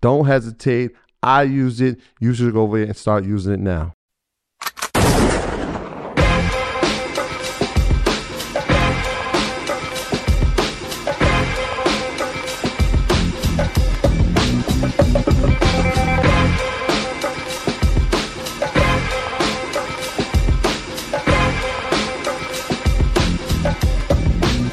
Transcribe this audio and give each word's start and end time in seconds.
Don't 0.00 0.26
hesitate. 0.26 0.92
I 1.22 1.42
use 1.42 1.80
it. 1.80 2.00
You 2.20 2.32
should 2.32 2.52
go 2.52 2.62
over 2.62 2.78
there 2.78 2.86
and 2.86 2.96
start 2.96 3.24
using 3.24 3.54
it 3.54 3.60
now. 3.60 3.94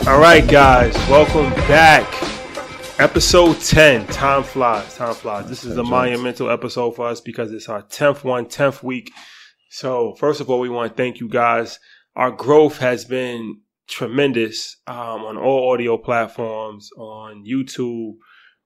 All 0.08 0.20
right, 0.20 0.48
guys, 0.48 0.94
welcome 1.10 1.50
back. 1.68 2.15
Episode 2.98 3.60
10, 3.60 4.08
time 4.08 4.42
flies, 4.42 4.96
time 4.96 5.14
flies. 5.14 5.50
This 5.50 5.66
is 5.66 5.76
a 5.78 5.84
monumental 5.84 6.50
episode 6.50 6.96
for 6.96 7.08
us 7.08 7.20
because 7.20 7.52
it's 7.52 7.68
our 7.68 7.84
10th 7.84 8.24
one, 8.24 8.46
10th 8.46 8.82
week. 8.84 9.12
So, 9.70 10.16
first 10.16 10.40
of 10.40 10.50
all, 10.50 10.62
we 10.62 10.70
want 10.70 10.92
to 10.92 10.96
thank 10.96 11.20
you 11.20 11.28
guys. 11.28 11.78
Our 12.16 12.32
growth 12.32 12.78
has 12.78 13.04
been 13.04 13.60
tremendous 13.90 14.78
um, 14.88 14.96
on 15.26 15.36
all 15.36 15.74
audio 15.74 15.98
platforms, 15.98 16.90
on 16.98 17.44
YouTube, 17.46 18.14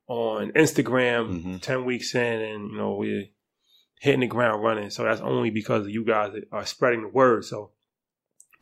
on 0.08 0.52
Instagram, 0.52 1.30
Mm-hmm. 1.30 1.58
10 1.58 1.86
weeks 1.86 2.14
in, 2.14 2.22
and, 2.22 2.70
you 2.70 2.78
know, 2.78 2.94
we're 2.94 3.26
hitting 4.00 4.20
the 4.20 4.28
ground 4.28 4.64
running. 4.64 4.92
So, 4.92 5.06
that's 5.06 5.22
only 5.22 5.50
because 5.50 5.88
you 5.88 6.06
guys 6.06 6.34
are 6.52 6.68
spreading 6.68 7.02
the 7.02 7.08
word. 7.08 7.46
So, 7.46 7.72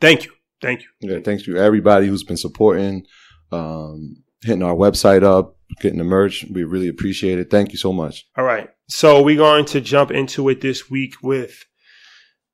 thank 0.00 0.24
you. 0.24 0.32
Thank 0.62 0.80
you. 0.80 0.88
Yeah, 1.10 1.20
thanks 1.20 1.42
to 1.42 1.58
everybody 1.58 2.06
who's 2.06 2.24
been 2.24 2.38
supporting 2.38 3.06
um, 3.52 4.24
hitting 4.42 4.62
our 4.62 4.74
website 4.74 5.22
up, 5.22 5.56
getting 5.80 5.98
the 5.98 6.04
merch. 6.04 6.44
We 6.50 6.64
really 6.64 6.88
appreciate 6.88 7.38
it. 7.38 7.50
Thank 7.50 7.72
you 7.72 7.78
so 7.78 7.92
much. 7.92 8.26
All 8.36 8.44
right. 8.44 8.70
So 8.88 9.22
we're 9.22 9.36
going 9.36 9.64
to 9.66 9.80
jump 9.80 10.10
into 10.10 10.48
it 10.48 10.60
this 10.60 10.90
week 10.90 11.14
with 11.22 11.64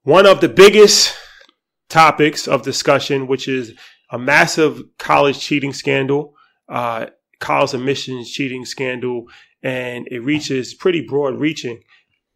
one 0.03 0.27
of 0.27 0.41
the 0.41 0.49
biggest 0.49 1.15
topics 1.89 2.49
of 2.49 2.63
discussion, 2.63 3.27
which 3.27 3.49
is 3.49 3.75
a 4.11 4.19
massive 4.19 4.83
college 4.99 5.39
cheating 5.39 5.73
scandal, 5.73 6.35
uh, 6.69 7.07
college 7.41 7.75
admissions 7.75 8.31
cheating 8.31 8.65
scandal, 8.65 9.27
and 9.63 10.07
it 10.11 10.21
reaches 10.21 10.75
pretty 10.75 11.01
broad 11.07 11.39
reaching. 11.39 11.81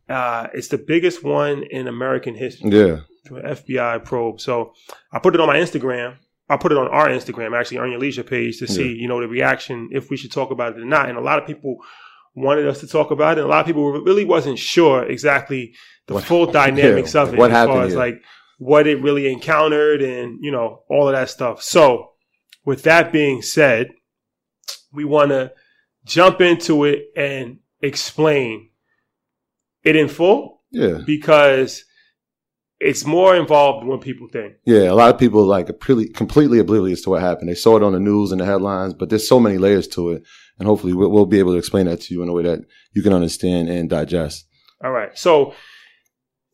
Uh, 0.08 0.48
it's 0.54 0.68
the 0.68 0.78
biggest 0.78 1.22
one 1.22 1.64
in 1.70 1.86
American 1.88 2.34
history. 2.34 2.70
Yeah. 2.70 3.00
FBI 3.26 4.04
probe. 4.04 4.40
So 4.40 4.72
I 5.12 5.18
put 5.18 5.34
it 5.34 5.40
on 5.40 5.48
my 5.48 5.56
Instagram. 5.56 6.16
I 6.48 6.56
put 6.56 6.72
it 6.72 6.78
on 6.78 6.88
our 6.88 7.08
Instagram, 7.08 7.58
actually, 7.58 7.78
on 7.78 7.90
your 7.90 8.00
leisure 8.00 8.22
page 8.22 8.58
to 8.58 8.66
see, 8.66 8.88
Yeah. 8.88 9.02
you 9.02 9.08
know, 9.08 9.20
the 9.20 9.28
reaction 9.28 9.88
if 9.92 10.08
we 10.10 10.16
should 10.16 10.32
talk 10.32 10.50
about 10.50 10.76
it 10.76 10.80
or 10.80 10.84
not. 10.86 11.08
And 11.08 11.18
a 11.18 11.20
lot 11.20 11.38
of 11.38 11.46
people 11.46 11.76
wanted 12.34 12.66
us 12.66 12.80
to 12.80 12.86
talk 12.86 13.10
about 13.10 13.36
it. 13.36 13.42
And 13.42 13.48
a 13.48 13.50
lot 13.50 13.60
of 13.60 13.66
people 13.66 13.90
really 14.02 14.24
wasn't 14.24 14.58
sure 14.58 15.04
exactly 15.04 15.74
the 16.06 16.14
What- 16.14 16.24
full 16.24 16.46
dynamics 16.62 17.14
yeah, 17.14 17.22
of 17.22 17.34
it 17.34 17.38
what 17.38 17.50
as 17.50 17.56
happened 17.56 17.74
far 17.74 17.82
as 17.84 17.90
here. 17.92 17.98
like 17.98 18.22
what 18.58 18.86
it 18.86 19.00
really 19.02 19.30
encountered 19.30 20.00
and, 20.02 20.38
you 20.42 20.50
know, 20.50 20.82
all 20.88 21.06
of 21.08 21.14
that 21.14 21.28
stuff. 21.30 21.62
So 21.62 22.12
with 22.64 22.82
that 22.84 23.12
being 23.12 23.42
said, 23.42 23.90
we 24.92 25.04
want 25.04 25.30
to 25.30 25.52
jump 26.06 26.40
into 26.40 26.84
it 26.84 27.04
and 27.16 27.58
explain 27.82 28.70
it 29.84 29.96
in 29.96 30.08
full 30.08 30.62
Yeah. 30.72 31.00
because 31.06 31.84
it's 32.80 33.04
more 33.04 33.34
involved 33.34 33.82
than 33.82 33.88
what 33.88 34.00
people 34.00 34.28
think. 34.28 34.54
Yeah. 34.64 34.90
A 34.90 34.94
lot 34.94 35.12
of 35.12 35.18
people 35.18 35.44
like 35.44 35.68
are 35.68 35.74
pretty, 35.74 36.08
completely 36.08 36.58
oblivious 36.58 37.02
to 37.02 37.10
what 37.10 37.22
happened. 37.22 37.48
They 37.48 37.54
saw 37.54 37.76
it 37.76 37.82
on 37.82 37.92
the 37.92 38.00
news 38.00 38.30
and 38.30 38.40
the 38.40 38.44
headlines, 38.44 38.94
but 38.94 39.08
there's 39.08 39.28
so 39.28 39.40
many 39.40 39.58
layers 39.58 39.88
to 39.88 40.10
it. 40.10 40.22
And 40.58 40.66
hopefully 40.66 40.92
we'll, 40.92 41.10
we'll 41.10 41.26
be 41.26 41.38
able 41.38 41.52
to 41.52 41.58
explain 41.58 41.86
that 41.86 42.00
to 42.02 42.14
you 42.14 42.22
in 42.22 42.28
a 42.28 42.32
way 42.32 42.44
that 42.44 42.60
you 42.92 43.02
can 43.02 43.12
understand 43.12 43.68
and 43.68 43.90
digest. 43.90 44.46
All 44.84 44.92
right. 44.92 45.16
So 45.18 45.54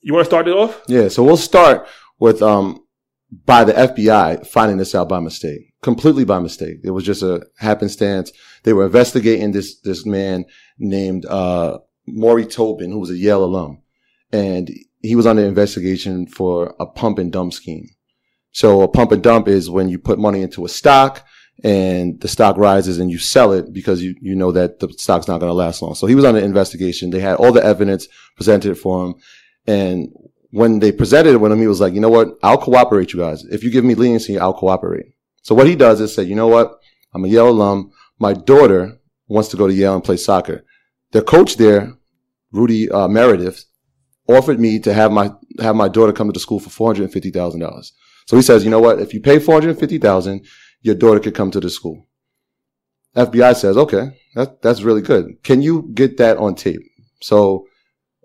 you 0.04 0.12
want 0.12 0.24
to 0.24 0.30
start 0.30 0.48
it 0.48 0.54
off? 0.54 0.82
Yeah, 0.86 1.08
so 1.08 1.24
we'll 1.24 1.36
start 1.36 1.88
with 2.20 2.42
um 2.42 2.80
by 3.46 3.64
the 3.64 3.72
FBI 3.72 4.46
finding 4.46 4.76
this 4.76 4.94
out 4.94 5.08
by 5.08 5.18
mistake, 5.18 5.72
completely 5.82 6.24
by 6.24 6.38
mistake. 6.38 6.76
It 6.84 6.90
was 6.90 7.04
just 7.04 7.22
a 7.22 7.44
happenstance. 7.58 8.30
They 8.62 8.74
were 8.74 8.84
investigating 8.86 9.52
this 9.52 9.80
this 9.80 10.04
man 10.04 10.44
named 10.78 11.24
uh 11.26 11.78
Morrie 12.08 12.50
Tobin, 12.50 12.92
who 12.92 13.00
was 13.00 13.10
a 13.10 13.16
Yale 13.16 13.44
alum, 13.44 13.82
and 14.30 14.70
he 15.04 15.16
was 15.16 15.26
under 15.26 15.44
investigation 15.44 16.26
for 16.26 16.74
a 16.80 16.86
pump 16.86 17.18
and 17.18 17.30
dump 17.30 17.52
scheme. 17.52 17.86
So 18.52 18.80
a 18.80 18.88
pump 18.88 19.12
and 19.12 19.22
dump 19.22 19.48
is 19.48 19.68
when 19.68 19.90
you 19.90 19.98
put 19.98 20.18
money 20.18 20.40
into 20.40 20.64
a 20.64 20.68
stock 20.68 21.26
and 21.62 22.18
the 22.22 22.28
stock 22.28 22.56
rises 22.56 22.98
and 22.98 23.10
you 23.10 23.18
sell 23.18 23.52
it 23.52 23.70
because 23.70 24.02
you, 24.02 24.14
you 24.22 24.34
know 24.34 24.50
that 24.52 24.80
the 24.80 24.90
stock's 24.96 25.28
not 25.28 25.40
going 25.40 25.50
to 25.50 25.54
last 25.54 25.82
long. 25.82 25.94
So 25.94 26.06
he 26.06 26.14
was 26.14 26.24
under 26.24 26.40
investigation. 26.40 27.10
They 27.10 27.20
had 27.20 27.36
all 27.36 27.52
the 27.52 27.62
evidence 27.62 28.08
presented 28.34 28.78
for 28.78 29.04
him. 29.04 29.14
And 29.66 30.08
when 30.52 30.78
they 30.78 30.90
presented 30.90 31.34
it 31.34 31.38
with 31.38 31.52
him, 31.52 31.60
he 31.60 31.66
was 31.66 31.82
like, 31.82 31.92
you 31.92 32.00
know 32.00 32.08
what? 32.08 32.38
I'll 32.42 32.56
cooperate 32.56 33.12
you 33.12 33.20
guys. 33.20 33.44
If 33.44 33.62
you 33.62 33.70
give 33.70 33.84
me 33.84 33.94
leniency, 33.94 34.38
I'll 34.38 34.54
cooperate. 34.54 35.06
So 35.42 35.54
what 35.54 35.66
he 35.66 35.76
does 35.76 36.00
is 36.00 36.14
say, 36.14 36.22
you 36.22 36.34
know 36.34 36.48
what? 36.48 36.80
I'm 37.12 37.26
a 37.26 37.28
Yale 37.28 37.50
alum. 37.50 37.92
My 38.18 38.32
daughter 38.32 38.98
wants 39.28 39.50
to 39.50 39.58
go 39.58 39.66
to 39.66 39.74
Yale 39.74 39.96
and 39.96 40.04
play 40.04 40.16
soccer. 40.16 40.64
The 41.10 41.20
coach 41.20 41.58
there, 41.58 41.92
Rudy 42.52 42.90
uh, 42.90 43.08
Meredith, 43.08 43.66
offered 44.28 44.58
me 44.58 44.78
to 44.80 44.92
have 44.92 45.12
my 45.12 45.30
have 45.60 45.76
my 45.76 45.88
daughter 45.88 46.12
come 46.12 46.28
to 46.28 46.32
the 46.32 46.40
school 46.40 46.60
for 46.60 46.70
four 46.70 46.88
hundred 46.88 47.04
and 47.04 47.12
fifty 47.12 47.30
thousand 47.30 47.60
dollars. 47.60 47.92
So 48.26 48.36
he 48.36 48.42
says, 48.42 48.64
you 48.64 48.70
know 48.70 48.80
what? 48.80 49.00
If 49.00 49.12
you 49.12 49.20
pay 49.20 49.38
four 49.38 49.54
hundred 49.54 49.70
and 49.70 49.78
fifty 49.78 49.98
thousand, 49.98 50.46
your 50.82 50.94
daughter 50.94 51.20
could 51.20 51.34
come 51.34 51.50
to 51.50 51.60
the 51.60 51.70
school. 51.70 52.06
FBI 53.16 53.54
says, 53.54 53.76
okay, 53.76 54.18
that, 54.34 54.60
that's 54.60 54.82
really 54.82 55.02
good. 55.02 55.42
Can 55.42 55.62
you 55.62 55.90
get 55.94 56.16
that 56.16 56.36
on 56.38 56.54
tape? 56.54 56.80
So 57.20 57.66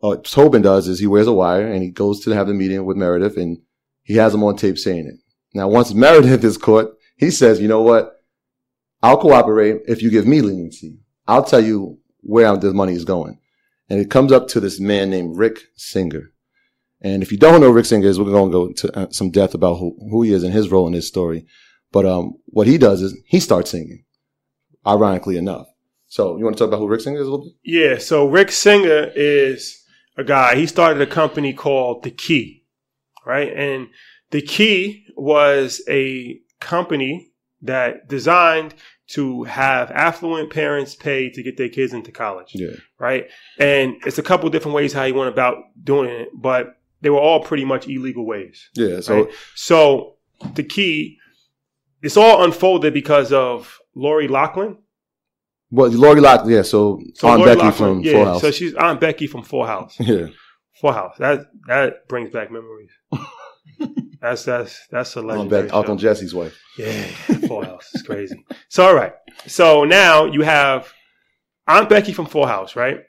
uh, 0.01 0.17
Tobin 0.23 0.61
does 0.61 0.87
is 0.87 0.99
he 0.99 1.07
wears 1.07 1.27
a 1.27 1.33
wire 1.33 1.67
and 1.67 1.83
he 1.83 1.91
goes 1.91 2.21
to 2.21 2.31
have 2.31 2.47
the 2.47 2.53
meeting 2.53 2.83
with 2.85 2.97
Meredith 2.97 3.37
and 3.37 3.59
he 4.01 4.15
has 4.15 4.33
him 4.33 4.43
on 4.43 4.55
tape 4.55 4.77
saying 4.77 5.07
it. 5.07 5.15
Now, 5.53 5.67
once 5.67 5.93
Meredith 5.93 6.43
is 6.43 6.57
caught, 6.57 6.91
he 7.17 7.29
says, 7.31 7.61
you 7.61 7.67
know 7.67 7.81
what? 7.81 8.15
I'll 9.01 9.17
cooperate 9.17 9.81
if 9.87 10.01
you 10.01 10.09
give 10.09 10.25
me 10.27 10.41
leniency. 10.41 10.99
I'll 11.27 11.43
tell 11.43 11.63
you 11.63 11.99
where 12.21 12.55
this 12.57 12.73
money 12.73 12.93
is 12.93 13.05
going. 13.05 13.39
And 13.89 13.99
it 13.99 14.11
comes 14.11 14.31
up 14.31 14.47
to 14.49 14.59
this 14.59 14.79
man 14.79 15.09
named 15.09 15.37
Rick 15.37 15.61
Singer. 15.75 16.31
And 17.01 17.23
if 17.23 17.31
you 17.31 17.37
don't 17.37 17.61
know 17.61 17.71
Rick 17.71 17.85
Singer 17.85 18.07
is, 18.07 18.19
we're 18.19 18.25
going 18.25 18.51
to 18.51 18.53
go 18.53 18.65
into 18.67 18.97
uh, 18.97 19.09
some 19.09 19.31
depth 19.31 19.53
about 19.53 19.75
who, 19.75 19.95
who 20.11 20.23
he 20.23 20.33
is 20.33 20.43
and 20.43 20.53
his 20.53 20.69
role 20.69 20.85
in 20.87 20.93
this 20.93 21.07
story. 21.07 21.45
But 21.91 22.05
um, 22.05 22.33
what 22.45 22.67
he 22.67 22.77
does 22.77 23.01
is 23.01 23.17
he 23.25 23.39
starts 23.39 23.71
singing, 23.71 24.03
ironically 24.85 25.37
enough. 25.37 25.67
So 26.07 26.37
you 26.37 26.43
want 26.43 26.57
to 26.57 26.63
talk 26.63 26.69
about 26.69 26.79
who 26.79 26.87
Rick 26.87 27.01
Singer 27.01 27.19
is 27.19 27.27
a 27.27 27.31
little 27.31 27.45
bit? 27.45 27.53
Yeah. 27.63 27.97
So 27.97 28.27
Rick 28.27 28.51
Singer 28.51 29.11
is 29.15 29.83
a 30.17 30.23
guy. 30.23 30.55
He 30.55 30.67
started 30.67 31.01
a 31.01 31.07
company 31.07 31.53
called 31.53 32.03
The 32.03 32.11
Key, 32.11 32.65
right? 33.25 33.51
And 33.55 33.87
The 34.31 34.41
Key 34.41 35.05
was 35.15 35.81
a 35.89 36.39
company 36.59 37.31
that 37.61 38.07
designed 38.07 38.73
to 39.13 39.43
have 39.45 39.89
affluent 39.91 40.51
parents 40.51 40.95
pay 40.95 41.29
to 41.31 41.41
get 41.43 41.57
their 41.57 41.69
kids 41.69 41.93
into 41.93 42.11
college, 42.11 42.51
Yeah. 42.53 42.75
right? 42.99 43.27
And 43.57 43.95
it's 44.05 44.17
a 44.19 44.23
couple 44.23 44.49
different 44.49 44.75
ways 44.75 44.93
how 44.93 45.05
he 45.05 45.11
went 45.11 45.29
about 45.29 45.57
doing 45.83 46.09
it, 46.09 46.29
but 46.33 46.75
they 47.01 47.09
were 47.09 47.19
all 47.19 47.41
pretty 47.43 47.65
much 47.65 47.87
illegal 47.87 48.25
ways. 48.25 48.69
Yeah. 48.75 48.99
So 49.01 49.23
Right. 49.25 49.33
So 49.55 50.15
the 50.55 50.63
key, 50.63 51.17
it's 52.01 52.17
all 52.17 52.43
unfolded 52.43 52.93
because 52.93 53.33
of 53.33 53.79
Lori 53.95 54.27
Loughlin. 54.27 54.77
Well, 55.71 55.89
Lori 55.89 56.19
Lock, 56.21 56.45
yeah. 56.47 56.61
So, 56.63 56.99
So 57.15 57.27
Aunt 57.27 57.39
Lori 57.41 57.51
Becky 57.55 57.65
Loughlin, 57.65 57.73
from 57.95 57.99
yeah, 58.03 58.11
Full 58.13 58.25
House. 58.25 58.41
So 58.41 58.51
she's 58.51 58.73
Aunt 58.75 58.99
Becky 58.99 59.27
from 59.27 59.43
Full 59.43 59.65
House. 59.65 59.95
yeah, 59.99 60.27
Full 60.81 60.91
House. 60.91 61.15
That 61.19 61.47
that 61.67 62.07
brings 62.07 62.31
back 62.31 62.51
memories. 62.51 62.91
that's 64.21 64.43
that's 64.43 64.87
that's 64.91 65.15
a 65.15 65.21
legendary 65.21 65.69
Uncle. 65.69 65.95
Jesse's 65.95 66.33
wife. 66.33 66.57
Yeah, 66.77 67.03
Full 67.47 67.63
House 67.63 67.89
It's 67.93 68.03
crazy. 68.03 68.45
So 68.69 68.85
all 68.87 68.95
right. 68.95 69.13
So 69.47 69.83
now 69.85 70.25
you 70.25 70.41
have 70.41 70.91
Aunt 71.67 71.89
Becky 71.89 72.13
from 72.13 72.25
Full 72.25 72.45
House, 72.45 72.75
right? 72.75 72.99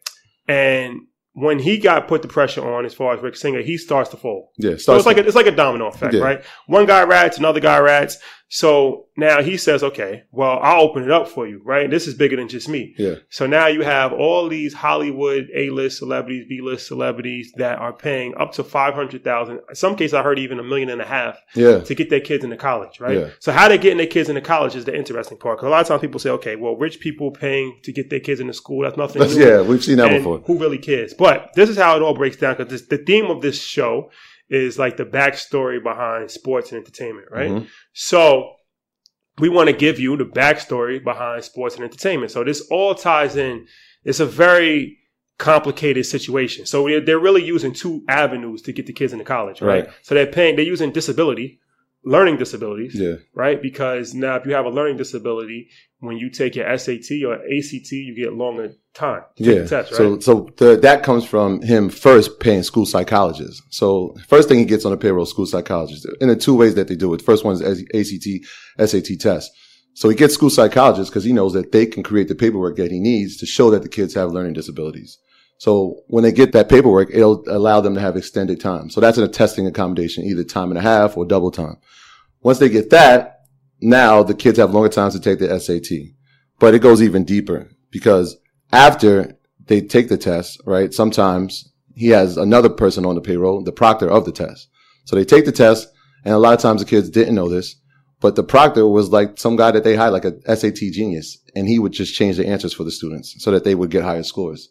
And 0.49 1.03
when 1.35 1.59
he 1.61 1.79
got 1.79 2.09
put 2.09 2.23
the 2.23 2.29
pressure 2.29 2.75
on, 2.75 2.85
as 2.85 2.93
far 2.95 3.15
as 3.15 3.23
Rick 3.23 3.37
Singer, 3.37 3.63
he 3.63 3.79
starts 3.79 4.11
to 4.11 4.17
fold. 4.17 4.49
Yeah, 4.59 4.77
So 4.77 4.97
it's 4.97 5.07
like 5.07 5.17
a, 5.17 5.25
it's 5.27 5.37
like 5.37 5.47
a 5.47 5.53
domino 5.53 5.87
effect, 5.87 6.13
Yeah. 6.15 6.21
right? 6.23 6.45
One 6.67 6.87
guy 6.87 7.05
rats, 7.05 7.39
another 7.39 7.61
guy 7.61 7.79
rats. 7.79 8.19
So 8.53 9.07
now 9.17 9.43
he 9.43 9.57
says, 9.57 9.85
okay, 9.85 10.25
well, 10.33 10.59
I'll 10.61 10.81
open 10.81 11.05
it 11.05 11.11
up 11.13 11.29
for 11.29 11.47
you, 11.47 11.63
right? 11.65 11.89
This 11.89 12.09
is 12.09 12.15
bigger 12.15 12.35
than 12.35 12.49
just 12.49 12.69
me. 12.69 12.97
yeah, 12.99 13.15
So 13.29 13.47
now 13.47 13.69
you 13.69 13.83
have 13.83 14.13
all 14.13 14.49
these 14.49 14.75
Hollywood 14.75 15.49
A-list 15.55 15.99
celebrities, 15.99 16.47
B-list 16.49 16.89
celebrities 16.89 17.53
that 17.59 17.79
are 17.79 17.93
paying 17.93 18.35
up 18.35 18.51
to 18.55 18.65
five 18.65 18.95
hundred 18.95 19.23
thousand. 19.23 19.61
In 19.69 19.77
some 19.77 19.95
cases, 19.95 20.15
I 20.15 20.25
heard 20.25 20.41
even 20.41 20.59
a 20.59 20.65
million 20.65 20.89
and 20.91 21.01
a 21.01 21.05
half 21.05 21.39
yeah, 21.55 21.79
to 21.79 21.95
get 21.95 22.11
their 22.11 22.19
kids 22.19 22.43
into 22.43 22.57
college, 22.57 22.99
right? 22.99 23.19
Yeah. 23.19 23.29
So 23.39 23.53
how 23.53 23.69
they're 23.69 23.79
getting 23.79 23.99
their 23.99 24.09
kids 24.09 24.29
into 24.29 24.41
college 24.41 24.75
is 24.75 24.85
the 24.85 24.97
interesting 24.97 25.39
part. 25.39 25.59
Because 25.59 25.69
a 25.69 25.71
lot 25.71 25.83
of 25.83 25.87
times 25.87 26.01
people 26.01 26.19
say, 26.19 26.31
okay, 26.31 26.57
well, 26.57 26.75
rich 26.75 26.99
people 26.99 27.31
paying 27.31 27.79
to 27.85 27.93
get 27.93 28.11
their 28.11 28.19
kids 28.19 28.41
into 28.41 28.53
school, 28.53 28.83
that's 28.83 28.97
nothing. 28.97 29.23
That's, 29.23 29.37
yeah. 29.37 29.61
We've 29.63 29.85
seen 29.85 29.99
that 29.99 30.09
And 30.13 30.25
before. 30.25 30.39
Who 30.41 30.59
really 30.59 30.79
cares? 30.79 31.15
But 31.15 31.53
this 31.55 31.69
is 31.69 31.77
how 31.77 31.95
it 31.95 32.03
all 32.03 32.15
breaks 32.15 32.37
down 32.37 32.57
because 32.57 32.85
the 32.89 32.99
theme 32.99 33.27
of 33.27 33.43
this 33.43 33.63
show 33.63 34.11
is 34.51 34.79
like 34.79 34.97
the 34.97 35.05
backstory 35.05 35.83
behind 35.83 36.31
sports 36.31 36.73
and 36.73 36.79
entertainment, 36.81 37.29
right? 37.31 37.51
Mhm. 37.51 37.69
So 37.93 38.53
we 39.39 39.49
want 39.49 39.69
to 39.69 39.73
give 39.73 39.99
you 39.99 40.17
the 40.17 40.25
backstory 40.25 41.03
behind 41.03 41.45
sports 41.45 41.77
and 41.77 41.85
entertainment. 41.85 42.33
So 42.33 42.45
this 42.45 42.61
all 42.71 42.95
ties 42.95 43.37
in. 43.37 43.67
It's 44.05 44.21
a 44.21 44.27
very 44.27 44.99
complicated 45.39 46.05
situation. 46.05 46.67
So 46.67 46.87
they're, 46.87 47.01
they're 47.01 47.19
really 47.19 47.43
using 47.45 47.73
two 47.73 48.03
avenues 48.09 48.61
to 48.63 48.73
get 48.73 48.87
the 48.87 48.93
kids 48.93 49.13
into 49.13 49.25
college, 49.25 49.63
right? 49.63 49.87
Right. 49.87 49.95
So 50.03 50.15
they're 50.15 50.27
paying, 50.27 50.57
they're 50.57 50.65
using 50.65 50.91
disability, 50.91 51.61
learning 52.05 52.39
disabilities, 52.39 52.95
Yeah, 52.95 53.17
right? 53.35 53.61
Because 53.61 54.15
now 54.15 54.37
if 54.37 54.47
you 54.47 54.55
have 54.55 54.65
a 54.65 54.71
learning 54.71 54.97
disability, 54.97 55.69
when 55.99 56.17
you 56.17 56.31
take 56.31 56.57
your 56.57 56.67
SAT 56.79 57.11
or 57.27 57.35
ACT, 57.35 57.93
you 57.93 58.15
get 58.17 58.33
longer 58.33 58.73
time 58.95 59.23
to 59.37 59.45
take 59.45 59.55
yeah. 59.55 59.63
the 59.63 59.69
test, 59.69 59.93
right? 59.93 59.97
So, 59.97 60.21
so 60.21 60.49
the, 60.57 60.77
that 60.77 61.03
comes 61.03 61.25
from 61.27 61.61
him 61.63 61.91
first 61.91 62.41
paying 62.41 62.63
school 62.63 62.87
psychologists. 62.87 63.63
So 63.71 64.17
first 64.29 64.49
thing 64.49 64.59
he 64.59 64.65
gets 64.65 64.85
on 64.85 64.93
the 64.93 64.97
payroll, 64.97 65.27
school 65.27 65.47
psychologists. 65.47 66.07
In 66.21 66.29
the 66.29 66.37
two 66.37 66.55
ways 66.55 66.75
that 66.77 66.89
they 66.89 66.97
do 66.97 67.13
it. 67.13 67.23
First 67.23 67.45
one 67.45 67.55
is 67.55 67.85
ACT, 67.95 68.89
SAT 68.89 69.21
test. 69.21 69.51
So 69.95 70.09
he 70.09 70.17
gets 70.17 70.35
school 70.35 70.51
psychologists 70.51 71.11
because 71.11 71.25
he 71.25 71.33
knows 71.33 71.53
that 71.53 71.73
they 71.73 71.85
can 71.85 72.03
create 72.03 72.29
the 72.29 72.35
paperwork 72.35 72.77
that 72.77 72.91
he 72.91 73.01
needs 73.01 73.37
to 73.39 73.47
show 73.47 73.71
that 73.71 73.83
the 73.83 73.89
kids 73.89 74.15
have 74.15 74.33
learning 74.33 74.55
disabilities. 74.55 75.19
So 75.61 76.01
when 76.07 76.25
they 76.25 76.33
get 76.33 76.53
that 76.53 76.71
paperwork, 76.71 77.11
it'll 77.13 77.45
allow 77.47 77.83
them 77.83 77.95
to 77.95 78.01
have 78.01 78.17
extended 78.17 78.61
time. 78.61 78.89
So 78.89 78.99
that's 78.99 79.19
in 79.19 79.25
a 79.25 79.29
testing 79.29 79.67
accommodation, 79.67 80.25
either 80.25 80.43
time 80.43 80.71
and 80.71 80.79
a 80.79 80.81
half 80.81 81.19
or 81.19 81.27
double 81.27 81.51
time. 81.51 81.77
Once 82.41 82.59
they 82.59 82.71
get 82.71 82.89
that, 82.89 83.41
now 83.83 84.23
the 84.23 84.33
kids 84.33 84.57
have 84.57 84.73
longer 84.73 84.89
times 84.89 85.13
to 85.13 85.21
take 85.21 85.39
the 85.39 85.61
SAT. 85.61 86.15
But 86.59 86.73
it 86.73 86.79
goes 86.79 87.03
even 87.03 87.25
deeper 87.25 87.71
because 87.91 88.39
after 88.73 89.37
they 89.67 89.83
take 89.83 90.09
the 90.09 90.17
test, 90.17 90.59
right, 90.65 90.95
sometimes 90.95 91.71
he 91.95 92.09
has 92.09 92.39
another 92.39 92.71
person 92.71 93.05
on 93.05 93.15
the 93.15 93.21
payroll, 93.21 93.63
the 93.63 93.71
proctor 93.71 94.11
of 94.11 94.25
the 94.25 94.33
test. 94.33 94.67
So 95.05 95.15
they 95.15 95.27
take 95.27 95.45
the 95.45 95.53
test, 95.53 95.89
and 96.25 96.33
a 96.33 96.39
lot 96.39 96.55
of 96.55 96.61
times 96.61 96.81
the 96.81 96.89
kids 96.89 97.11
didn't 97.11 97.35
know 97.35 97.51
this, 97.51 97.77
But 98.21 98.37
the 98.37 98.45
proctor 98.45 98.87
was 98.87 99.11
like 99.11 99.39
some 99.39 99.57
guy 99.57 99.71
that 99.71 99.83
they 99.83 99.97
hired, 99.97 100.13
like 100.13 100.27
a 100.27 100.57
SAT 100.57 100.77
genius, 100.93 101.39
and 101.55 101.67
he 101.67 101.79
would 101.79 101.93
just 101.93 102.15
change 102.15 102.37
the 102.37 102.47
answers 102.47 102.75
for 102.75 102.85
the 102.85 102.91
students 102.91 103.35
so 103.39 103.51
that 103.51 103.65
they 103.65 103.75
would 103.75 103.91
get 103.91 104.05
higher 104.05 104.23
scores. 104.23 104.69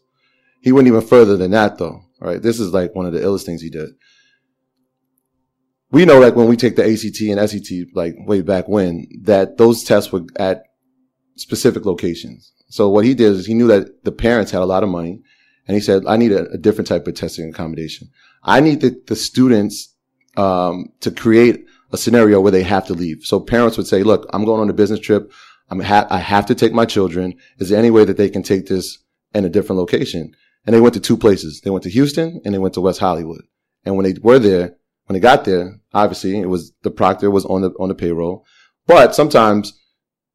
He 0.62 0.72
went 0.72 0.88
even 0.88 1.02
further 1.02 1.38
than 1.38 1.52
that 1.52 1.78
though, 1.78 2.02
right? 2.20 2.42
This 2.42 2.60
is 2.60 2.74
like 2.74 2.96
one 2.96 3.06
of 3.06 3.14
the 3.14 3.20
illest 3.20 3.46
things 3.46 3.62
he 3.62 3.70
did. 3.70 3.90
We 5.92 6.06
know 6.06 6.20
like 6.20 6.36
when 6.36 6.48
we 6.48 6.56
take 6.56 6.76
the 6.76 6.84
ACT 6.84 7.22
and 7.22 7.50
SAT, 7.50 7.96
like 7.96 8.16
way 8.20 8.42
back 8.42 8.68
when, 8.68 9.08
that 9.24 9.58
those 9.58 9.84
tests 9.84 10.12
were 10.12 10.24
at 10.38 10.64
specific 11.36 11.86
locations. 11.86 12.52
So 12.68 12.90
what 12.90 13.06
he 13.06 13.16
did 13.16 13.34
is 13.34 13.48
he 13.48 13.56
knew 13.56 13.68
that 13.68 14.04
the 14.04 14.12
parents 14.12 14.52
had 14.52 14.62
a 14.62 14.66
lot 14.66 14.84
of 14.84 14.90
money 14.90 15.22
and 15.68 15.76
he 15.76 15.82
said, 15.82 16.04
I 16.08 16.18
need 16.18 16.32
a, 16.32 16.50
a 16.52 16.58
different 16.58 16.88
type 16.88 17.08
of 17.08 17.16
testing 17.16 17.50
accommodation. 17.50 18.10
I 18.44 18.60
need 18.60 18.82
the, 18.82 19.02
the 19.08 19.16
students, 19.16 19.96
um, 20.38 20.92
to 21.02 21.12
create 21.12 21.66
a 21.92 21.98
scenario 21.98 22.40
where 22.40 22.52
they 22.52 22.64
have 22.64 22.86
to 22.88 22.94
leave. 22.94 23.24
So 23.24 23.40
parents 23.40 23.78
would 23.78 23.88
say, 23.88 24.04
look, 24.04 24.30
I'm 24.32 24.46
going 24.46 24.62
on 24.62 24.70
a 24.70 24.74
business 24.74 25.00
trip. 25.00 25.32
I'm 25.70 25.80
ha- 25.80 26.08
I 26.10 26.20
have 26.20 26.46
to 26.48 26.56
take 26.56 26.74
my 26.74 26.86
children. 26.86 27.36
Is 27.58 27.70
there 27.70 27.80
any 27.80 27.92
way 27.92 28.06
that 28.06 28.18
they 28.18 28.30
can 28.30 28.44
take 28.44 28.68
this 28.68 29.00
in 29.34 29.46
a 29.46 29.50
different 29.50 29.80
location? 29.80 30.34
And 30.70 30.76
they 30.76 30.82
went 30.82 30.94
to 30.94 31.00
two 31.00 31.18
places. 31.18 31.62
They 31.62 31.72
went 31.72 31.82
to 31.86 31.90
Houston 31.90 32.42
and 32.46 32.54
they 32.54 32.60
went 32.60 32.76
to 32.76 32.82
West 32.82 33.00
Hollywood. 33.00 33.42
And 33.86 33.98
when 33.98 34.04
they 34.04 34.14
were 34.22 34.38
there, 34.38 34.76
when 35.08 35.16
they 35.16 35.20
got 35.20 35.44
there, 35.44 35.80
obviously 35.96 36.40
it 36.40 36.46
was 36.46 36.74
the 36.84 36.92
proctor 36.92 37.32
was 37.32 37.44
on 37.46 37.62
the, 37.62 37.72
on 37.80 37.90
the 37.90 37.96
payroll, 37.96 38.46
but 38.86 39.16
sometimes 39.16 39.74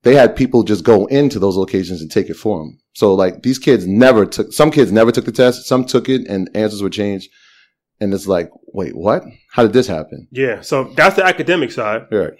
they 0.02 0.16
had 0.16 0.34
people 0.34 0.64
just 0.64 0.82
go 0.82 1.06
into 1.06 1.38
those 1.38 1.56
locations 1.56 2.02
and 2.02 2.10
take 2.10 2.30
it 2.30 2.34
for 2.34 2.58
them. 2.58 2.80
So 2.94 3.14
like 3.14 3.44
these 3.44 3.60
kids 3.60 3.86
never 3.86 4.26
took, 4.26 4.52
some 4.52 4.72
kids 4.72 4.90
never 4.90 5.12
took 5.12 5.24
the 5.24 5.30
test. 5.30 5.68
Some 5.68 5.84
took 5.84 6.08
it 6.08 6.26
and 6.26 6.50
answers 6.56 6.82
were 6.82 6.90
changed. 6.90 7.30
And 8.00 8.12
it's 8.12 8.26
like, 8.26 8.50
wait, 8.72 8.96
what? 8.96 9.22
How 9.52 9.62
did 9.62 9.72
this 9.72 9.86
happen? 9.86 10.26
Yeah. 10.32 10.62
So 10.62 10.92
that's 10.96 11.14
the 11.14 11.24
academic 11.24 11.70
side. 11.70 12.08
Right. 12.10 12.32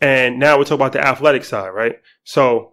And 0.00 0.40
now 0.40 0.58
we're 0.58 0.64
talking 0.64 0.80
about 0.80 0.94
the 0.94 1.06
athletic 1.06 1.44
side, 1.44 1.68
right? 1.68 2.00
So 2.24 2.72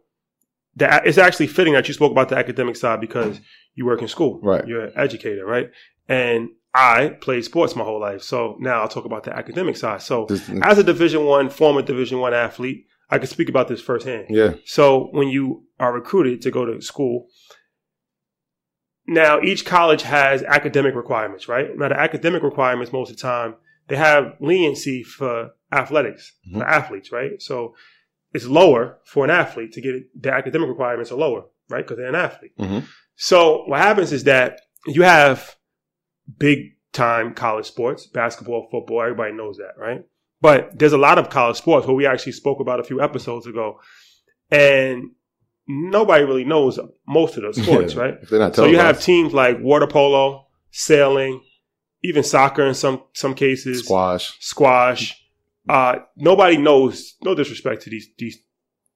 the, 0.75 1.00
it's 1.06 1.20
actually 1.20 1.46
fitting 1.46 1.74
that 1.74 1.88
you 1.88 1.94
spoke 1.94 2.12
about 2.12 2.30
the 2.30 2.38
academic 2.38 2.75
side 2.75 3.01
because 3.01 3.39
you 3.75 3.86
work 3.86 4.01
in 4.01 4.08
school. 4.08 4.39
Right. 4.42 4.65
You're 4.68 4.86
an 4.86 4.94
educator, 4.96 5.46
right? 5.46 5.70
And 6.08 6.50
I 6.74 7.10
played 7.22 7.46
sports 7.46 7.75
my 7.75 7.84
whole 7.84 8.00
life. 8.00 8.24
So 8.24 8.58
now 8.60 8.82
I'll 8.82 8.88
talk 8.88 9.06
about 9.06 9.24
the 9.24 9.36
academic 9.36 9.77
side. 9.77 10.01
So 10.01 10.25
This- 10.27 10.50
as 10.63 10.77
a 10.77 10.84
division 10.84 11.25
one, 11.25 11.50
former 11.50 11.82
division 11.82 12.20
one 12.20 12.34
athlete, 12.34 12.88
I 13.10 13.20
can 13.20 13.27
speak 13.27 13.50
about 13.50 13.68
this 13.68 13.82
firsthand. 13.82 14.27
Yeah. 14.30 14.56
So 14.65 15.10
when 15.12 15.27
you 15.27 15.65
are 15.80 15.94
recruited 15.94 16.42
to 16.44 16.51
go 16.51 16.65
to 16.65 16.82
school, 16.82 17.27
now 19.06 19.42
each 19.42 19.65
college 19.65 20.01
has 20.03 20.42
academic 20.44 20.96
requirements, 20.96 21.48
right? 21.48 21.77
Now 21.77 21.89
the 21.89 22.00
academic 22.00 22.42
requirements 22.44 22.94
most 22.94 23.12
of 23.12 23.18
the 23.18 23.22
time 23.22 23.56
they 23.89 23.98
have 23.98 24.36
leniency 24.39 25.03
for 25.03 25.51
athletics, 25.72 26.32
Mhm. 26.50 26.60
for 26.60 26.65
athletes, 26.65 27.12
right? 27.12 27.42
So 27.42 27.75
it's 28.34 28.48
lower 28.48 29.00
for 29.06 29.25
an 29.25 29.30
athlete 29.30 29.74
to 29.74 29.82
get 29.82 29.94
it, 29.96 30.03
the 30.20 30.32
academic 30.34 30.70
requirements 30.70 31.12
are 31.12 31.18
lower, 31.18 31.44
right? 31.70 31.86
Because 31.86 31.98
they're 31.98 32.08
an 32.08 32.15
athlete. 32.15 32.58
Mhm. 32.58 32.84
So 33.15 33.63
what 33.67 33.79
happens 33.79 34.12
is 34.12 34.24
that 34.25 34.62
you 34.88 35.03
have 35.03 35.55
big 36.39 36.60
time 36.91 37.34
college 37.34 37.65
sports, 37.65 38.08
basketball, 38.08 38.67
football, 38.72 39.01
everybody 39.01 39.34
knows 39.34 39.58
that, 39.58 39.74
right? 39.77 40.03
But 40.41 40.77
there's 40.77 40.93
a 40.93 40.98
lot 40.98 41.17
of 41.17 41.29
college 41.29 41.58
sports 41.58 41.88
where 41.88 41.96
we 41.96 42.05
actually 42.05 42.34
spoke 42.34 42.60
about 42.60 42.79
a 42.79 42.84
few 42.84 43.01
episodes 43.01 43.48
ago, 43.48 43.79
and 44.51 45.12
nobody 45.67 46.25
really 46.25 46.43
knows 46.43 46.79
most 47.08 47.38
of 47.38 47.43
those 47.43 47.62
sports, 47.63 47.93
Yeah. 47.96 48.01
right? 48.01 48.13
If 48.22 48.29
they're 48.29 48.39
not 48.39 48.55
So 48.55 48.65
you 48.65 48.77
have 48.77 49.01
teams 49.01 49.34
like 49.34 49.60
water 49.62 49.88
polo, 49.88 50.48
sailing, 50.72 51.41
even 52.03 52.24
soccer 52.24 52.65
in 52.65 52.74
some 52.74 53.03
some 53.13 53.34
cases, 53.36 53.84
squash. 53.86 54.38
squash. 54.39 55.20
Uh, 55.70 56.00
nobody 56.17 56.58
knows. 56.58 57.15
No 57.24 57.34
disrespect 57.36 57.84
to 57.84 57.89
these 57.89 58.08
these 58.17 58.38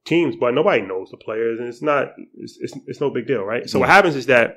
teams, 0.07 0.35
but 0.35 0.53
nobody 0.53 0.81
knows 0.81 1.11
the 1.11 1.17
players, 1.17 1.59
and 1.59 1.67
it's 1.67 1.81
not. 1.81 2.13
It's 2.35 2.57
it's, 2.59 2.73
it's 2.87 3.01
no 3.01 3.09
big 3.09 3.27
deal, 3.27 3.43
right? 3.43 3.69
So 3.69 3.79
what 3.79 3.89
happens 3.89 4.15
is 4.15 4.25
that 4.27 4.47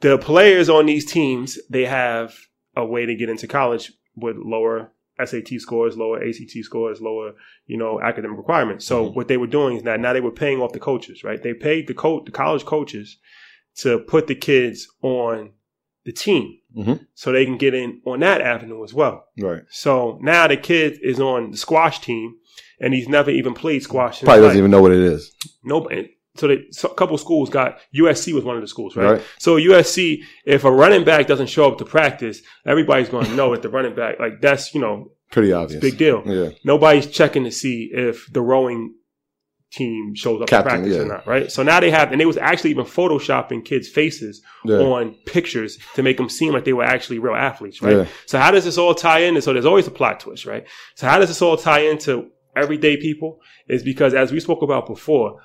the 0.00 0.18
players 0.18 0.68
on 0.68 0.86
these 0.86 1.06
teams 1.06 1.58
they 1.68 1.84
have 1.86 2.34
a 2.76 2.84
way 2.84 3.06
to 3.06 3.14
get 3.14 3.28
into 3.28 3.46
college 3.46 3.92
with 4.16 4.36
lower 4.36 4.92
SAT 5.24 5.60
scores, 5.60 5.96
lower 5.96 6.22
ACT 6.22 6.52
scores, 6.62 7.00
lower 7.00 7.32
you 7.66 7.76
know 7.76 8.00
academic 8.00 8.36
requirements. 8.38 8.84
So 8.86 8.96
Mhm. 9.06 9.14
what 9.14 9.28
they 9.28 9.36
were 9.36 9.46
doing 9.58 9.76
is 9.76 9.82
that 9.84 10.00
now 10.00 10.12
they 10.12 10.20
were 10.20 10.30
paying 10.44 10.60
off 10.62 10.72
the 10.72 10.80
coaches, 10.80 11.22
right? 11.24 11.42
They 11.42 11.54
paid 11.54 11.86
the 11.86 11.94
coach, 11.94 12.24
the 12.26 12.32
college 12.32 12.64
coaches, 12.64 13.18
to 13.82 13.98
put 13.98 14.26
the 14.26 14.34
kids 14.34 14.88
on 15.02 15.52
the 16.04 16.12
team 16.12 16.58
Mhm. 16.76 17.06
so 17.14 17.30
they 17.30 17.44
can 17.44 17.58
get 17.58 17.74
in 17.74 18.00
on 18.06 18.20
that 18.20 18.40
avenue 18.40 18.82
as 18.82 18.94
well. 18.94 19.26
Right. 19.38 19.62
So 19.68 20.18
now 20.22 20.46
the 20.48 20.56
kid 20.56 20.98
is 21.02 21.20
on 21.20 21.50
the 21.50 21.56
squash 21.58 22.00
team, 22.00 22.36
and 22.80 22.94
he's 22.94 23.08
never 23.08 23.30
even 23.30 23.54
played 23.54 23.82
squash. 23.82 24.20
Probably 24.20 24.36
doesn't 24.42 24.48
life. 24.48 24.56
even 24.58 24.70
know 24.70 24.82
what 24.82 24.92
it 24.92 24.98
is. 25.00 25.32
Nobody. 25.62 26.10
So, 26.36 26.46
they, 26.46 26.64
so 26.70 26.88
a 26.88 26.94
couple 26.94 27.18
schools 27.18 27.50
got 27.50 27.78
USC 27.94 28.32
was 28.32 28.44
one 28.44 28.54
of 28.56 28.62
the 28.62 28.68
schools, 28.68 28.96
right? 28.96 29.12
Right. 29.14 29.22
So 29.38 29.56
USC, 29.56 30.22
if 30.46 30.64
a 30.64 30.70
running 30.70 31.04
back 31.04 31.26
doesn't 31.26 31.48
show 31.48 31.70
up 31.70 31.78
to 31.78 31.84
practice, 31.84 32.40
everybody's 32.64 33.08
going 33.08 33.26
to 33.26 33.34
know 33.34 33.50
that 33.52 33.62
the 33.62 33.68
running 33.68 33.94
back, 33.94 34.18
like 34.20 34.40
that's 34.40 34.72
you 34.74 34.80
know, 34.80 35.12
Pretty 35.32 35.52
obvious. 35.52 35.80
big 35.80 35.98
deal. 35.98 36.22
Yeah. 36.24 36.50
Nobody's 36.64 37.06
checking 37.08 37.44
to 37.44 37.50
see 37.50 37.90
if 37.92 38.32
the 38.32 38.40
rowing 38.40 38.94
team 39.72 40.14
shows 40.14 40.40
up 40.42 40.48
Captain, 40.48 40.72
to 40.72 40.78
practice 40.78 40.96
yeah. 40.96 41.02
or 41.02 41.06
not, 41.06 41.26
right? 41.26 41.50
So 41.52 41.62
now 41.62 41.78
they 41.80 41.90
have, 41.90 42.10
and 42.10 42.20
they 42.20 42.26
was 42.26 42.36
actually 42.36 42.70
even 42.70 42.84
photoshopping 42.84 43.64
kids' 43.64 43.88
faces 43.88 44.42
Yeah. 44.64 44.76
on 44.78 45.14
pictures 45.26 45.78
to 45.94 46.02
make 46.02 46.16
them 46.16 46.28
seem 46.28 46.52
like 46.52 46.64
they 46.64 46.72
were 46.72 46.84
actually 46.84 47.18
real 47.20 47.34
athletes, 47.34 47.80
right? 47.82 47.98
Yeah. 47.98 48.06
So 48.26 48.38
how 48.38 48.50
does 48.50 48.64
this 48.64 48.78
all 48.78 48.94
tie 48.94 49.20
in? 49.20 49.34
And 49.36 49.44
so 49.44 49.52
there's 49.52 49.66
always 49.66 49.86
a 49.86 49.92
plot 49.92 50.20
twist, 50.20 50.44
right? 50.46 50.66
So 50.96 51.06
how 51.06 51.18
does 51.18 51.28
this 51.28 51.40
all 51.42 51.56
tie 51.56 51.80
into 51.80 52.30
everyday 52.56 52.96
people? 52.96 53.40
Is 53.68 53.82
because 53.82 54.14
as 54.14 54.32
we 54.32 54.40
spoke 54.40 54.62
about 54.62 54.86
before, 54.86 55.40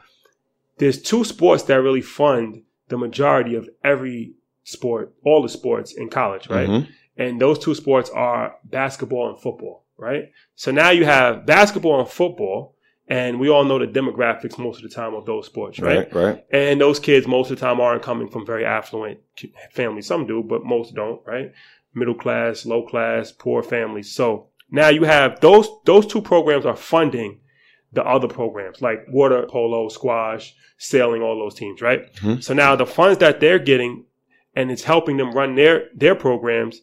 there's 0.78 1.02
two 1.02 1.24
sports 1.24 1.64
that 1.64 1.82
really 1.82 2.02
fund 2.02 2.64
the 2.90 2.98
majority 2.98 3.56
of 3.56 3.70
every 3.84 4.34
sport, 4.64 5.14
all 5.24 5.42
the 5.42 5.50
sports 5.50 5.94
in 5.94 6.10
college, 6.10 6.50
right? 6.50 6.68
Mhm. 6.68 6.88
And 7.18 7.40
those 7.40 7.60
two 7.60 7.76
sports 7.76 8.10
are 8.10 8.56
basketball 8.66 9.30
and 9.30 9.40
football, 9.40 9.84
right? 9.98 10.32
So 10.56 10.72
now 10.72 10.90
you 10.90 11.06
have 11.06 11.46
basketball 11.46 12.00
and 12.00 12.10
football, 12.10 12.76
and 13.08 13.40
we 13.40 13.50
all 13.50 13.64
know 13.64 13.80
the 13.80 13.88
demographics 13.88 14.58
most 14.58 14.84
of 14.84 14.90
the 14.90 14.94
time 14.94 15.14
of 15.14 15.26
those 15.26 15.46
sports, 15.46 15.80
right? 15.80 16.12
Right. 16.12 16.14
Right. 16.14 16.46
And 16.52 16.82
those 16.82 17.00
kids 17.00 17.28
most 17.28 17.52
of 17.52 17.60
the 17.60 17.66
time 17.66 17.80
aren't 17.80 18.02
coming 18.02 18.28
from 18.28 18.46
very 18.46 18.66
affluent 18.66 19.20
families. 19.72 20.08
Some 20.08 20.28
do, 20.28 20.44
but 20.44 20.66
most 20.66 20.96
don't, 20.96 21.22
right? 21.26 21.52
Middle 21.94 22.16
class, 22.16 22.66
low 22.66 22.86
class, 22.86 23.32
poor 23.32 23.64
families. 23.64 24.12
So 24.12 24.48
now 24.72 24.90
you 24.90 25.04
have 25.04 25.40
those 25.42 25.68
those 25.86 26.06
two 26.08 26.22
programs 26.22 26.66
are 26.66 26.76
funding 26.76 27.40
the 27.94 28.04
other 28.04 28.28
programs 28.28 28.82
like 28.82 29.06
water 29.10 29.46
polo, 29.50 29.88
squash, 29.88 30.54
sailing, 30.78 31.22
all 31.22 31.38
those 31.40 31.56
teams, 31.56 31.82
right? 31.82 32.14
Mhm. 32.16 32.44
So 32.44 32.54
now 32.54 32.76
the 32.76 32.86
funds 32.86 33.20
that 33.20 33.40
they're 33.40 33.60
getting 33.60 34.06
and 34.56 34.70
it's 34.72 34.84
helping 34.84 35.18
them 35.18 35.32
run 35.32 35.56
their 35.56 35.90
their 35.96 36.16
programs, 36.16 36.82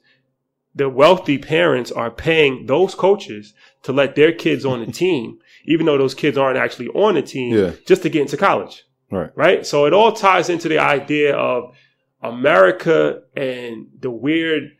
the 0.74 0.88
wealthy 0.88 1.36
parents 1.36 1.92
are 1.92 2.10
paying 2.10 2.64
those 2.66 2.94
coaches 2.94 3.52
to 3.82 3.92
let 3.92 4.14
their 4.14 4.32
kids 4.32 4.64
on 4.64 4.80
the 4.84 4.90
team, 5.02 5.38
even 5.66 5.84
though 5.84 5.98
those 5.98 6.14
kids 6.14 6.38
aren't 6.38 6.56
actually 6.58 6.88
on 6.88 7.14
the 7.14 7.22
team, 7.22 7.54
Yeah. 7.54 7.72
just 7.86 8.02
to 8.02 8.08
get 8.08 8.22
into 8.22 8.36
college 8.38 8.84
Right. 9.10 9.30
right? 9.34 9.66
So 9.66 9.84
it 9.84 9.92
all 9.92 10.12
ties 10.12 10.48
into 10.48 10.68
the 10.68 10.78
idea 10.78 11.36
of 11.36 11.74
America 12.22 13.22
and 13.36 13.88
the 14.00 14.10
weird 14.10 14.70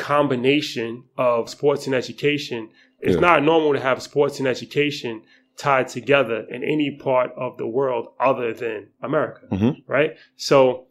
combination 0.00 1.04
of 1.18 1.48
sports 1.48 1.86
and 1.86 1.94
education. 1.94 2.70
It's 3.00 3.14
Yeah. 3.14 3.20
not 3.20 3.42
normal 3.44 3.72
to 3.74 3.80
have 3.80 4.02
sports 4.02 4.38
and 4.40 4.48
education 4.48 5.22
tied 5.56 5.88
together 5.88 6.46
in 6.50 6.64
any 6.64 6.90
part 7.08 7.30
of 7.36 7.56
the 7.58 7.66
world 7.66 8.08
other 8.18 8.52
than 8.54 8.88
America, 9.02 9.42
Mhm. 9.52 9.82
right? 9.86 10.12
So 10.36 10.86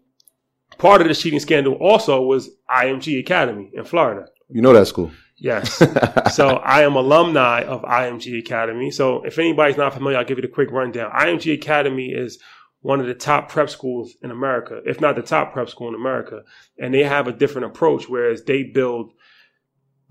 part 0.78 1.01
of 1.01 1.08
the 1.08 1.16
cheating 1.16 1.39
scandal 1.39 1.74
also 1.74 2.22
was 2.22 2.50
IMG 2.70 3.18
Academy 3.20 3.72
in 3.74 3.84
Florida. 3.84 4.28
You 4.50 4.62
know 4.62 4.74
that 4.74 4.88
school. 4.88 5.12
Yes. 5.38 5.66
so 6.36 6.46
I 6.78 6.84
am 6.84 6.96
alumni 6.96 7.63
of 7.63 7.84
IMG 7.84 8.38
Academy. 8.38 8.92
So 8.92 9.24
if 9.24 9.39
anybody's 9.39 9.78
not 9.78 9.94
familiar, 9.94 10.18
I'll 10.20 10.25
give 10.25 10.38
you 10.38 10.42
the 10.44 10.48
quick 10.60 10.70
rundown. 10.72 11.10
IMG 11.13 11.54
Academy 11.54 12.10
is 12.12 12.39
one 12.82 13.00
of 13.02 13.08
the 13.08 13.14
top 13.14 13.50
prep 13.50 13.70
schools 13.70 14.16
in 14.22 14.32
America, 14.32 14.82
if 14.86 15.02
not 15.02 15.16
the 15.16 15.22
top 15.22 15.52
prep 15.54 15.70
school 15.70 15.90
in 15.90 15.96
America. 15.96 16.44
And 16.78 16.94
they 16.94 17.04
have 17.04 17.28
a 17.28 17.34
different 17.34 17.68
approach, 17.68 18.08
whereas 18.08 18.44
they 18.44 18.64
build 18.64 19.12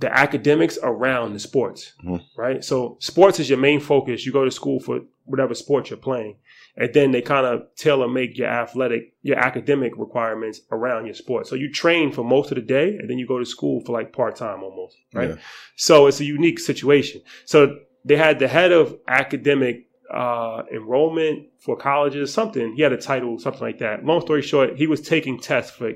the 0.00 0.12
academics 0.16 0.78
around 0.82 1.32
the 1.32 1.40
sports, 1.40 1.94
Mhm. 2.04 2.20
right? 2.36 2.62
So 2.62 2.98
sports 3.00 3.40
is 3.40 3.50
your 3.50 3.58
main 3.58 3.80
focus. 3.80 4.24
You 4.24 4.32
go 4.32 4.44
to 4.44 4.50
school 4.50 4.78
for 4.78 5.00
whatever 5.24 5.54
sport 5.54 5.90
you're 5.90 5.96
playing. 5.98 6.36
And 6.76 6.94
then 6.94 7.10
they 7.10 7.20
kind 7.20 7.44
of 7.44 7.62
tailor 7.74 8.06
make 8.06 8.38
your 8.38 8.46
athletic, 8.46 9.12
your 9.22 9.36
academic 9.38 9.92
requirements 9.96 10.60
around 10.70 11.06
your 11.06 11.14
sport. 11.14 11.48
So 11.48 11.56
you 11.56 11.72
train 11.72 12.12
for 12.12 12.22
most 12.22 12.52
of 12.52 12.56
the 12.56 12.62
day 12.62 12.96
and 12.96 13.10
then 13.10 13.18
you 13.18 13.26
go 13.26 13.40
to 13.40 13.44
school 13.44 13.80
for 13.84 13.90
like 13.92 14.12
part 14.12 14.36
time 14.36 14.62
almost, 14.62 14.96
right? 15.12 15.30
Yeah. 15.30 15.36
So 15.74 16.06
it's 16.06 16.20
a 16.20 16.24
unique 16.24 16.60
situation. 16.60 17.20
So 17.44 17.76
they 18.04 18.16
had 18.16 18.38
the 18.38 18.46
head 18.46 18.70
of 18.70 18.96
academic 19.08 19.87
uh, 20.12 20.62
enrollment 20.72 21.48
for 21.58 21.76
colleges, 21.76 22.32
something. 22.32 22.74
He 22.74 22.82
had 22.82 22.92
a 22.92 22.96
title, 22.96 23.38
something 23.38 23.60
like 23.62 23.78
that. 23.78 24.04
Long 24.04 24.20
story 24.20 24.42
short, 24.42 24.76
he 24.76 24.86
was 24.86 25.00
taking 25.00 25.38
tests 25.38 25.70
for 25.76 25.92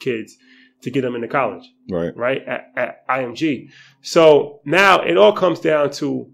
kids 0.00 0.36
to 0.82 0.90
get 0.90 1.00
them 1.02 1.14
into 1.14 1.28
college, 1.28 1.64
Right. 1.90 2.14
right? 2.16 2.42
At, 2.46 2.72
at 2.76 3.08
IMG. 3.08 3.70
So 4.02 4.60
now 4.66 5.00
it 5.02 5.16
all 5.16 5.32
comes 5.32 5.60
down 5.60 5.90
to 5.92 6.30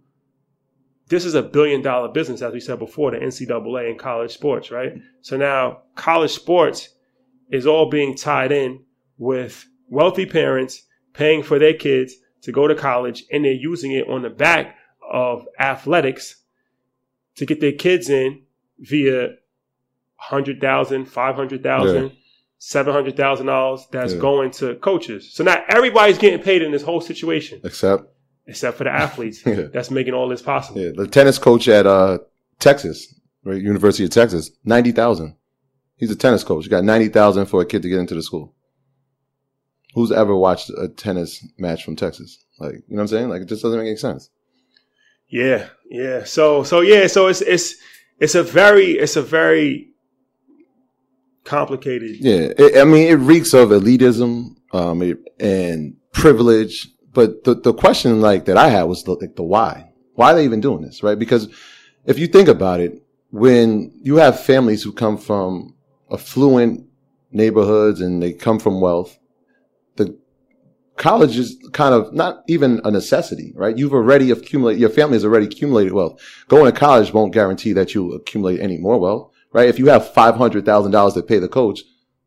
this 1.09 1.25
is 1.25 1.35
a 1.35 1.43
billion 1.43 1.83
dollar 1.83 2.09
business, 2.09 2.43
as 2.43 2.53
we 2.53 2.61
said 2.61 2.79
before, 2.79 3.11
the 3.11 3.19
NCAA 3.19 3.91
and 3.91 3.99
college 3.99 4.33
sports, 4.33 4.71
right? 4.71 4.93
So 5.23 5.37
now 5.37 5.83
college 5.97 6.31
sports 6.33 6.89
is 7.51 7.67
all 7.67 7.91
being 7.91 8.17
tied 8.17 8.53
in 8.53 8.85
with 9.19 9.67
wealthy 9.89 10.27
parents 10.27 10.83
paying 11.13 11.43
for 11.43 11.59
their 11.59 11.75
kids 11.75 12.15
to 12.43 12.53
go 12.53 12.67
to 12.69 12.75
college 12.75 13.25
and 13.33 13.45
they're 13.45 13.53
using 13.53 13.93
it 13.93 14.09
on 14.09 14.23
the 14.23 14.31
back 14.31 14.77
of 15.13 15.47
athletics 15.59 16.37
to 17.41 17.47
get 17.47 17.61
their 17.61 17.73
kids 17.73 18.09
in 18.11 18.43
via 18.79 19.31
100,000, 20.17 21.07
500,000, 21.07 22.03
Yeah. 22.05 22.09
$700,000 22.59 23.87
that's 23.91 24.13
Yeah. 24.13 24.19
going 24.21 24.51
to 24.53 24.75
coaches. 24.77 25.33
So 25.33 25.43
now 25.45 25.63
everybody's 25.69 26.19
getting 26.19 26.41
paid 26.43 26.61
in 26.63 26.71
this 26.73 26.83
whole 26.83 27.01
situation 27.01 27.61
Except 27.65 28.05
except 28.47 28.77
for 28.77 28.85
the 28.85 28.91
athletes 28.91 29.43
Yeah. 29.47 29.69
that's 29.73 29.91
making 29.91 30.13
all 30.15 30.29
this 30.29 30.43
possible. 30.43 30.81
yeah, 30.81 30.91
the 30.95 31.07
tennis 31.07 31.39
coach 31.39 31.69
at 31.69 31.87
uh, 31.87 32.19
Texas, 32.59 33.15
right, 33.45 33.61
University 33.63 34.05
of 34.05 34.11
Texas, 34.11 34.51
ninety 34.65 34.93
thousand. 34.93 35.35
He's 35.97 36.11
a 36.11 36.17
tennis 36.17 36.45
coach. 36.45 36.65
He 36.65 36.71
got 36.71 36.85
ninety 36.85 37.09
thousand 37.09 37.47
for 37.47 37.63
a 37.63 37.67
kid 37.67 37.83
to 37.83 37.89
get 37.89 37.99
into 38.01 38.15
the 38.15 38.23
school. 38.23 38.55
Who's 39.95 40.13
ever 40.13 40.37
watched 40.37 40.71
a 40.71 40.89
tennis 40.89 41.45
match 41.59 41.85
from 41.85 41.97
Texas? 41.97 42.45
Like, 42.59 42.75
you 42.75 42.83
know 42.91 42.97
what 42.97 43.01
I'm 43.03 43.09
saying? 43.09 43.29
Like, 43.31 43.43
it 43.43 43.49
just 43.49 43.63
doesn't 43.63 43.79
make 43.79 43.89
any 43.89 43.97
sense. 43.97 44.29
Yeah, 45.31 45.69
yeah. 45.89 46.25
So 46.25 46.65
so 46.65 46.81
yeah, 46.81 47.07
so 47.07 47.29
it's 47.29 47.41
it's 47.41 47.77
it's 48.19 48.35
a 48.35 48.43
very 48.43 48.93
it's 48.93 49.17
a 49.17 49.23
very 49.23 49.89
complicated 51.45 52.17
Yeah, 52.21 52.53
it, 52.59 52.79
I 52.81 52.85
mean, 52.85 53.09
it 53.09 53.15
reeks 53.15 53.55
of 53.55 53.71
elitism 53.71 54.57
um, 54.73 55.03
it, 55.03 55.19
and 55.39 55.97
privilege. 56.13 56.89
But 57.13 57.45
the 57.45 57.55
the 57.55 57.73
question 57.73 58.21
like 58.21 58.45
that 58.45 58.57
I 58.57 58.69
had 58.69 58.85
was 58.85 59.05
the, 59.05 59.13
like 59.13 59.37
the 59.37 59.43
why. 59.43 59.93
Why 60.15 60.33
are 60.33 60.35
they 60.35 60.45
even 60.45 60.61
doing 60.61 60.83
this, 60.83 61.03
right? 61.03 61.19
Because 61.19 61.49
if 62.05 62.19
you 62.19 62.27
think 62.27 62.49
about 62.49 62.81
it, 62.81 63.03
when 63.31 63.93
you 64.03 64.17
have 64.17 64.45
families 64.45 64.83
who 64.83 64.93
come 64.93 65.17
from 65.17 65.75
affluent 66.13 66.87
neighborhoods 67.31 68.01
and 68.01 68.23
they 68.23 68.33
come 68.33 68.59
from 68.59 68.81
wealth, 68.81 69.17
college 71.01 71.39
is 71.39 71.57
kind 71.73 71.95
of 71.95 72.13
not 72.13 72.45
even 72.47 72.81
a 72.85 72.91
necessity, 72.91 73.53
right? 73.57 73.77
You've 73.77 73.95
already 73.95 74.31
accumulated, 74.31 74.81
your 74.81 74.91
family 74.91 75.15
has 75.15 75.25
already 75.25 75.47
accumulated 75.47 75.95
wealth. 75.95 76.21
Going 76.49 76.71
to 76.71 76.79
college 76.79 77.13
won't 77.13 77.33
guarantee 77.33 77.73
that 77.73 77.95
you 77.95 78.13
accumulate 78.13 78.61
any 78.61 78.77
more 78.77 79.01
wealth, 79.01 79.33
right? 79.53 79.69
If 79.69 79.79
you 79.79 79.87
have 79.87 80.13
$500,000 80.13 81.15
to 81.15 81.23
pay 81.23 81.39
the 81.39 81.49
coach, 81.49 81.81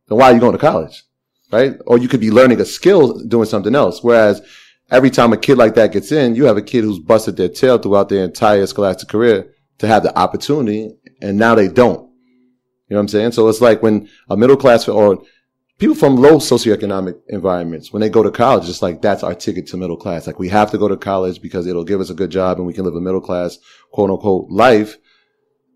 then 0.08 0.18
why 0.18 0.32
are 0.32 0.34
you 0.34 0.40
going 0.40 0.54
to 0.54 0.58
college? 0.58 1.04
Right? 1.52 1.76
Or 1.86 2.00
you 2.00 2.08
could 2.08 2.20
be 2.20 2.32
learning 2.32 2.60
a 2.62 2.66
skill 2.66 3.20
doing 3.20 3.46
something 3.46 3.76
else. 3.76 4.04
Whereas 4.04 4.42
every 4.90 5.12
time 5.12 5.34
a 5.34 5.38
kid 5.38 5.60
like 5.60 5.76
that 5.76 5.92
gets 5.92 6.12
in, 6.12 6.36
you 6.36 6.46
have 6.46 6.58
a 6.58 6.62
kid 6.64 6.84
who's 6.84 6.98
busted 6.98 7.38
their 7.38 7.50
tail 7.50 7.78
throughout 7.78 8.10
their 8.10 8.24
entire 8.24 8.66
scholastic 8.66 9.08
career 9.08 9.54
to 9.78 9.88
have 9.88 10.02
the 10.02 10.18
opportunity 10.18 10.98
and 11.22 11.38
now 11.38 11.54
they 11.54 11.68
don't. 11.68 12.10
You 12.88 12.96
know 12.96 12.98
what 12.98 13.02
I'm 13.02 13.08
saying? 13.08 13.32
So 13.34 13.48
it's 13.50 13.62
like 13.62 13.84
when 13.84 14.10
a 14.32 14.36
middle 14.36 14.58
class 14.58 14.88
or 14.88 15.22
people 15.80 15.96
from 15.96 16.16
low 16.18 16.38
socioeconomic 16.38 17.16
environments, 17.30 17.92
when 17.92 18.02
they 18.02 18.10
go 18.10 18.24
to 18.24 18.32
college, 18.32 18.70
it's 18.70 18.82
like 18.82 19.02
that's 19.02 19.24
our 19.24 19.36
ticket 19.36 19.68
to 19.68 19.78
middle 19.78 19.98
class. 19.98 20.28
Like 20.28 20.40
we 20.40 20.50
have 20.50 20.72
to 20.72 20.78
go 20.78 20.88
to 20.88 20.98
college 20.98 21.42
because 21.42 21.68
it'll 21.68 21.84
give 21.84 22.02
us 22.02 22.10
a 22.10 22.14
good 22.16 22.30
job 22.30 22.58
and 22.58 22.68
we 22.68 22.74
can 22.74 22.86
live 22.86 22.96
a 22.96 23.02
middle 23.02 23.22
class, 23.22 23.58
quote 23.92 24.10
unquote, 24.10 24.50
life. 24.50 24.98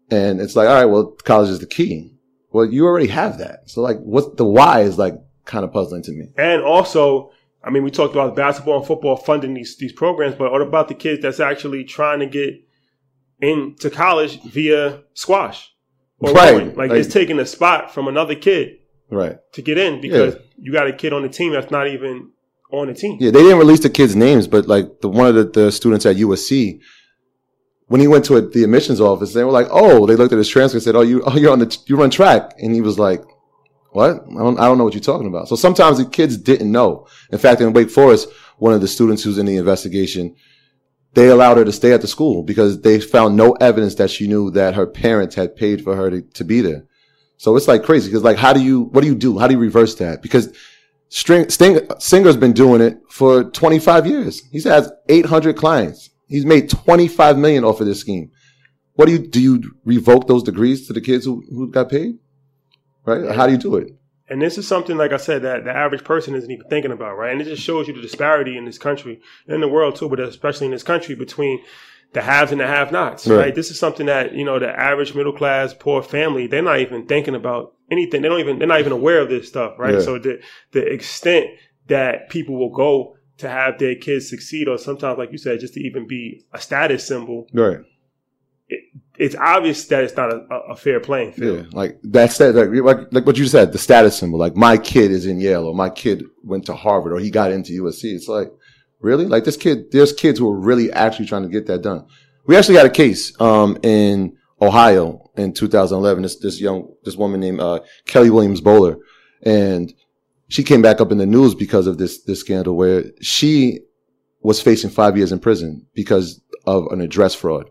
And 0.10 0.40
it's 0.40 0.56
like, 0.56 0.68
all 0.70 0.76
right, 0.76 0.86
well, 0.86 1.08
college 1.24 1.50
is 1.50 1.60
the 1.60 1.66
key. 1.66 2.14
Well, 2.52 2.66
you 2.66 2.86
already 2.86 3.08
have 3.08 3.40
that. 3.40 3.70
So 3.70 3.82
like, 3.82 3.98
what's 4.00 4.36
the 4.36 4.46
why 4.46 4.82
is 4.82 4.98
like 4.98 5.16
kind 5.46 5.66
of 5.66 5.72
puzzling 5.74 6.04
to 6.04 6.12
me. 6.12 6.28
And 6.38 6.62
also, 6.62 7.32
I 7.64 7.70
mean, 7.70 7.84
we 7.84 7.90
talked 7.92 8.14
about 8.14 8.36
basketball 8.36 8.78
and 8.78 8.86
football 8.86 9.16
funding 9.16 9.54
these 9.54 9.78
these 9.78 9.94
programs, 9.94 10.36
but 10.36 10.52
what 10.52 10.62
about 10.62 10.88
the 10.88 10.94
kids 10.94 11.22
that's 11.22 11.40
actually 11.40 11.84
trying 11.84 12.20
to 12.20 12.26
get 12.26 12.54
into 13.42 13.90
college 13.90 14.42
via 14.44 15.02
squash? 15.14 15.74
Or 16.20 16.32
Right. 16.32 16.52
rowing? 16.54 16.68
Like, 16.76 16.90
Like- 16.90 17.00
it's 17.00 17.14
taking 17.14 17.40
a 17.40 17.46
spot 17.46 17.94
from 17.94 18.08
another 18.08 18.36
kid 18.36 18.78
Right. 19.10 19.38
to 19.54 19.62
get 19.62 19.78
in 19.78 20.02
because 20.02 20.36
you 20.58 20.74
got 20.74 20.88
a 20.88 20.94
kid 20.94 21.14
on 21.14 21.22
the 21.22 21.30
team 21.30 21.54
that's 21.54 21.72
not 21.72 21.88
even 21.88 22.32
on 22.72 22.88
the 22.88 22.94
team. 22.94 23.18
Yeah, 23.20 23.32
they 23.32 23.42
didn't 23.42 23.60
release 23.60 23.80
the 23.80 23.90
kids' 23.90 24.16
names, 24.16 24.48
but 24.48 24.68
like 24.68 25.02
the 25.02 25.10
one 25.10 25.28
of 25.28 25.36
the, 25.36 25.44
the 25.46 25.72
students 25.72 26.06
at 26.06 26.18
USC, 26.18 26.82
when 27.88 28.02
he 28.02 28.08
went 28.08 28.26
to 28.26 28.36
a, 28.36 28.42
the 28.42 28.64
admissions 28.64 29.00
office, 29.00 29.34
they 29.34 29.44
were 29.44 29.52
like, 29.52 29.68
"Oh," 29.70 30.06
they 30.06 30.16
looked 30.16 30.34
at 30.34 30.38
his 30.38 30.50
transcript 30.50 30.86
and 30.86 30.96
said, 30.96 30.96
"Oh, 30.96 31.02
you, 31.02 31.24
oh, 31.26 31.38
you're 31.38 31.52
on 31.52 31.60
the, 31.60 31.78
you 31.86 31.96
run 31.96 32.10
track," 32.10 32.54
and 32.62 32.74
he 32.74 32.82
was 32.82 33.00
like, 33.00 33.24
"What? 33.92 34.10
I 34.30 34.40
don't, 34.40 34.60
I 34.60 34.66
don't 34.66 34.78
know 34.78 34.84
what 34.84 34.94
you're 34.94 35.02
talking 35.02 35.28
about." 35.28 35.48
So 35.48 35.56
sometimes 35.56 35.98
the 35.98 36.06
kids 36.06 36.38
didn't 36.38 36.72
know. 36.72 37.08
In 37.32 37.38
fact, 37.38 37.62
in 37.62 37.72
Wake 37.74 37.90
Forest, 37.90 38.30
one 38.58 38.74
of 38.74 38.82
the 38.82 38.88
students 38.88 39.24
who's 39.24 39.38
in 39.38 39.46
the 39.46 39.56
investigation, 39.56 40.36
they 41.14 41.30
allowed 41.30 41.58
her 41.58 41.66
to 41.66 41.72
stay 41.72 41.94
at 41.94 42.02
the 42.02 42.08
school 42.08 42.44
because 42.44 42.82
they 42.82 43.00
found 43.00 43.38
no 43.38 43.54
evidence 43.54 43.96
that 43.96 44.12
she 44.12 44.28
knew 44.28 44.52
that 44.52 44.76
her 44.76 44.86
parents 44.86 45.36
had 45.36 45.56
paid 45.56 45.84
for 45.84 45.96
her 45.96 46.10
to, 46.10 46.22
to 46.22 46.44
be 46.44 46.62
there. 46.62 46.86
So 47.38 47.56
it's 47.56 47.68
like 47.68 47.84
crazy 47.84 48.10
because 48.10 48.24
like, 48.24 48.38
how 48.38 48.54
do 48.54 48.62
you, 48.62 48.84
what 48.84 49.02
do 49.02 49.08
you 49.08 49.16
do? 49.16 49.38
How 49.38 49.48
do 49.48 49.54
you 49.54 49.60
reverse 49.60 49.96
that? 49.96 50.22
Because 50.22 50.54
String, 51.10 51.50
Sting, 51.50 51.80
Singer's 52.00 52.36
been 52.36 52.54
doing 52.54 52.82
it 52.82 53.00
for 53.10 53.46
25 53.46 54.06
years. 54.08 54.44
He's 54.52 54.66
has 54.66 54.92
800 55.08 55.56
clients. 55.56 56.10
He's 56.28 56.46
made 56.46 56.70
25 56.70 57.38
million 57.38 57.64
off 57.64 57.80
of 57.80 57.88
this 57.88 58.00
scheme. 58.00 58.32
What 58.94 59.06
do 59.06 59.14
you, 59.14 59.20
do 59.20 59.40
you 59.40 59.64
revoke 59.86 60.28
those 60.28 60.44
degrees 60.44 60.88
to 60.88 60.94
the 60.94 61.02
kids 61.02 61.24
who, 61.24 61.44
who 61.50 61.72
got 61.72 61.90
paid? 61.90 62.18
Right? 63.06 63.34
How 63.34 63.46
do 63.46 63.54
you 63.54 63.60
do 63.60 63.78
it? 63.78 63.94
And 64.30 64.42
this 64.42 64.58
is 64.58 64.68
something, 64.68 64.98
like 64.98 65.14
I 65.14 65.18
said, 65.18 65.44
that 65.44 65.64
the 65.64 65.72
average 65.72 66.04
person 66.04 66.36
isn't 66.36 66.52
even 66.52 66.68
thinking 66.68 66.92
about, 66.92 67.18
right? 67.18 67.32
And 67.32 67.40
it 67.40 67.46
just 67.46 67.64
shows 67.64 67.88
you 67.88 67.94
the 67.94 68.02
disparity 68.02 68.58
in 68.58 68.66
this 68.66 68.78
country, 68.78 69.22
in 69.48 69.62
the 69.62 69.70
world 69.70 69.96
too, 69.96 70.10
but 70.10 70.20
especially 70.20 70.66
in 70.66 70.72
this 70.72 70.84
country 70.84 71.16
between 71.16 71.64
the 72.18 72.22
haves 72.24 72.52
and 72.52 72.60
the 72.62 72.68
have-nots, 72.68 73.28
Right. 73.28 73.38
right? 73.38 73.56
This 73.56 73.70
is 73.72 73.78
something 73.80 74.08
that 74.08 74.34
you 74.34 74.46
know 74.46 74.58
the 74.60 74.70
average 74.70 75.14
middle 75.14 75.34
class 75.42 75.74
poor 75.74 76.02
family 76.02 76.48
they're 76.48 76.62
not 76.72 76.80
even 76.80 77.06
thinking 77.06 77.36
about 77.36 77.74
anything. 77.92 78.22
They 78.22 78.30
don't 78.30 78.40
even 78.40 78.58
they're 78.60 78.68
not 78.76 78.80
even 78.86 78.92
aware 79.02 79.20
of 79.22 79.30
this 79.30 79.48
stuff, 79.48 79.72
right? 79.78 79.96
Yeah. 79.96 80.02
So 80.08 80.18
the 80.26 80.34
the 80.72 80.84
extent 80.98 81.46
that 81.88 82.30
people 82.30 82.56
will 82.62 82.74
go 82.86 83.16
to 83.38 83.48
have 83.50 83.78
their 83.78 83.96
kids 83.96 84.28
succeed, 84.30 84.68
or 84.68 84.78
sometimes, 84.78 85.18
like 85.20 85.32
you 85.32 85.38
said, 85.38 85.60
just 85.60 85.76
to 85.76 85.80
even 85.82 86.08
be 86.08 86.44
a 86.54 86.60
status 86.60 87.06
symbol, 87.08 87.46
Right. 87.54 87.78
it's 89.18 89.36
obvious 89.36 89.86
that 89.88 90.04
it's 90.04 90.16
not 90.18 90.32
a, 90.34 90.40
a 90.72 90.76
fair 90.76 91.00
playing 91.00 91.32
field. 91.34 91.58
Yeah. 91.66 91.70
Like 91.72 92.00
that's 92.04 92.38
that, 92.40 92.56
like, 92.56 92.70
like, 92.84 93.08
like 93.14 93.26
what 93.26 93.38
you 93.38 93.46
said, 93.48 93.72
the 93.72 93.78
status 93.78 94.18
symbol, 94.18 94.40
like 94.40 94.56
my 94.56 94.78
kid 94.78 95.12
is 95.12 95.26
in 95.26 95.40
Yale 95.40 95.66
or 95.68 95.76
my 95.76 95.90
kid 95.90 96.24
went 96.44 96.66
to 96.66 96.76
Harvard 96.76 97.14
or 97.14 97.20
he 97.20 97.30
got 97.30 97.52
into 97.52 97.74
USC. 97.84 98.14
It's 98.16 98.28
like, 98.28 98.52
really? 99.00 99.26
Like 99.26 99.44
this 99.44 99.58
kid, 99.58 99.92
there's 99.92 100.14
kids 100.14 100.40
who 100.40 100.50
are 100.50 100.58
really 100.58 100.92
actually 100.92 101.28
trying 101.28 101.44
to 101.44 101.50
get 101.50 101.68
that 101.68 101.82
done. 101.82 102.06
We 102.46 102.56
actually 102.56 102.78
had 102.78 102.86
a 102.86 102.92
case, 102.92 103.40
um, 103.42 103.78
in 103.84 104.38
Ohio 104.62 105.30
in 105.36 105.54
2011. 105.54 106.24
This, 106.24 106.40
this 106.40 106.62
young, 106.62 106.94
this 107.04 107.16
woman 107.16 107.40
named, 107.40 107.60
uh, 107.60 107.82
Kelley 108.06 108.30
Williams 108.30 108.62
Bolar. 108.62 108.98
And 109.44 109.94
she 110.48 110.64
came 110.64 110.82
back 110.82 111.02
up 111.02 111.12
in 111.12 111.18
the 111.18 111.26
news 111.26 111.54
because 111.54 111.88
of 111.88 111.98
this, 111.98 112.24
this 112.24 112.40
scandal 112.40 112.76
where 112.76 113.06
she 113.22 113.82
was 114.42 114.62
facing 114.62 114.90
five 114.90 115.18
years 115.18 115.32
in 115.32 115.40
prison 115.40 115.86
because 115.94 116.42
of 116.66 116.88
an 116.92 117.02
address 117.02 117.36
fraud. 117.36 117.70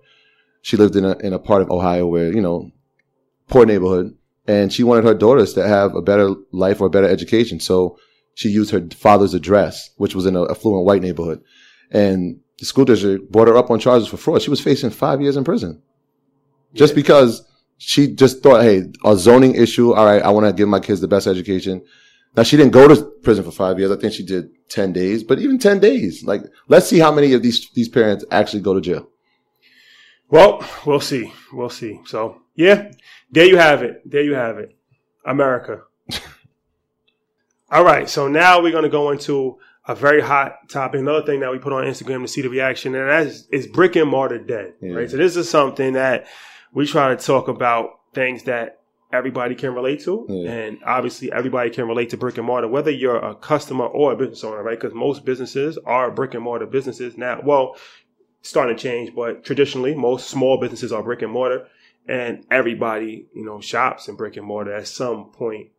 She 0.62 0.76
lived 0.76 0.96
in 0.96 1.04
a, 1.04 1.16
in 1.18 1.32
a 1.32 1.38
part 1.38 1.62
of 1.62 1.70
Ohio 1.70 2.06
where, 2.06 2.32
you 2.32 2.40
know, 2.40 2.70
poor 3.48 3.64
neighborhood 3.64 4.16
and 4.46 4.72
she 4.72 4.84
wanted 4.84 5.04
her 5.04 5.14
daughters 5.14 5.54
to 5.54 5.66
have 5.66 5.94
a 5.94 6.02
better 6.02 6.34
life 6.52 6.80
or 6.80 6.86
a 6.86 6.90
better 6.90 7.08
education. 7.08 7.60
So 7.60 7.98
she 8.36 8.50
used 8.50 8.70
her 8.70 8.86
father's 8.94 9.32
address, 9.34 9.90
which 9.96 10.14
was 10.14 10.26
in 10.26 10.36
an 10.36 10.46
affluent 10.50 10.84
white 10.84 11.00
neighborhood. 11.02 11.42
And 11.90 12.38
the 12.58 12.66
school 12.66 12.84
district 12.84 13.32
brought 13.32 13.48
her 13.48 13.56
up 13.56 13.70
on 13.70 13.78
charges 13.80 14.06
for 14.08 14.18
fraud. 14.18 14.42
She 14.42 14.50
was 14.50 14.60
facing 14.60 14.90
five 14.90 15.20
years 15.22 15.36
in 15.36 15.42
prison 15.44 15.82
just 16.74 16.92
Yeah. 16.92 16.96
because 16.96 17.42
she 17.78 18.08
just 18.14 18.42
thought, 18.42 18.62
Hey, 18.62 18.92
a 19.04 19.16
zoning 19.16 19.54
issue. 19.54 19.92
All 19.94 20.04
right. 20.04 20.22
I 20.22 20.30
want 20.30 20.46
to 20.46 20.52
give 20.52 20.68
my 20.68 20.80
kids 20.80 21.00
the 21.00 21.08
best 21.08 21.26
education. 21.26 21.82
Now 22.36 22.42
she 22.42 22.58
didn't 22.58 22.72
go 22.72 22.86
to 22.86 23.02
prison 23.22 23.42
for 23.44 23.50
five 23.50 23.78
years. 23.78 23.90
I 23.90 23.96
think 23.96 24.12
she 24.12 24.22
did 24.24 24.50
10 24.68 24.92
days, 24.92 25.24
but 25.24 25.38
even 25.38 25.58
10 25.58 25.80
days, 25.80 26.22
like 26.24 26.42
let's 26.68 26.86
see 26.86 26.98
how 26.98 27.10
many 27.12 27.32
of 27.32 27.42
these, 27.42 27.70
these 27.70 27.88
parents 27.88 28.24
actually 28.30 28.60
go 28.60 28.74
to 28.74 28.80
jail. 28.82 29.08
Well, 30.28 30.62
we'll 30.84 31.00
see. 31.00 31.32
We'll 31.52 31.70
see. 31.70 32.00
So, 32.04 32.42
yeah, 32.54 32.90
there 33.30 33.46
you 33.46 33.56
have 33.56 33.82
it. 33.82 34.02
There 34.04 34.22
you 34.22 34.34
have 34.34 34.58
it. 34.58 34.76
America. 35.24 35.82
All 37.70 37.84
right. 37.84 38.08
So 38.08 38.28
now 38.28 38.62
we're 38.62 38.72
going 38.72 38.84
to 38.84 38.88
go 38.88 39.10
into 39.10 39.58
a 39.88 39.94
very 39.94 40.20
hot 40.20 40.68
topic. 40.68 41.00
Another 41.00 41.24
thing 41.24 41.40
that 41.40 41.50
we 41.50 41.58
put 41.58 41.72
on 41.72 41.84
Instagram 41.84 42.22
to 42.22 42.28
see 42.28 42.42
the 42.42 42.48
reaction, 42.48 42.94
and 42.94 43.08
that 43.08 43.26
is, 43.26 43.48
is 43.50 43.66
brick 43.66 43.96
and 43.96 44.10
mortar 44.10 44.38
dead. 44.38 44.74
Yeah. 44.80 44.92
Right. 44.92 45.10
So 45.10 45.16
this 45.16 45.36
is 45.36 45.48
something 45.48 45.94
that 45.94 46.26
we 46.72 46.86
try 46.86 47.14
to 47.14 47.16
talk 47.16 47.48
about 47.48 47.90
things 48.14 48.44
that 48.44 48.80
everybody 49.12 49.54
can 49.54 49.74
relate 49.74 50.02
to. 50.04 50.26
Yeah. 50.28 50.50
And 50.50 50.78
obviously 50.84 51.32
everybody 51.32 51.70
can 51.70 51.86
relate 51.88 52.10
to 52.10 52.16
brick 52.16 52.38
and 52.38 52.46
mortar, 52.46 52.68
whether 52.68 52.90
you're 52.90 53.16
a 53.16 53.34
customer 53.34 53.86
or 53.86 54.12
a 54.12 54.16
business 54.16 54.44
owner, 54.44 54.62
right? 54.62 54.78
Because 54.78 54.94
most 54.94 55.24
businesses 55.24 55.78
are 55.86 56.10
brick 56.10 56.34
and 56.34 56.42
mortar 56.42 56.66
businesses 56.66 57.16
now. 57.16 57.40
Well, 57.42 57.76
starting 58.42 58.76
to 58.76 58.82
change, 58.82 59.14
but 59.14 59.44
traditionally 59.44 59.94
most 59.94 60.28
small 60.28 60.58
businesses 60.58 60.92
are 60.92 61.02
brick 61.02 61.22
and 61.22 61.32
mortar 61.32 61.66
and 62.08 62.44
everybody, 62.50 63.26
you 63.34 63.44
know, 63.44 63.60
shops 63.60 64.08
in 64.08 64.16
brick 64.16 64.36
and 64.36 64.46
mortar 64.46 64.72
at 64.72 64.86
some 64.86 65.26
point, 65.30 65.70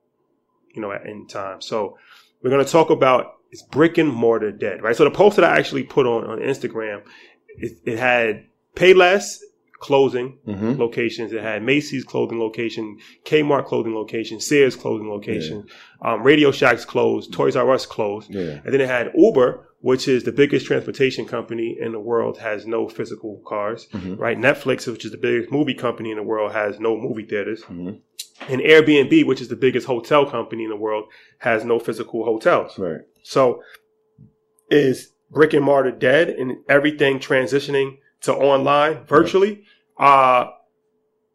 you 0.74 0.82
know, 0.82 0.92
in 0.92 1.28
time. 1.28 1.62
So 1.62 1.98
we're 2.42 2.50
going 2.50 2.64
to 2.66 2.72
talk 2.72 2.90
about 2.90 3.34
is 3.52 3.62
brick 3.72 3.98
and 3.98 4.10
mortar 4.10 4.52
dead, 4.52 4.84
right? 4.84 4.96
So 4.96 5.04
the 5.06 5.12
post 5.12 5.38
that 5.38 5.46
I 5.46 5.58
actually 5.58 5.84
put 5.84 6.06
on, 6.06 6.26
on 6.26 6.40
Instagram, 6.40 7.02
it, 7.48 7.78
it 7.86 7.98
had 7.98 8.46
Payless 8.76 9.38
clothing 9.80 10.38
Mm-hmm. 10.48 10.80
locations. 10.80 11.32
It 11.32 11.42
had 11.42 11.64
Macy's 11.64 12.04
clothing 12.04 12.40
location, 12.40 12.98
Kmart 13.26 13.66
clothing 13.66 13.94
location, 13.96 14.40
Sears 14.40 14.76
clothing 14.76 15.10
location, 15.10 15.66
um, 16.02 16.24
Radio 16.24 16.52
Shack's 16.52 16.84
closed, 16.86 17.32
Toys 17.32 17.56
R 17.56 17.72
Us 17.72 17.86
closed. 17.86 18.30
Yeah. 18.34 18.60
And 18.66 18.74
then 18.74 18.82
it 18.82 18.90
had 18.90 19.12
Uber, 19.16 19.70
which 19.82 20.08
is 20.08 20.24
the 20.24 20.32
biggest 20.32 20.66
transportation 20.66 21.26
company 21.26 21.78
in 21.80 21.92
the 21.92 22.00
world, 22.00 22.40
has 22.40 22.66
no 22.66 22.90
physical 22.90 23.42
cars, 23.48 23.88
Mhm. 23.94 24.18
right? 24.20 24.38
Netflix, 24.38 24.88
which 24.92 25.06
is 25.06 25.12
the 25.12 25.18
biggest 25.18 25.52
movie 25.52 25.76
company 25.76 26.10
in 26.12 26.18
the 26.18 26.24
world, 26.24 26.52
has 26.54 26.80
no 26.80 26.98
movie 26.98 27.26
theaters. 27.26 27.64
Mhm. 27.64 28.00
And 28.50 28.62
Airbnb, 28.62 29.26
which 29.26 29.42
is 29.42 29.48
the 29.50 29.56
biggest 29.56 29.86
hotel 29.88 30.26
company 30.30 30.64
in 30.64 30.70
the 30.70 30.76
world, 30.76 31.06
has 31.40 31.66
no 31.66 31.80
physical 31.80 32.24
hotels. 32.24 32.78
Right. 32.80 33.02
So 33.24 33.62
is 34.70 35.12
brick 35.32 35.54
and 35.54 35.64
mortar 35.66 35.92
dead 35.92 36.30
and 36.30 36.58
everything 36.70 37.20
transitioning 37.20 37.98
to 38.22 38.34
online 38.34 39.04
virtually? 39.06 39.64
Uh, 40.00 40.46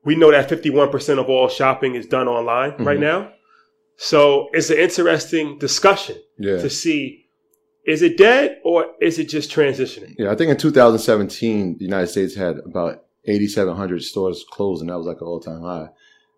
we 0.04 0.16
know 0.16 0.30
that 0.30 0.48
51% 0.48 1.18
of 1.18 1.28
all 1.28 1.48
shopping 1.48 1.94
is 1.94 2.06
done 2.06 2.28
online 2.28 2.74
right 2.84 2.98
Mhm. 2.98 3.02
now. 3.02 3.32
So 3.96 4.48
it's 4.52 4.70
an 4.70 4.78
interesting 4.78 5.58
discussion 5.58 6.16
Yeah. 6.38 6.58
to 6.58 6.70
see 6.70 7.18
is 7.84 8.00
it 8.00 8.16
dead 8.16 8.60
or 8.64 8.86
is 9.00 9.18
it 9.18 9.24
just 9.28 9.50
transitioning? 9.50 10.14
Yeah, 10.16 10.30
I 10.30 10.36
think 10.36 10.52
in 10.52 10.56
2017, 10.56 11.78
the 11.78 11.84
United 11.84 12.06
States 12.06 12.36
had 12.36 12.58
about 12.64 13.02
8,700 13.24 14.02
stores 14.04 14.44
closed, 14.48 14.82
and 14.82 14.90
that 14.90 14.96
was 14.96 15.06
like 15.06 15.20
an 15.20 15.26
all-time 15.26 15.62
high. 15.62 15.88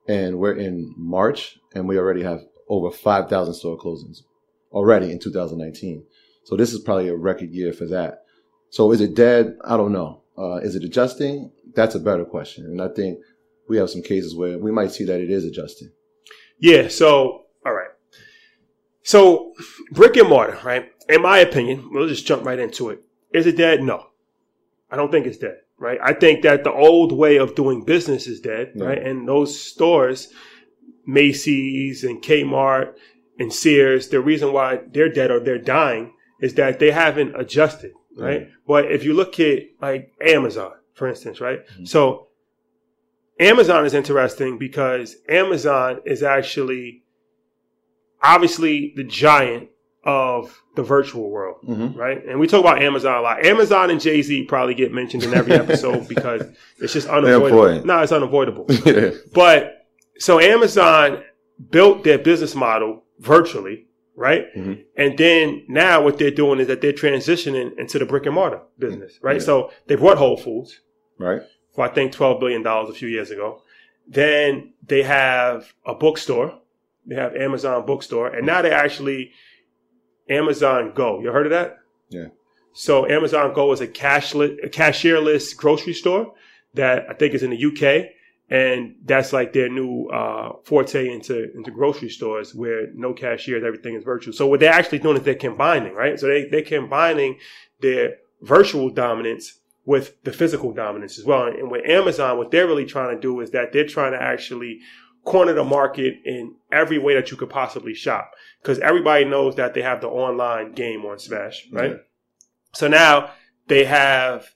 And 0.06 0.38
we're 0.38 0.56
in 0.56 0.94
March, 0.96 1.58
and 1.74 1.88
we 1.88 1.98
already 1.98 2.22
have 2.22 2.40
over 2.68 2.90
5,000 2.90 3.54
store 3.54 3.78
closings 3.78 4.22
already 4.72 5.10
in 5.10 5.18
2019. 5.18 6.04
So 6.44 6.56
this 6.56 6.72
is 6.72 6.80
probably 6.80 7.08
a 7.08 7.16
record 7.16 7.50
year 7.50 7.72
for 7.72 7.86
that. 7.86 8.24
So 8.70 8.92
is 8.92 9.00
it 9.00 9.14
dead? 9.14 9.56
I 9.64 9.76
don't 9.76 9.92
know. 9.92 10.22
Uh, 10.36 10.56
is 10.56 10.74
it 10.74 10.84
adjusting? 10.84 11.52
That's 11.74 11.94
a 11.94 12.00
better 12.00 12.24
question. 12.24 12.64
And 12.66 12.82
I 12.82 12.88
think 12.88 13.18
we 13.68 13.76
have 13.78 13.88
some 13.88 14.02
cases 14.02 14.34
where 14.34 14.58
we 14.58 14.72
might 14.72 14.90
see 14.90 15.04
that 15.04 15.20
it 15.20 15.30
is 15.30 15.44
adjusting. 15.44 15.90
Yeah. 16.58 16.88
So, 16.88 17.44
all 17.64 17.72
right. 17.72 17.90
So 19.02 19.52
brick 19.92 20.16
and 20.16 20.28
mortar, 20.28 20.58
right? 20.64 20.90
In 21.08 21.22
my 21.22 21.38
opinion, 21.38 21.90
we'll 21.92 22.08
just 22.08 22.26
jump 22.26 22.44
right 22.44 22.58
into 22.58 22.90
it. 22.90 23.00
Is 23.32 23.46
it 23.46 23.56
dead? 23.56 23.82
No. 23.82 24.06
I 24.90 24.96
don't 24.96 25.10
think 25.10 25.26
it's 25.26 25.38
dead, 25.38 25.58
right? 25.78 25.98
I 26.02 26.12
think 26.12 26.42
that 26.42 26.64
the 26.64 26.72
old 26.72 27.12
way 27.12 27.36
of 27.36 27.54
doing 27.54 27.84
business 27.84 28.26
is 28.26 28.40
dead, 28.40 28.72
Yeah. 28.74 28.84
right? 28.84 29.02
And 29.02 29.28
those 29.28 29.58
stores, 29.58 30.32
Macy's 31.06 32.04
and 32.04 32.22
Kmart 32.22 32.94
and 33.38 33.52
Sears, 33.52 34.08
the 34.08 34.20
reason 34.20 34.52
why 34.52 34.80
they're 34.92 35.12
dead 35.12 35.30
or 35.30 35.40
they're 35.40 35.58
dying 35.58 36.12
is 36.40 36.54
that 36.54 36.78
they 36.78 36.90
haven't 36.90 37.38
adjusted, 37.38 37.92
right? 38.16 38.42
Yeah. 38.42 38.46
But 38.66 38.90
if 38.92 39.04
you 39.04 39.14
look 39.14 39.38
at 39.40 39.62
like 39.80 40.12
Amazon, 40.20 40.72
for 40.94 41.08
instance, 41.08 41.40
right? 41.40 41.60
Mhm. 41.80 41.88
So 41.88 42.28
Amazon 43.40 43.84
is 43.84 43.94
interesting 43.94 44.58
because 44.58 45.16
Amazon 45.28 46.00
is 46.04 46.22
actually 46.22 47.02
obviously 48.22 48.92
the 48.96 49.04
giant 49.04 49.68
of 50.04 50.62
the 50.76 50.82
virtual 50.82 51.30
world, 51.30 51.56
Mm-hmm. 51.66 51.98
right? 51.98 52.24
And 52.26 52.38
we 52.38 52.46
talk 52.46 52.60
about 52.60 52.82
Amazon 52.82 53.16
a 53.18 53.20
lot. 53.22 53.44
Amazon 53.44 53.90
and 53.90 54.00
Jay 54.00 54.20
Z 54.22 54.44
probably 54.44 54.74
get 54.74 54.92
mentioned 54.92 55.22
in 55.22 55.32
every 55.34 55.52
episode 55.64 56.08
because 56.08 56.42
it's 56.78 56.92
just 56.92 57.08
unavoidable. 57.08 57.84
No, 57.86 58.00
it's 58.00 58.12
unavoidable. 58.12 58.66
yeah. 58.84 59.10
But 59.32 59.86
so 60.18 60.40
Amazon 60.40 61.22
built 61.70 62.04
their 62.04 62.18
business 62.18 62.54
model 62.54 63.04
virtually, 63.20 63.86
right? 64.16 64.54
Mhm. 64.54 64.84
And 64.96 65.16
then 65.16 65.64
now 65.68 66.02
what 66.02 66.18
they're 66.18 66.30
doing 66.30 66.60
is 66.60 66.66
that 66.66 66.80
they're 66.80 66.92
transitioning 66.92 67.78
into 67.78 67.98
the 67.98 68.04
brick 68.04 68.26
and 68.26 68.34
mortar 68.34 68.60
business, 68.78 69.18
right? 69.22 69.36
Yeah. 69.36 69.42
So 69.42 69.70
they 69.86 69.94
bought 69.96 70.18
Whole 70.18 70.36
Foods 70.36 70.80
Right. 71.18 71.40
for 71.74 71.84
I 71.84 71.88
think 71.88 72.12
twelve 72.12 72.40
billion 72.40 72.62
dollars 72.62 72.90
a 72.90 72.98
few 72.98 73.08
years 73.08 73.30
ago. 73.30 73.62
Then 74.06 74.74
they 74.86 75.02
have 75.04 75.72
a 75.86 75.94
bookstore. 75.94 76.58
They 77.06 77.14
have 77.14 77.36
Amazon 77.36 77.84
bookstore, 77.86 78.28
and 78.28 78.46
now 78.46 78.60
they 78.62 78.70
actually 78.70 79.30
Amazon 80.28 80.92
Go. 80.94 81.20
You 81.20 81.30
heard 81.30 81.46
of 81.46 81.50
that? 81.50 81.78
Yeah. 82.08 82.28
So 82.72 83.08
Amazon 83.08 83.52
Go 83.54 83.72
is 83.72 83.80
a 83.80 83.86
cashless, 83.86 84.56
a 84.64 84.68
cashierless 84.68 85.56
grocery 85.56 85.94
store 85.94 86.34
that 86.74 87.06
I 87.08 87.14
think 87.14 87.34
is 87.34 87.42
in 87.42 87.50
the 87.50 87.64
UK, 87.64 88.10
and 88.50 88.96
that's 89.04 89.32
like 89.32 89.52
their 89.52 89.68
new 89.68 90.08
uh, 90.08 90.52
forte 90.64 91.08
into 91.08 91.52
into 91.54 91.70
grocery 91.70 92.10
stores 92.10 92.54
where 92.54 92.88
no 92.94 93.12
cashiers, 93.12 93.62
everything 93.64 93.94
is 93.94 94.04
virtual. 94.04 94.32
So 94.32 94.46
what 94.46 94.60
they're 94.60 94.72
actually 94.72 94.98
doing 94.98 95.16
is 95.16 95.22
they're 95.22 95.34
combining, 95.34 95.94
right? 95.94 96.18
So 96.18 96.26
they 96.26 96.46
they're 96.46 96.62
combining 96.62 97.38
their 97.80 98.16
virtual 98.42 98.90
dominance 98.90 99.60
with 99.86 100.22
the 100.24 100.32
physical 100.32 100.72
dominance 100.72 101.18
as 101.18 101.24
well. 101.24 101.46
And 101.46 101.70
with 101.70 101.86
Amazon, 101.86 102.38
what 102.38 102.50
they're 102.50 102.66
really 102.66 102.86
trying 102.86 103.14
to 103.14 103.20
do 103.20 103.40
is 103.40 103.50
that 103.50 103.72
they're 103.72 103.86
trying 103.86 104.12
to 104.12 104.22
actually 104.22 104.80
corner 105.24 105.52
the 105.52 105.64
market 105.64 106.14
in 106.24 106.54
every 106.70 106.98
way 106.98 107.14
that 107.14 107.30
you 107.30 107.36
could 107.36 107.50
possibly 107.50 107.94
shop. 107.94 108.32
Because 108.60 108.78
everybody 108.78 109.24
knows 109.24 109.56
that 109.56 109.74
they 109.74 109.82
have 109.82 110.00
the 110.00 110.08
online 110.08 110.72
game 110.72 111.04
on 111.04 111.18
Smash, 111.18 111.66
right? 111.72 111.92
Yeah. 111.92 111.96
So 112.74 112.88
now 112.88 113.30
they 113.68 113.84
have 113.84 114.46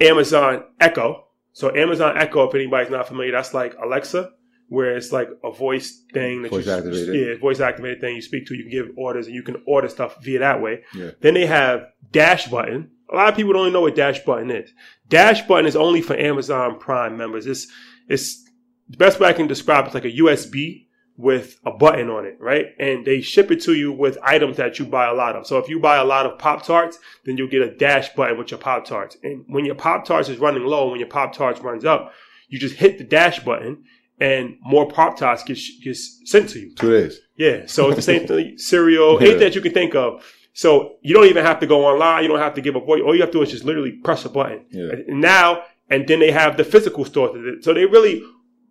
Amazon 0.00 0.64
Echo. 0.78 1.26
So 1.52 1.74
Amazon 1.74 2.16
Echo, 2.16 2.48
if 2.48 2.54
anybody's 2.54 2.90
not 2.90 3.08
familiar, 3.08 3.32
that's 3.32 3.54
like 3.54 3.74
Alexa, 3.82 4.30
where 4.68 4.96
it's 4.96 5.12
like 5.12 5.28
a 5.42 5.50
voice 5.50 6.04
thing 6.12 6.42
that 6.42 6.50
Voice 6.50 6.66
you 6.66 6.72
activated. 6.72 7.14
yeah, 7.14 7.34
voice 7.40 7.60
activated 7.60 8.00
thing 8.00 8.14
you 8.14 8.22
speak 8.22 8.46
to. 8.46 8.54
You 8.54 8.62
can 8.64 8.70
give 8.70 8.96
orders 8.96 9.26
and 9.26 9.34
you 9.34 9.42
can 9.42 9.62
order 9.66 9.88
stuff 9.88 10.22
via 10.22 10.38
that 10.40 10.62
way. 10.62 10.82
Yeah. 10.94 11.10
Then 11.20 11.34
they 11.34 11.46
have 11.46 11.86
Dash 12.12 12.46
Button. 12.48 12.90
A 13.12 13.16
lot 13.16 13.28
of 13.28 13.36
people 13.36 13.52
don't 13.52 13.62
even 13.62 13.72
know 13.72 13.80
what 13.80 13.96
Dash 13.96 14.20
Button 14.20 14.50
is. 14.50 14.70
Dash 15.08 15.42
Button 15.46 15.66
is 15.66 15.74
only 15.74 16.02
for 16.02 16.16
Amazon 16.16 16.78
Prime 16.78 17.16
members. 17.16 17.46
It's 17.46 17.66
it's 18.08 18.48
the 18.90 18.96
best 18.96 19.20
way 19.20 19.28
I 19.28 19.32
can 19.32 19.46
describe 19.46 19.84
it 19.86 19.88
is 19.88 19.94
like 19.94 20.04
a 20.04 20.12
USB 20.12 20.86
with 21.16 21.58
a 21.66 21.70
button 21.70 22.08
on 22.08 22.24
it, 22.24 22.36
right? 22.40 22.66
And 22.78 23.04
they 23.04 23.20
ship 23.20 23.50
it 23.50 23.60
to 23.62 23.74
you 23.74 23.92
with 23.92 24.16
items 24.22 24.56
that 24.56 24.78
you 24.78 24.86
buy 24.86 25.06
a 25.06 25.12
lot 25.14 25.36
of. 25.36 25.46
So 25.46 25.58
if 25.58 25.68
you 25.68 25.78
buy 25.78 25.96
a 25.96 26.04
lot 26.04 26.24
of 26.26 26.38
Pop 26.38 26.64
Tarts, 26.64 26.98
then 27.24 27.36
you'll 27.36 27.48
get 27.48 27.60
a 27.62 27.70
dash 27.76 28.08
button 28.14 28.38
with 28.38 28.50
your 28.50 28.58
Pop 28.58 28.86
Tarts. 28.86 29.16
And 29.22 29.44
when 29.48 29.64
your 29.66 29.74
Pop 29.74 30.04
Tarts 30.06 30.28
is 30.30 30.38
running 30.38 30.64
low, 30.64 30.90
when 30.90 30.98
your 30.98 31.08
Pop 31.08 31.34
Tarts 31.34 31.60
runs 31.60 31.84
up, 31.84 32.12
you 32.48 32.58
just 32.58 32.76
hit 32.76 32.96
the 32.98 33.04
dash 33.04 33.38
button 33.44 33.84
and 34.18 34.56
more 34.62 34.88
Pop 34.88 35.18
Tarts 35.18 35.44
gets, 35.44 35.78
gets 35.84 36.20
sent 36.24 36.48
to 36.50 36.58
you. 36.58 36.74
Two 36.74 36.90
days. 36.90 37.20
Yeah. 37.36 37.64
So 37.66 37.88
it's 37.88 37.96
the 37.96 38.02
same 38.02 38.26
thing, 38.26 38.56
cereal, 38.58 39.14
Yeah. 39.14 39.20
anything 39.28 39.40
that 39.40 39.54
you 39.54 39.60
can 39.60 39.72
think 39.72 39.94
of. 39.94 40.24
So 40.54 40.96
you 41.02 41.14
don't 41.14 41.26
even 41.26 41.44
have 41.44 41.60
to 41.60 41.66
go 41.66 41.84
online. 41.86 42.22
You 42.22 42.28
don't 42.28 42.38
have 42.40 42.54
to 42.54 42.60
give 42.60 42.76
a 42.76 42.80
voice. 42.80 43.02
All 43.04 43.14
you 43.14 43.20
have 43.20 43.30
to 43.30 43.38
do 43.38 43.42
is 43.42 43.50
just 43.50 43.64
literally 43.64 43.92
press 43.92 44.24
a 44.24 44.28
button. 44.30 44.64
Yeah. 44.70 44.90
And 45.06 45.20
now, 45.20 45.62
and 45.90 46.08
then 46.08 46.18
they 46.20 46.30
have 46.32 46.56
the 46.56 46.64
physical 46.64 47.04
store. 47.04 47.30
So 47.60 47.72
they 47.74 47.84
really, 47.84 48.22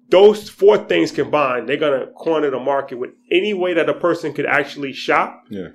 those 0.10 0.50
four 0.50 0.78
things 0.78 1.12
combined, 1.12 1.67
they're 1.69 1.78
going 1.78 2.00
to 2.00 2.08
corner 2.13 2.50
the 2.50 2.60
market 2.60 2.98
with 2.98 3.12
any 3.32 3.54
way 3.54 3.74
that 3.74 3.88
a 3.89 3.93
person 3.93 4.34
could 4.34 4.45
actually 4.45 4.93
shop. 4.93 5.43
Yeah. 5.50 5.69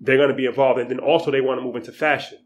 They're 0.00 0.16
going 0.16 0.28
to 0.30 0.34
be 0.34 0.46
involved. 0.46 0.78
And 0.80 0.90
then 0.90 0.98
also 1.00 1.30
they 1.30 1.40
want 1.40 1.58
to 1.60 1.64
move 1.64 1.76
into 1.76 1.92
fashion. 1.92 2.38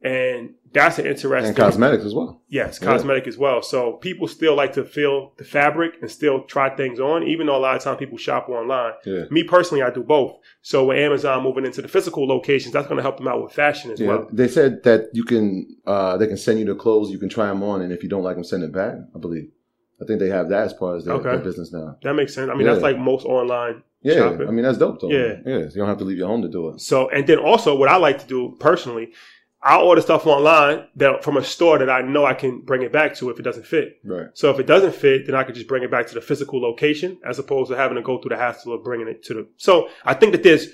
And 0.00 0.54
that's 0.72 0.98
an 1.00 1.06
interesting. 1.06 1.48
And 1.48 1.56
cosmetics 1.56 2.04
as 2.04 2.14
well. 2.14 2.42
Yes, 2.48 2.78
Yeah. 2.80 2.86
cosmetic 2.88 3.26
as 3.26 3.36
well. 3.36 3.62
So 3.62 3.94
people 3.94 4.28
still 4.28 4.54
like 4.54 4.72
to 4.74 4.84
feel 4.84 5.32
the 5.38 5.44
fabric 5.44 5.94
and 6.00 6.08
still 6.10 6.44
try 6.44 6.74
things 6.76 7.00
on, 7.00 7.24
even 7.24 7.46
though 7.48 7.56
a 7.56 7.58
lot 7.58 7.74
of 7.76 7.82
times 7.82 7.98
people 7.98 8.16
shop 8.16 8.48
online. 8.48 8.92
Yeah. 9.04 9.24
Me 9.30 9.42
personally, 9.42 9.82
I 9.82 9.90
do 9.90 10.04
both. 10.04 10.36
So 10.62 10.86
with 10.86 10.98
Amazon 10.98 11.42
moving 11.42 11.66
into 11.66 11.82
the 11.82 11.88
physical 11.88 12.28
locations, 12.28 12.72
that's 12.72 12.86
going 12.86 12.98
to 12.98 13.02
help 13.02 13.16
them 13.16 13.26
out 13.26 13.42
with 13.42 13.52
fashion 13.52 13.90
as 13.90 13.98
Yeah, 14.00 14.08
well. 14.08 14.28
they 14.32 14.46
said 14.46 14.84
that 14.84 15.06
you 15.14 15.24
can, 15.24 15.66
uh, 15.84 16.16
they 16.16 16.28
can 16.28 16.36
send 16.36 16.60
you 16.60 16.66
the 16.66 16.76
clothes, 16.76 17.10
you 17.10 17.18
can 17.18 17.28
try 17.28 17.46
them 17.48 17.62
on, 17.64 17.80
and 17.82 17.92
if 17.92 18.02
you 18.04 18.08
don't 18.08 18.22
like 18.22 18.36
them, 18.36 18.44
send 18.44 18.62
it 18.62 18.72
back. 18.72 18.94
I 19.16 19.18
believe. 19.18 19.50
I 20.00 20.04
think 20.04 20.20
they 20.20 20.28
have 20.28 20.48
that 20.50 20.62
as 20.64 20.72
part 20.74 20.96
of 20.98 21.04
their, 21.04 21.14
Okay. 21.14 21.30
their 21.30 21.38
business 21.38 21.72
now. 21.72 21.96
That 22.02 22.14
makes 22.14 22.34
sense. 22.34 22.50
I 22.50 22.54
mean, 22.54 22.66
Yeah. 22.66 22.72
that's 22.74 22.82
like 22.82 22.98
most 22.98 23.24
online 23.26 23.82
Yeah, 24.02 24.14
shopping. 24.14 24.46
I 24.48 24.50
mean 24.52 24.62
that's 24.64 24.78
dope 24.78 25.00
though. 25.00 25.10
Yeah. 25.10 25.38
yeah. 25.44 25.58
You 25.58 25.70
don't 25.74 25.88
have 25.88 25.98
to 25.98 26.04
leave 26.04 26.18
your 26.18 26.28
home 26.28 26.42
to 26.42 26.48
do 26.48 26.68
it. 26.68 26.80
So, 26.80 27.08
and 27.08 27.26
then 27.26 27.38
also 27.38 27.74
what 27.76 27.88
I 27.88 27.96
like 27.96 28.18
to 28.20 28.26
do 28.26 28.56
personally, 28.60 29.12
I'll 29.60 29.82
order 29.82 30.00
stuff 30.00 30.24
online 30.24 30.84
that 30.94 31.24
from 31.24 31.36
a 31.36 31.42
store 31.42 31.78
that 31.78 31.90
I 31.90 32.00
know 32.02 32.24
I 32.24 32.34
can 32.34 32.60
bring 32.60 32.82
it 32.82 32.92
back 32.92 33.16
to 33.16 33.28
if 33.30 33.40
it 33.40 33.42
doesn't 33.42 33.66
fit. 33.66 33.98
Right. 34.04 34.26
So 34.34 34.50
if 34.52 34.60
it 34.60 34.66
doesn't 34.68 34.94
fit, 34.94 35.26
then 35.26 35.34
I 35.34 35.42
could 35.42 35.56
just 35.56 35.66
bring 35.66 35.82
it 35.82 35.90
back 35.90 36.06
to 36.06 36.14
the 36.14 36.20
physical 36.20 36.60
location 36.62 37.18
as 37.28 37.40
opposed 37.40 37.68
to 37.72 37.76
having 37.76 37.96
to 37.96 38.02
go 38.02 38.18
through 38.18 38.28
the 38.30 38.36
hassle 38.36 38.72
of 38.72 38.84
bringing 38.84 39.08
it 39.08 39.24
to 39.24 39.34
the. 39.34 39.48
So 39.56 39.88
I 40.04 40.14
think 40.14 40.30
that 40.30 40.44
there's 40.44 40.68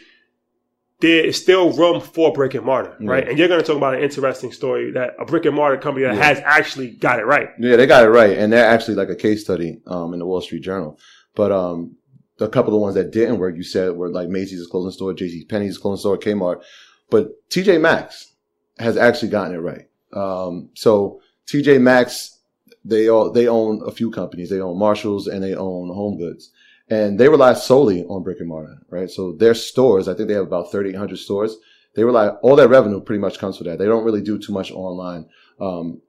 there 1.05 1.25
is 1.25 1.37
still 1.41 1.71
room 1.73 2.01
for 2.01 2.33
brick 2.33 2.55
and 2.55 2.65
mortar, 2.65 2.97
right? 3.01 3.25
Yeah. 3.25 3.31
And 3.31 3.39
you're 3.39 3.49
going 3.49 3.61
to 3.61 3.67
talk 3.67 3.77
about 3.77 3.95
an 3.95 4.03
interesting 4.03 4.53
story 4.53 4.91
that 4.93 5.15
a 5.19 5.25
brick 5.25 5.45
and 5.45 5.55
mortar 5.55 5.77
company 5.77 6.07
that 6.07 6.15
Yeah. 6.17 6.23
has 6.25 6.39
actually 6.45 6.91
got 6.91 7.19
it 7.19 7.27
right. 7.27 7.49
Yeah, 7.59 7.77
they 7.77 7.87
got 7.87 8.05
it 8.05 8.09
right, 8.09 8.37
and 8.39 8.53
they're 8.53 8.67
actually 8.67 8.95
like 8.95 9.11
a 9.11 9.15
case 9.17 9.43
study 9.43 9.81
um, 9.87 10.13
in 10.15 10.19
the 10.19 10.27
Wall 10.27 10.41
Street 10.41 10.63
Journal. 10.63 10.99
But 11.35 11.53
um, 11.53 11.97
a 12.41 12.49
couple 12.49 12.75
of 12.75 12.81
ones 12.81 12.95
that 12.95 13.11
didn't 13.13 13.39
work, 13.39 13.57
you 13.57 13.63
said, 13.63 13.93
were 13.97 14.09
like 14.09 14.29
Macy's 14.29 14.67
clothing 14.67 14.93
store, 14.93 15.13
JC 15.15 15.49
Penney's 15.49 15.79
clothing 15.79 15.99
store, 16.01 16.17
Kmart. 16.19 16.63
But 17.11 17.49
TJ 17.51 17.81
Maxx 17.81 18.33
has 18.79 18.97
actually 18.97 19.29
gotten 19.29 19.55
it 19.55 19.59
right. 19.59 19.87
Um, 20.13 20.71
so 20.75 21.21
TJ 21.47 21.81
Maxx, 21.81 22.39
they 22.85 23.09
all 23.09 23.31
they 23.31 23.47
own 23.47 23.83
a 23.87 23.91
few 23.91 24.11
companies. 24.11 24.49
They 24.51 24.61
own 24.61 24.79
Marshalls 24.79 25.27
and 25.27 25.43
they 25.43 25.55
own 25.55 25.89
Home 25.89 26.17
Goods, 26.19 26.51
and 26.89 27.19
they 27.19 27.29
rely 27.29 27.55
solely 27.55 28.05
on 28.05 28.23
brick 28.23 28.41
and 28.41 28.49
mortar, 28.49 28.79
right? 28.91 29.11
So 29.11 29.33
their 29.33 29.55
stores, 29.55 30.09
I 30.09 30.15
think 30.15 30.29
they 30.29 30.35
have 30.35 30.47
about 30.47 30.71
thirty 30.71 30.91
eight 30.91 30.97
hundred 30.97 31.19
stores. 31.19 31.57
They 31.95 32.05
rely 32.05 32.29
all 32.29 32.57
their 32.57 32.69
revenue 32.69 33.01
pretty 33.01 33.21
much 33.21 33.39
comes 33.39 33.57
from 33.57 33.69
that. 33.69 33.79
They 33.79 33.87
don't 33.87 34.05
really 34.05 34.23
do 34.23 34.39
too 34.39 34.53
much 34.53 34.73
online. 34.73 35.27
Um, 35.61 36.03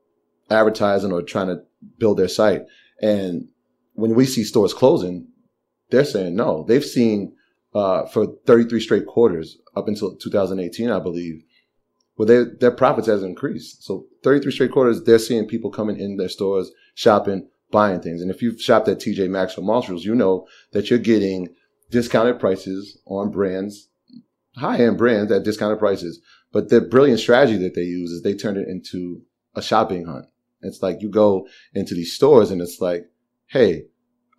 advertising 0.50 1.12
or 1.12 1.22
trying 1.22 1.48
to 1.48 1.62
build 1.98 2.18
their 2.18 2.28
site. 2.28 2.64
And 3.02 3.48
when 3.94 4.16
we 4.16 4.26
see 4.26 4.44
stores 4.44 4.74
closing, 4.74 5.28
they're 5.90 6.06
saying 6.06 6.36
no. 6.36 6.64
They've 6.68 6.86
seen 6.86 7.36
uh, 7.74 8.06
for 8.08 8.28
33 8.46 8.80
straight 8.80 9.06
quarters 9.06 9.58
up 9.76 9.88
until 9.88 10.16
2018, 10.16 10.90
I 10.90 11.00
believe, 11.00 11.44
where 12.16 12.26
they, 12.26 12.52
their 12.60 12.72
profits 12.72 13.08
has 13.08 13.24
increased. 13.24 13.84
So 13.84 14.06
33 14.24 14.52
straight 14.52 14.72
quarters, 14.72 15.04
they're 15.04 15.20
seeing 15.20 15.48
people 15.48 15.72
coming 15.72 16.00
in 16.00 16.18
their 16.18 16.30
stores, 16.30 16.72
shopping, 16.94 17.48
buying 17.76 18.00
things. 18.00 18.22
And 18.22 18.32
if 18.32 18.42
you've 18.42 18.62
shopped 18.62 18.88
at 18.88 19.00
TJ 19.00 19.30
Maxx 19.30 19.58
or 19.58 19.62
Marshalls, 19.62 20.06
you 20.06 20.16
know 20.16 20.48
that 20.72 20.90
you're 20.90 20.98
getting 20.98 21.50
discounted 21.92 22.40
prices 22.40 22.98
on 23.06 23.32
brands, 23.32 23.90
high 24.56 24.78
end 24.78 24.98
brands 24.98 25.30
at 25.30 25.44
discounted 25.44 25.78
prices. 25.78 26.22
But 26.54 26.70
the 26.70 26.80
brilliant 26.80 27.20
strategy 27.20 27.58
that 27.58 27.76
they 27.76 27.82
use 27.82 28.12
is 28.12 28.24
they 28.24 28.34
turn 28.34 28.56
it 28.56 28.70
into 28.70 29.24
a 29.56 29.62
shopping 29.62 30.06
hunt. 30.06 30.26
It's 30.62 30.82
like 30.82 31.02
you 31.02 31.10
go 31.10 31.50
into 31.74 31.94
these 31.94 32.14
stores 32.14 32.50
and 32.50 32.62
it's 32.62 32.80
like, 32.80 33.10
hey, 33.48 33.88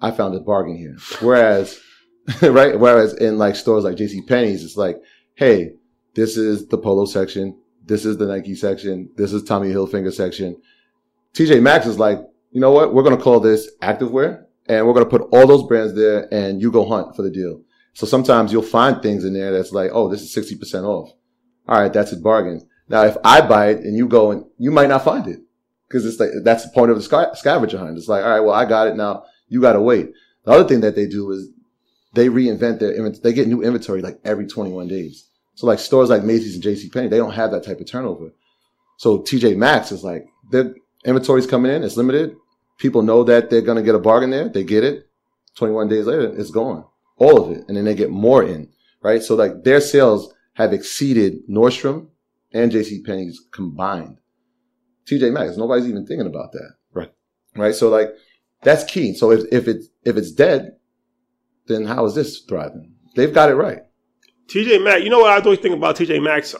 I 0.00 0.12
found 0.12 0.34
a 0.34 0.40
bargain 0.40 0.78
here. 0.78 0.96
Whereas, 1.20 1.78
right? 2.40 2.80
Whereas 2.80 3.12
in 3.12 3.36
like 3.36 3.54
stores 3.54 3.84
like 3.84 3.98
JC 3.98 4.26
Penney's, 4.26 4.64
it's 4.64 4.78
like, 4.78 4.96
hey, 5.34 5.74
this 6.14 6.38
is 6.38 6.68
the 6.68 6.78
polo 6.78 7.04
section. 7.04 7.60
This 7.84 8.06
is 8.06 8.16
the 8.16 8.28
Nike 8.28 8.54
section. 8.54 9.10
This 9.16 9.34
is 9.34 9.42
Tommy 9.42 9.68
Hilfiger 9.68 10.10
section. 10.10 10.56
TJ 11.34 11.60
Maxx 11.60 11.84
is 11.84 11.98
like, 11.98 12.18
you 12.50 12.60
know 12.60 12.70
what? 12.70 12.94
We're 12.94 13.02
going 13.02 13.16
to 13.16 13.22
call 13.22 13.40
this 13.40 13.70
activewear 13.82 14.44
and 14.66 14.86
we're 14.86 14.94
going 14.94 15.04
to 15.04 15.10
put 15.10 15.28
all 15.32 15.46
those 15.46 15.66
brands 15.66 15.94
there 15.94 16.32
and 16.32 16.60
you 16.60 16.70
go 16.70 16.86
hunt 16.86 17.14
for 17.14 17.22
the 17.22 17.30
deal. 17.30 17.62
So 17.94 18.06
sometimes 18.06 18.52
you'll 18.52 18.62
find 18.62 19.00
things 19.00 19.24
in 19.24 19.32
there 19.32 19.52
that's 19.52 19.72
like, 19.72 19.90
oh, 19.92 20.08
this 20.08 20.22
is 20.22 20.34
60% 20.34 20.84
off. 20.84 21.10
All 21.68 21.80
right. 21.80 21.92
That's 21.92 22.12
a 22.12 22.16
bargain. 22.16 22.60
Now, 22.88 23.02
if 23.04 23.16
I 23.24 23.40
buy 23.40 23.70
it 23.70 23.78
and 23.78 23.96
you 23.96 24.06
go 24.06 24.30
and 24.30 24.44
you 24.58 24.70
might 24.70 24.88
not 24.88 25.04
find 25.04 25.26
it 25.26 25.40
because 25.88 26.04
it's 26.06 26.20
like, 26.20 26.30
that's 26.44 26.64
the 26.64 26.70
point 26.70 26.90
of 26.90 26.96
the 26.96 27.34
scavenger 27.34 27.78
hunt. 27.78 27.96
It's 27.96 28.08
like, 28.08 28.22
all 28.24 28.30
right, 28.30 28.40
well, 28.40 28.54
I 28.54 28.64
got 28.64 28.88
it 28.88 28.96
now. 28.96 29.24
You 29.48 29.60
got 29.60 29.72
to 29.72 29.80
wait. 29.80 30.10
The 30.44 30.52
other 30.52 30.68
thing 30.68 30.80
that 30.80 30.94
they 30.94 31.06
do 31.06 31.30
is 31.32 31.48
they 32.14 32.28
reinvent 32.28 32.78
their 32.80 32.92
inventory. 32.92 33.20
They 33.22 33.32
get 33.32 33.48
new 33.48 33.62
inventory 33.62 34.02
like 34.02 34.20
every 34.24 34.46
21 34.46 34.88
days. 34.88 35.28
So 35.54 35.66
like 35.66 35.78
stores 35.78 36.10
like 36.10 36.22
Macy's 36.22 36.54
and 36.54 36.62
JC 36.62 36.92
Penney, 36.92 37.08
they 37.08 37.16
don't 37.16 37.32
have 37.32 37.50
that 37.50 37.64
type 37.64 37.80
of 37.80 37.86
turnover. 37.86 38.30
So 38.98 39.18
TJ 39.18 39.56
Maxx 39.56 39.90
is 39.90 40.04
like 40.04 40.26
their 40.50 40.74
inventory's 41.06 41.46
coming 41.46 41.72
in, 41.72 41.82
it's 41.82 41.96
limited. 41.96 42.36
People 42.78 43.02
know 43.02 43.24
that 43.24 43.48
they're 43.48 43.62
going 43.62 43.76
to 43.76 43.82
get 43.82 43.94
a 43.94 43.98
bargain 43.98 44.30
there. 44.30 44.48
They 44.48 44.64
get 44.64 44.84
it. 44.84 45.08
21 45.54 45.88
days 45.88 46.06
later, 46.06 46.32
it's 46.36 46.50
gone. 46.50 46.84
All 47.16 47.42
of 47.42 47.56
it. 47.56 47.64
And 47.68 47.76
then 47.76 47.84
they 47.84 47.94
get 47.94 48.10
more 48.10 48.42
in, 48.42 48.68
right? 49.02 49.22
So 49.22 49.34
like 49.34 49.64
their 49.64 49.80
sales 49.80 50.34
have 50.54 50.72
exceeded 50.72 51.48
Nordstrom 51.48 52.08
and 52.52 52.70
JC 52.70 53.04
Penney's 53.04 53.40
combined. 53.52 54.18
TJ 55.06 55.32
Maxx, 55.32 55.56
nobody's 55.56 55.88
even 55.88 56.06
thinking 56.06 56.26
about 56.26 56.52
that. 56.52 56.74
Right. 56.92 57.12
Right. 57.54 57.74
So 57.74 57.88
like 57.88 58.10
that's 58.62 58.84
key. 58.84 59.14
So 59.14 59.30
if, 59.30 59.44
if 59.50 59.68
it's, 59.68 59.88
if 60.04 60.16
it's 60.16 60.32
dead, 60.32 60.72
then 61.66 61.86
how 61.86 62.04
is 62.04 62.14
this 62.14 62.40
thriving? 62.40 62.92
They've 63.14 63.32
got 63.32 63.48
it 63.48 63.54
right. 63.54 63.80
TJ 64.48 64.84
Maxx, 64.84 65.02
you 65.02 65.10
know 65.10 65.20
what 65.20 65.30
I 65.30 65.42
always 65.42 65.58
think 65.58 65.74
about 65.74 65.96
TJ 65.96 66.22
Maxx? 66.22 66.54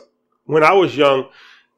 When 0.44 0.62
I 0.62 0.72
was 0.72 0.96
young, 0.96 1.28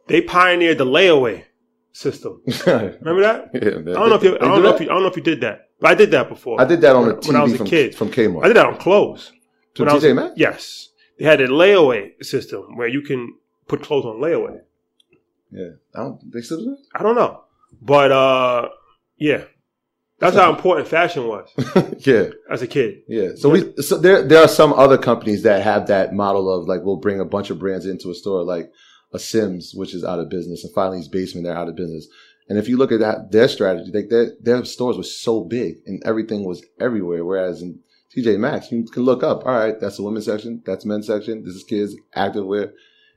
they 0.07 0.21
pioneered 0.21 0.79
the 0.79 0.87
layaway 0.87 1.45
system. 1.93 2.43
Remember 2.67 3.23
that? 3.23 3.51
Yeah, 3.55 3.61
I 3.61 3.73
don't 3.73 4.09
know 4.09 4.15
if 4.15 4.23
you, 4.23 4.37
I 4.37 4.39
don't 4.41 4.63
know 4.63 4.75
if 4.75 4.81
you, 4.81 4.87
I 4.87 4.95
don't 4.95 5.03
know 5.03 5.09
if 5.09 5.17
you 5.17 5.23
did 5.23 5.41
that, 5.41 5.71
but 5.81 5.91
I 5.91 5.95
did 5.95 6.11
that 6.13 6.29
before. 6.29 6.61
I 6.61 6.65
did 6.65 6.81
that 6.83 6.95
on 6.95 7.07
when, 7.07 7.17
a 7.17 7.19
TV 7.19 7.27
when 7.29 7.37
I 7.37 7.43
was 7.43 7.55
a 7.55 7.59
from, 7.59 7.67
kid 7.67 7.95
from 7.95 8.11
Kmart. 8.11 8.45
I 8.45 8.49
did 8.49 8.57
that 8.57 8.67
on 8.67 8.77
clothes. 8.77 9.33
To 9.75 9.83
When 9.83 9.91
I 9.91 9.95
was- 9.95 10.05
TJ 10.05 10.15
Maxx? 10.15 10.35
Yes, 10.37 10.89
they 11.19 11.25
had 11.25 11.41
a 11.41 11.49
layaway 11.49 12.23
system 12.25 12.77
where 12.77 12.89
you 12.89 13.03
can 13.03 13.35
put 13.67 13.83
clothes 13.83 14.05
on 14.05 14.17
layaway. 14.17 14.61
Yeah. 15.51 15.71
I 15.95 16.01
don't, 16.01 16.33
they 16.33 16.43
still 16.43 16.59
do 16.59 16.77
I 16.95 17.03
don't 17.03 17.15
know, 17.17 17.45
but 17.81 18.13
uh, 18.13 18.69
yeah, 19.17 19.45
that's 20.19 20.37
how 20.37 20.51
important 20.51 20.89
fashion 20.89 21.27
was 21.29 21.49
yeah. 22.07 22.31
as 22.51 22.63
a 22.63 22.67
kid. 22.67 23.03
Yeah. 23.09 23.31
So 23.37 23.49
we, 23.51 23.73
so 23.81 23.99
there, 23.99 24.23
there 24.23 24.43
are 24.43 24.49
some 24.49 24.73
other 24.73 24.99
companies 24.99 25.43
that 25.45 25.63
have 25.63 25.87
that 25.87 26.13
model 26.13 26.53
of 26.53 26.67
like, 26.67 26.83
we'll 26.83 26.97
bring 26.97 27.21
a 27.21 27.25
bunch 27.25 27.51
of 27.51 27.59
brands 27.59 27.87
into 27.87 28.11
a 28.11 28.15
store, 28.15 28.43
like 28.43 28.71
a 29.13 29.19
Syms, 29.19 29.73
which 29.75 29.95
is 29.95 30.05
out 30.05 30.19
of 30.19 30.29
business, 30.29 30.65
and 30.65 30.75
Filene's 30.75 31.09
Basement, 31.09 31.47
they're 31.47 31.57
out 31.57 31.69
of 31.69 31.77
business. 31.77 32.07
And 32.49 32.59
if 32.59 32.69
you 32.69 32.77
look 32.77 32.93
at 32.93 33.01
that, 33.01 33.31
their 33.31 33.49
strategy, 33.49 33.91
like 33.93 34.09
their, 34.09 34.33
their 34.41 34.65
stores 34.65 34.97
were 34.97 35.03
so 35.03 35.45
big 35.45 35.77
and 35.87 36.03
everything 36.07 36.45
was 36.45 36.65
everywhere. 36.81 37.25
Whereas 37.25 37.61
in 37.61 37.81
TJ 38.17 38.39
Maxx, 38.39 38.73
you 38.73 38.85
can 38.85 39.03
look 39.03 39.23
up, 39.23 39.45
all 39.45 39.53
right, 39.53 39.79
that's 39.79 39.99
the 39.99 40.03
women's 40.03 40.25
section, 40.25 40.63
that's 40.65 40.87
men's 40.87 41.07
section, 41.07 41.45
this 41.45 41.55
is 41.55 41.65
kids, 41.65 41.95
activewear. 42.17 42.73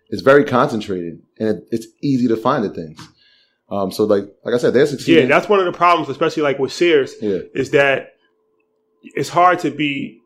It's 0.10 0.22
very 0.22 0.44
concentrated 0.44 1.22
and 1.40 1.48
it, 1.48 1.64
it's 1.72 1.88
easy 2.02 2.28
to 2.28 2.36
find 2.36 2.64
the 2.66 2.70
things. 2.70 3.00
Um, 3.70 3.90
so 3.90 4.04
like, 4.04 4.26
like 4.44 4.54
I 4.54 4.58
said, 4.58 4.74
they're 4.74 4.86
succeeding. 4.86 5.30
Yeah, 5.30 5.36
that's 5.40 5.48
one 5.48 5.60
of 5.60 5.66
the 5.66 5.72
problems, 5.72 6.10
especially 6.10 6.44
like 6.44 6.60
with 6.60 6.74
Sears, 6.74 7.16
yeah. 7.22 7.40
is 7.56 7.72
that 7.72 8.16
it's 9.02 9.30
hard 9.30 9.60
to 9.60 9.72
be 9.72 10.20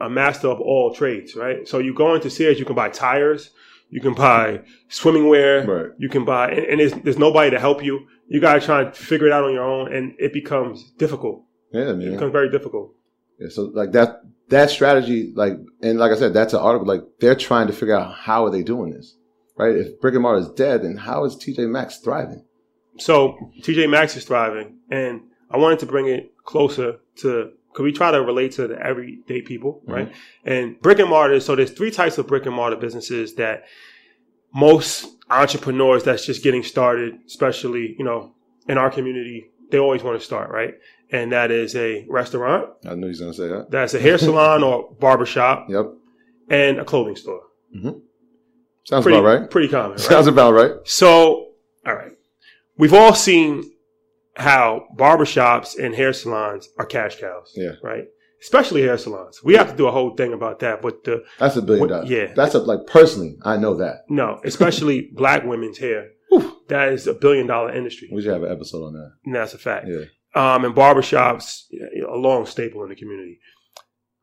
a 0.00 0.08
master 0.08 0.48
of 0.48 0.62
all 0.62 0.94
trades, 0.94 1.36
right? 1.36 1.68
So 1.68 1.78
you 1.78 1.92
go 1.92 2.14
into 2.14 2.30
Sears, 2.30 2.58
you 2.58 2.64
can 2.64 2.74
buy 2.74 2.88
tires, 2.88 3.50
you 3.90 4.00
can 4.00 4.14
buy 4.14 4.62
swimming 4.88 5.28
wear, 5.28 5.64
Right. 5.66 5.92
you 5.98 6.08
can 6.08 6.24
buy, 6.24 6.50
and, 6.50 6.66
and 6.66 6.80
there's, 6.80 6.92
there's 7.04 7.18
nobody 7.18 7.50
to 7.50 7.58
help 7.60 7.84
you. 7.84 8.06
You 8.28 8.40
got 8.40 8.54
to 8.54 8.60
try 8.60 8.82
and 8.82 8.94
figure 8.96 9.26
it 9.26 9.32
out 9.32 9.44
on 9.44 9.52
your 9.52 9.64
own, 9.64 9.92
and 9.94 10.14
it 10.18 10.32
becomes 10.32 10.90
difficult. 10.98 11.44
Yeah, 11.72 11.90
It 11.90 12.12
becomes 12.12 12.32
very 12.32 12.50
difficult. 12.50 12.94
Yeah, 13.38 13.48
so 13.50 13.64
like 13.74 13.92
that 13.92 14.22
that 14.48 14.70
strategy, 14.70 15.32
like 15.34 15.54
and 15.82 15.98
like 15.98 16.12
I 16.12 16.16
said, 16.16 16.32
that's 16.32 16.54
an 16.54 16.60
article. 16.60 16.86
Like 16.86 17.02
they're 17.20 17.34
trying 17.34 17.66
to 17.66 17.72
figure 17.72 17.94
out 17.94 18.14
how 18.14 18.44
are 18.46 18.50
they 18.50 18.62
doing 18.62 18.92
this, 18.92 19.16
right? 19.56 19.76
If 19.76 20.00
brick 20.00 20.14
and 20.14 20.22
mortar 20.22 20.40
is 20.40 20.48
dead, 20.50 20.82
then 20.82 20.96
how 20.96 21.24
is 21.24 21.36
TJ 21.36 21.68
Maxx 21.68 21.98
thriving? 21.98 22.44
So 22.98 23.36
TJ 23.62 23.90
Maxx 23.90 24.16
is 24.16 24.24
thriving, 24.24 24.78
and 24.90 25.20
I 25.50 25.58
wanted 25.58 25.80
to 25.80 25.86
bring 25.86 26.06
it 26.08 26.32
closer 26.44 26.98
to 27.16 27.52
because 27.76 27.84
we 27.84 27.92
try 27.92 28.10
to 28.10 28.22
relate 28.22 28.52
to 28.52 28.66
the 28.66 28.80
everyday 28.80 29.42
people, 29.42 29.82
mm-hmm. 29.82 29.92
right? 29.92 30.12
And 30.46 30.80
brick 30.80 30.98
and 30.98 31.10
mortar. 31.10 31.38
So 31.40 31.54
there's 31.54 31.72
three 31.72 31.90
types 31.90 32.16
of 32.16 32.26
brick 32.26 32.46
and 32.46 32.54
mortar 32.54 32.76
businesses 32.76 33.34
that 33.34 33.64
most 34.54 35.06
entrepreneurs 35.28 36.02
that's 36.02 36.24
just 36.24 36.42
getting 36.42 36.62
started, 36.62 37.18
especially 37.26 37.94
you 37.98 38.04
know 38.04 38.34
in 38.66 38.78
our 38.78 38.90
community, 38.90 39.50
they 39.70 39.78
always 39.78 40.02
want 40.02 40.18
to 40.18 40.24
start, 40.24 40.50
right? 40.50 40.74
And 41.12 41.32
that 41.32 41.50
is 41.50 41.76
a 41.76 42.06
restaurant, 42.08 42.70
I 42.88 42.94
knew 42.94 43.02
he 43.02 43.08
was 43.08 43.20
gonna 43.20 43.34
say 43.34 43.48
that. 43.48 43.70
that's 43.70 43.92
a 43.92 44.00
hair 44.00 44.16
salon 44.16 44.64
or 44.64 44.94
barbershop, 44.98 45.68
Yep, 45.68 45.92
and 46.48 46.80
a 46.80 46.84
clothing 46.84 47.16
store. 47.16 47.42
Mm-hmm. 47.76 47.98
sounds 48.84 49.02
Pretty, 49.02 49.18
about 49.18 49.40
right. 49.40 49.50
pretty 49.50 49.68
common, 49.68 49.90
right? 49.98 50.00
Sounds 50.00 50.28
about 50.28 50.54
right. 50.54 50.72
So, 50.84 51.52
all 51.84 51.94
right. 51.94 52.12
We've 52.78 52.94
all 52.94 53.14
seen 53.14 53.70
how 54.36 54.86
barbershops 54.96 55.78
and 55.82 55.94
hair 55.94 56.12
salons 56.12 56.68
are 56.78 56.86
cash 56.86 57.18
cows. 57.20 57.52
Yeah. 57.56 57.72
Right? 57.82 58.04
Especially 58.42 58.82
hair 58.82 58.98
salons. 58.98 59.40
We 59.42 59.54
have 59.54 59.70
to 59.70 59.76
do 59.76 59.86
a 59.88 59.90
whole 59.90 60.14
thing 60.14 60.32
about 60.34 60.58
that. 60.60 60.82
But 60.82 61.04
the, 61.04 61.24
That's 61.38 61.56
a 61.56 61.62
billion 61.62 61.88
dollars. 61.88 62.10
yeah. 62.10 62.32
that's 62.34 62.54
a 62.54 62.58
like 62.58 62.86
personally, 62.86 63.38
I 63.42 63.56
know 63.56 63.74
that. 63.78 64.04
no, 64.08 64.40
especially 64.44 65.10
black 65.14 65.44
women's 65.44 65.78
hair. 65.78 66.10
That 66.68 66.88
is 66.92 67.06
a 67.06 67.14
billion 67.14 67.46
dollar 67.46 67.72
industry. 67.74 68.10
We 68.12 68.20
should 68.22 68.32
have 68.32 68.42
an 68.42 68.50
episode 68.52 68.84
on 68.84 68.92
that. 68.94 69.12
And 69.24 69.34
that's 69.34 69.54
a 69.54 69.58
fact. 69.58 69.86
Yeah, 69.88 70.04
Um, 70.34 70.64
and 70.64 70.74
barbershops, 70.74 71.62
a 72.06 72.16
long 72.16 72.44
staple 72.44 72.82
in 72.82 72.88
the 72.90 72.96
community. 72.96 73.38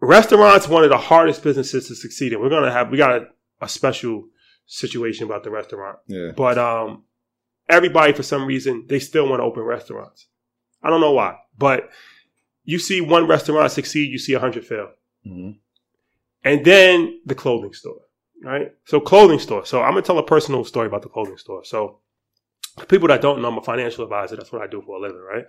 Restaurants, 0.02 0.68
one 0.68 0.84
of 0.84 0.90
the 0.90 0.98
hardest 0.98 1.42
businesses 1.44 1.88
to 1.88 1.96
succeed 1.96 2.34
in. 2.34 2.42
We're 2.42 2.50
going 2.50 2.66
to 2.66 2.72
have, 2.72 2.90
we 2.92 2.98
got 2.98 3.16
a, 3.16 3.26
a 3.62 3.70
special 3.70 4.26
situation 4.66 5.26
about 5.26 5.44
the 5.46 5.50
restaurant. 5.52 6.00
yeah. 6.08 6.32
But 6.36 6.58
um, 6.58 7.06
everybody, 7.70 8.14
for 8.14 8.24
some 8.24 8.46
reason, 8.46 8.86
they 8.88 9.00
still 9.00 9.28
want 9.28 9.40
to 9.40 9.46
open 9.46 9.64
restaurants. 9.64 10.28
I 10.82 10.90
don't 10.90 11.02
know 11.02 11.14
why, 11.14 11.38
but 11.58 11.90
you 12.64 12.80
see 12.80 13.02
one 13.02 13.28
restaurant 13.28 13.72
succeed, 13.72 14.12
you 14.12 14.18
see 14.18 14.34
a 14.34 14.40
hundred 14.40 14.66
fail, 14.66 14.90
hmm 15.24 15.52
and 16.44 16.66
then 16.66 17.22
the 17.26 17.36
clothing 17.36 17.74
store, 17.74 18.02
right? 18.44 18.72
So 18.86 19.00
clothing 19.00 19.40
store. 19.40 19.66
So 19.66 19.82
I'm 19.82 19.92
gonna 19.92 20.02
tell 20.02 20.18
a 20.18 20.26
personal 20.26 20.66
story 20.66 20.88
about 20.88 21.02
the 21.02 21.10
clothing 21.10 21.38
store. 21.38 21.64
So 21.64 22.00
for 22.78 22.86
people 22.86 23.08
that 23.08 23.22
don't 23.22 23.42
know, 23.42 23.48
I'm 23.48 23.58
a 23.58 23.62
financial 23.62 24.04
advisor. 24.04 24.36
That's 24.36 24.52
what 24.52 24.62
I 24.62 24.68
do 24.68 24.82
for 24.82 24.98
a 24.98 25.00
living, 25.00 25.22
right? 25.22 25.46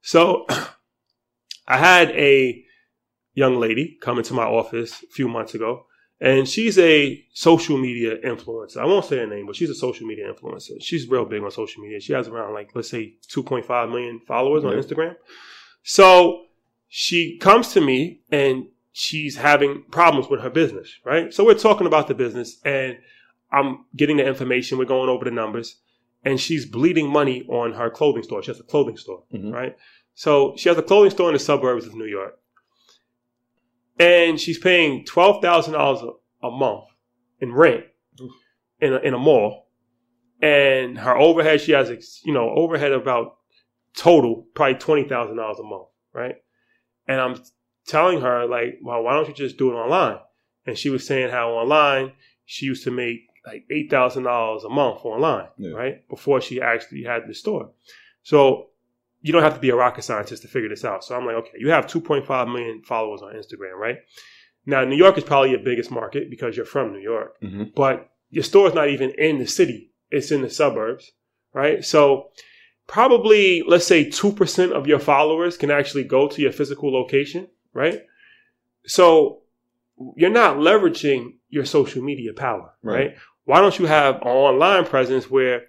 So 0.00 0.46
I 1.68 1.76
had 1.76 2.10
a 2.12 2.64
young 3.34 3.56
lady 3.56 3.98
come 4.00 4.18
into 4.18 4.34
my 4.34 4.44
office 4.44 5.02
a 5.02 5.12
few 5.12 5.28
months 5.28 5.54
ago, 5.54 5.84
and 6.20 6.48
she's 6.48 6.78
a 6.78 7.24
social 7.32 7.78
media 7.78 8.16
influencer. 8.24 8.78
I 8.78 8.86
won't 8.86 9.04
say 9.04 9.18
her 9.18 9.26
name, 9.26 9.46
but 9.46 9.56
she's 9.56 9.70
a 9.70 9.74
social 9.74 10.06
media 10.06 10.32
influencer. 10.32 10.80
She's 10.80 11.08
real 11.08 11.24
big 11.24 11.42
on 11.42 11.50
social 11.50 11.82
media. 11.82 12.00
She 12.00 12.12
has 12.12 12.28
around 12.28 12.54
like 12.54 12.70
let's 12.74 12.90
say 12.90 13.14
2.5 13.28 13.90
million 13.90 14.20
followers 14.26 14.64
on 14.64 14.72
Instagram. 14.72 15.14
So 15.82 16.46
she 16.88 17.38
comes 17.38 17.72
to 17.74 17.80
me 17.80 18.20
and 18.30 18.66
she's 18.92 19.36
having 19.36 19.84
problems 19.90 20.28
with 20.28 20.40
her 20.40 20.50
business, 20.50 20.92
right? 21.04 21.32
So 21.32 21.44
we're 21.44 21.54
talking 21.54 21.86
about 21.86 22.08
the 22.08 22.14
business 22.14 22.58
and 22.64 22.98
I'm 23.52 23.84
getting 23.96 24.16
the 24.16 24.26
information. 24.26 24.78
We're 24.78 24.84
going 24.86 25.08
over 25.08 25.24
the 25.24 25.30
numbers 25.30 25.76
and 26.24 26.40
she's 26.40 26.66
bleeding 26.66 27.08
money 27.10 27.44
on 27.48 27.74
her 27.74 27.90
clothing 27.90 28.22
store. 28.24 28.42
She 28.42 28.50
has 28.50 28.58
a 28.60 28.64
clothing 28.64 28.96
store, 28.96 29.22
Mhm. 29.32 29.52
right? 29.52 29.76
So 30.14 30.54
she 30.56 30.68
has 30.68 30.76
a 30.76 30.82
clothing 30.82 31.10
store 31.10 31.28
in 31.28 31.34
the 31.34 31.38
suburbs 31.38 31.86
of 31.86 31.94
New 31.94 32.06
York 32.06 32.38
and 33.98 34.38
she's 34.40 34.58
paying 34.58 35.04
$12,000 35.04 36.12
a 36.42 36.50
month 36.50 36.84
in 37.40 37.52
rent 37.52 37.84
in 38.80 38.92
a, 38.94 38.98
in 38.98 39.14
a 39.14 39.18
mall. 39.18 39.68
And 40.40 40.96
her 40.98 41.16
overhead, 41.16 41.60
she 41.60 41.72
has, 41.72 42.20
you 42.24 42.32
know, 42.32 42.50
overhead 42.50 42.92
about 42.92 43.36
total 43.96 44.46
probably 44.54 44.76
twenty 44.76 45.08
thousand 45.08 45.36
dollars 45.36 45.58
a 45.58 45.64
month, 45.64 45.88
right? 46.12 46.36
And 47.08 47.20
I'm 47.20 47.42
telling 47.86 48.20
her 48.20 48.46
like, 48.46 48.78
well, 48.82 49.02
why 49.02 49.14
don't 49.14 49.26
you 49.26 49.34
just 49.34 49.56
do 49.56 49.70
it 49.72 49.74
online? 49.74 50.18
And 50.66 50.78
she 50.78 50.90
was 50.90 51.04
saying 51.04 51.30
how 51.30 51.50
online 51.50 52.12
she 52.44 52.66
used 52.66 52.84
to 52.84 52.92
make 52.92 53.22
like 53.44 53.64
eight 53.70 53.90
thousand 53.90 54.24
dollars 54.24 54.62
a 54.62 54.68
month 54.68 55.04
online, 55.04 55.48
Yeah. 55.58 55.72
right? 55.72 56.08
Before 56.08 56.40
she 56.40 56.60
actually 56.60 57.02
had 57.02 57.22
the 57.26 57.34
store. 57.34 57.70
So 58.22 58.67
you 59.20 59.32
don't 59.32 59.42
have 59.42 59.54
to 59.54 59.60
be 59.60 59.70
a 59.70 59.76
rocket 59.76 60.02
scientist 60.02 60.42
to 60.42 60.48
figure 60.48 60.68
this 60.68 60.84
out. 60.84 61.02
So 61.04 61.14
I'm 61.16 61.26
like, 61.26 61.36
okay, 61.36 61.58
you 61.58 61.70
have 61.70 61.86
2.5 61.86 62.52
million 62.52 62.82
followers 62.84 63.20
on 63.22 63.34
Instagram, 63.34 63.76
right? 63.76 63.96
Now 64.66 64.84
New 64.84 64.96
York 64.96 65.18
is 65.18 65.24
probably 65.24 65.50
your 65.50 65.60
biggest 65.60 65.90
market 65.90 66.30
because 66.30 66.56
you're 66.56 66.66
from 66.66 66.92
New 66.92 67.00
York, 67.00 67.40
Mm-hmm. 67.42 67.64
but 67.74 68.10
your 68.30 68.44
store 68.44 68.68
is 68.68 68.74
not 68.74 68.88
even 68.90 69.10
in 69.18 69.38
the 69.38 69.46
city; 69.46 69.90
it's 70.10 70.30
in 70.30 70.42
the 70.42 70.50
suburbs, 70.50 71.12
right? 71.54 71.84
So 71.84 72.28
probably 72.86 73.62
let's 73.66 73.86
say 73.86 74.04
2% 74.06 74.72
of 74.72 74.86
your 74.86 74.98
followers 74.98 75.56
can 75.56 75.70
actually 75.70 76.04
go 76.04 76.28
to 76.28 76.42
your 76.42 76.52
physical 76.52 76.92
location, 76.92 77.48
right? 77.72 78.02
So 78.86 79.42
you're 80.16 80.30
not 80.30 80.56
leveraging 80.58 81.34
your 81.48 81.64
social 81.64 82.02
media 82.02 82.32
power, 82.32 82.74
Right. 82.82 82.94
right? 82.94 83.16
Why 83.44 83.60
don't 83.60 83.78
you 83.78 83.86
have 83.86 84.16
an 84.16 84.22
online 84.28 84.84
presence 84.84 85.30
where 85.30 85.62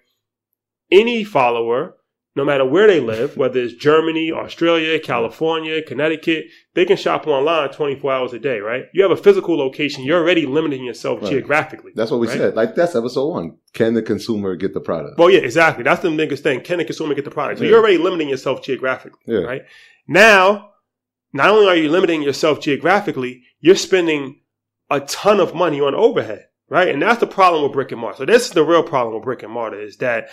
any 0.91 1.23
follower, 1.23 1.95
no 2.39 2.45
matter 2.45 2.63
where 2.65 2.87
they 2.87 3.01
live, 3.01 3.35
whether 3.35 3.59
it's 3.59 3.73
Germany, 3.73 4.31
Australia, 4.31 4.97
California, 4.97 5.81
Connecticut, 5.81 6.45
they 6.73 6.85
can 6.85 6.95
shop 6.95 7.27
online 7.27 7.69
24 7.69 8.11
hours 8.13 8.31
a 8.33 8.39
day, 8.39 8.59
right? 8.61 8.85
You 8.93 9.03
have 9.03 9.11
a 9.11 9.17
physical 9.17 9.57
location, 9.57 10.05
you're 10.05 10.21
already 10.21 10.45
limiting 10.45 10.85
yourself 10.85 11.21
Right. 11.21 11.31
geographically. 11.31 11.91
That's 11.95 12.11
what 12.11 12.21
we 12.21 12.27
right? 12.27 12.37
said. 12.37 12.55
Like 12.55 12.75
that's 12.75 12.95
episode 12.95 13.27
one. 13.27 13.57
Can 13.73 13.93
the 13.93 14.01
consumer 14.01 14.55
get 14.55 14.73
the 14.73 14.79
product? 14.79 15.19
Well, 15.19 15.29
yeah, 15.29 15.39
exactly. 15.39 15.83
That's 15.83 16.01
the 16.01 16.11
biggest 16.11 16.41
thing. 16.43 16.61
Can 16.61 16.77
the 16.77 16.85
consumer 16.85 17.13
get 17.13 17.25
the 17.25 17.31
product? 17.31 17.59
So 17.59 17.65
Yeah. 17.65 17.71
you're 17.71 17.79
already 17.79 17.97
limiting 17.97 18.29
yourself 18.29 18.63
geographically, 18.63 19.19
Yeah. 19.27 19.39
right? 19.39 19.63
Now, 20.07 20.69
not 21.33 21.49
only 21.49 21.67
are 21.67 21.75
you 21.75 21.89
limiting 21.89 22.21
yourself 22.23 22.61
geographically, 22.61 23.43
you're 23.59 23.75
spending 23.75 24.39
a 24.89 25.01
ton 25.01 25.41
of 25.41 25.53
money 25.53 25.81
on 25.81 25.93
overhead, 25.93 26.45
right? 26.69 26.87
And 26.87 27.01
that's 27.01 27.19
the 27.19 27.27
problem 27.27 27.63
with 27.63 27.73
brick 27.73 27.91
and 27.91 27.99
mortar. 27.99 28.17
So 28.19 28.25
this 28.25 28.45
is 28.45 28.51
the 28.51 28.63
real 28.63 28.81
problem 28.83 29.13
with 29.15 29.23
brick 29.25 29.43
and 29.43 29.51
mortar 29.51 29.79
is 29.81 29.97
that 29.97 30.29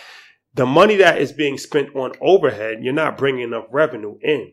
the 0.57 0.65
money 0.65 0.97
that 0.97 1.19
is 1.21 1.31
being 1.31 1.57
spent 1.57 1.95
on 1.95 2.11
overhead, 2.21 2.79
you're 2.83 2.93
not 2.93 3.17
bringing 3.17 3.43
enough 3.43 3.65
revenue 3.71 4.17
in. 4.21 4.51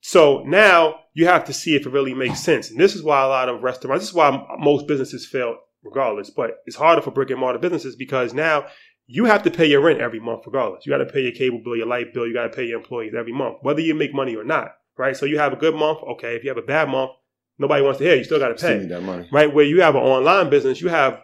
So 0.00 0.42
now 0.44 1.00
you 1.14 1.26
have 1.26 1.44
to 1.46 1.52
see 1.52 1.74
if 1.76 1.86
it 1.86 1.90
really 1.90 2.14
makes 2.14 2.40
sense. 2.40 2.70
And 2.70 2.78
this 2.78 2.94
is 2.94 3.02
why 3.02 3.22
a 3.22 3.28
lot 3.28 3.48
of 3.48 3.62
restaurants, 3.62 4.02
this 4.02 4.10
is 4.10 4.14
why 4.14 4.46
most 4.58 4.86
businesses 4.86 5.26
fail 5.26 5.56
regardless, 5.82 6.30
but 6.30 6.58
it's 6.66 6.76
harder 6.76 7.02
for 7.02 7.10
brick 7.10 7.30
and 7.30 7.40
mortar 7.40 7.58
businesses 7.58 7.96
because 7.96 8.34
now 8.34 8.66
you 9.06 9.24
have 9.26 9.42
to 9.42 9.50
pay 9.50 9.66
your 9.66 9.80
rent 9.80 10.00
every 10.00 10.20
month 10.20 10.42
regardless. 10.46 10.84
You 10.86 10.92
got 10.92 10.98
to 10.98 11.06
pay 11.12 11.22
your 11.22 11.32
cable 11.32 11.60
bill, 11.64 11.76
your 11.76 11.86
light 11.86 12.12
bill, 12.14 12.26
you 12.26 12.34
got 12.34 12.44
to 12.44 12.56
pay 12.56 12.64
your 12.66 12.78
employees 12.78 13.14
every 13.18 13.32
month, 13.32 13.58
whether 13.62 13.80
you 13.80 13.94
make 13.94 14.14
money 14.14 14.34
or 14.36 14.44
not, 14.44 14.72
right? 14.96 15.16
So 15.16 15.26
you 15.26 15.38
have 15.38 15.52
a 15.52 15.56
good 15.56 15.74
month, 15.74 15.98
okay. 16.12 16.36
If 16.36 16.42
you 16.44 16.50
have 16.50 16.58
a 16.58 16.62
bad 16.62 16.88
month, 16.88 17.10
nobody 17.58 17.82
wants 17.82 17.98
to 17.98 18.04
hear, 18.04 18.14
you 18.16 18.24
still 18.24 18.38
got 18.38 18.48
to 18.48 18.58
Still 18.58 18.70
pay 18.70 18.78
need 18.80 18.90
that 18.90 19.02
money. 19.02 19.28
right? 19.32 19.52
Where 19.52 19.64
you 19.64 19.80
have 19.82 19.94
an 19.94 20.02
online 20.02 20.50
business, 20.50 20.80
you 20.80 20.88
have 20.88 21.20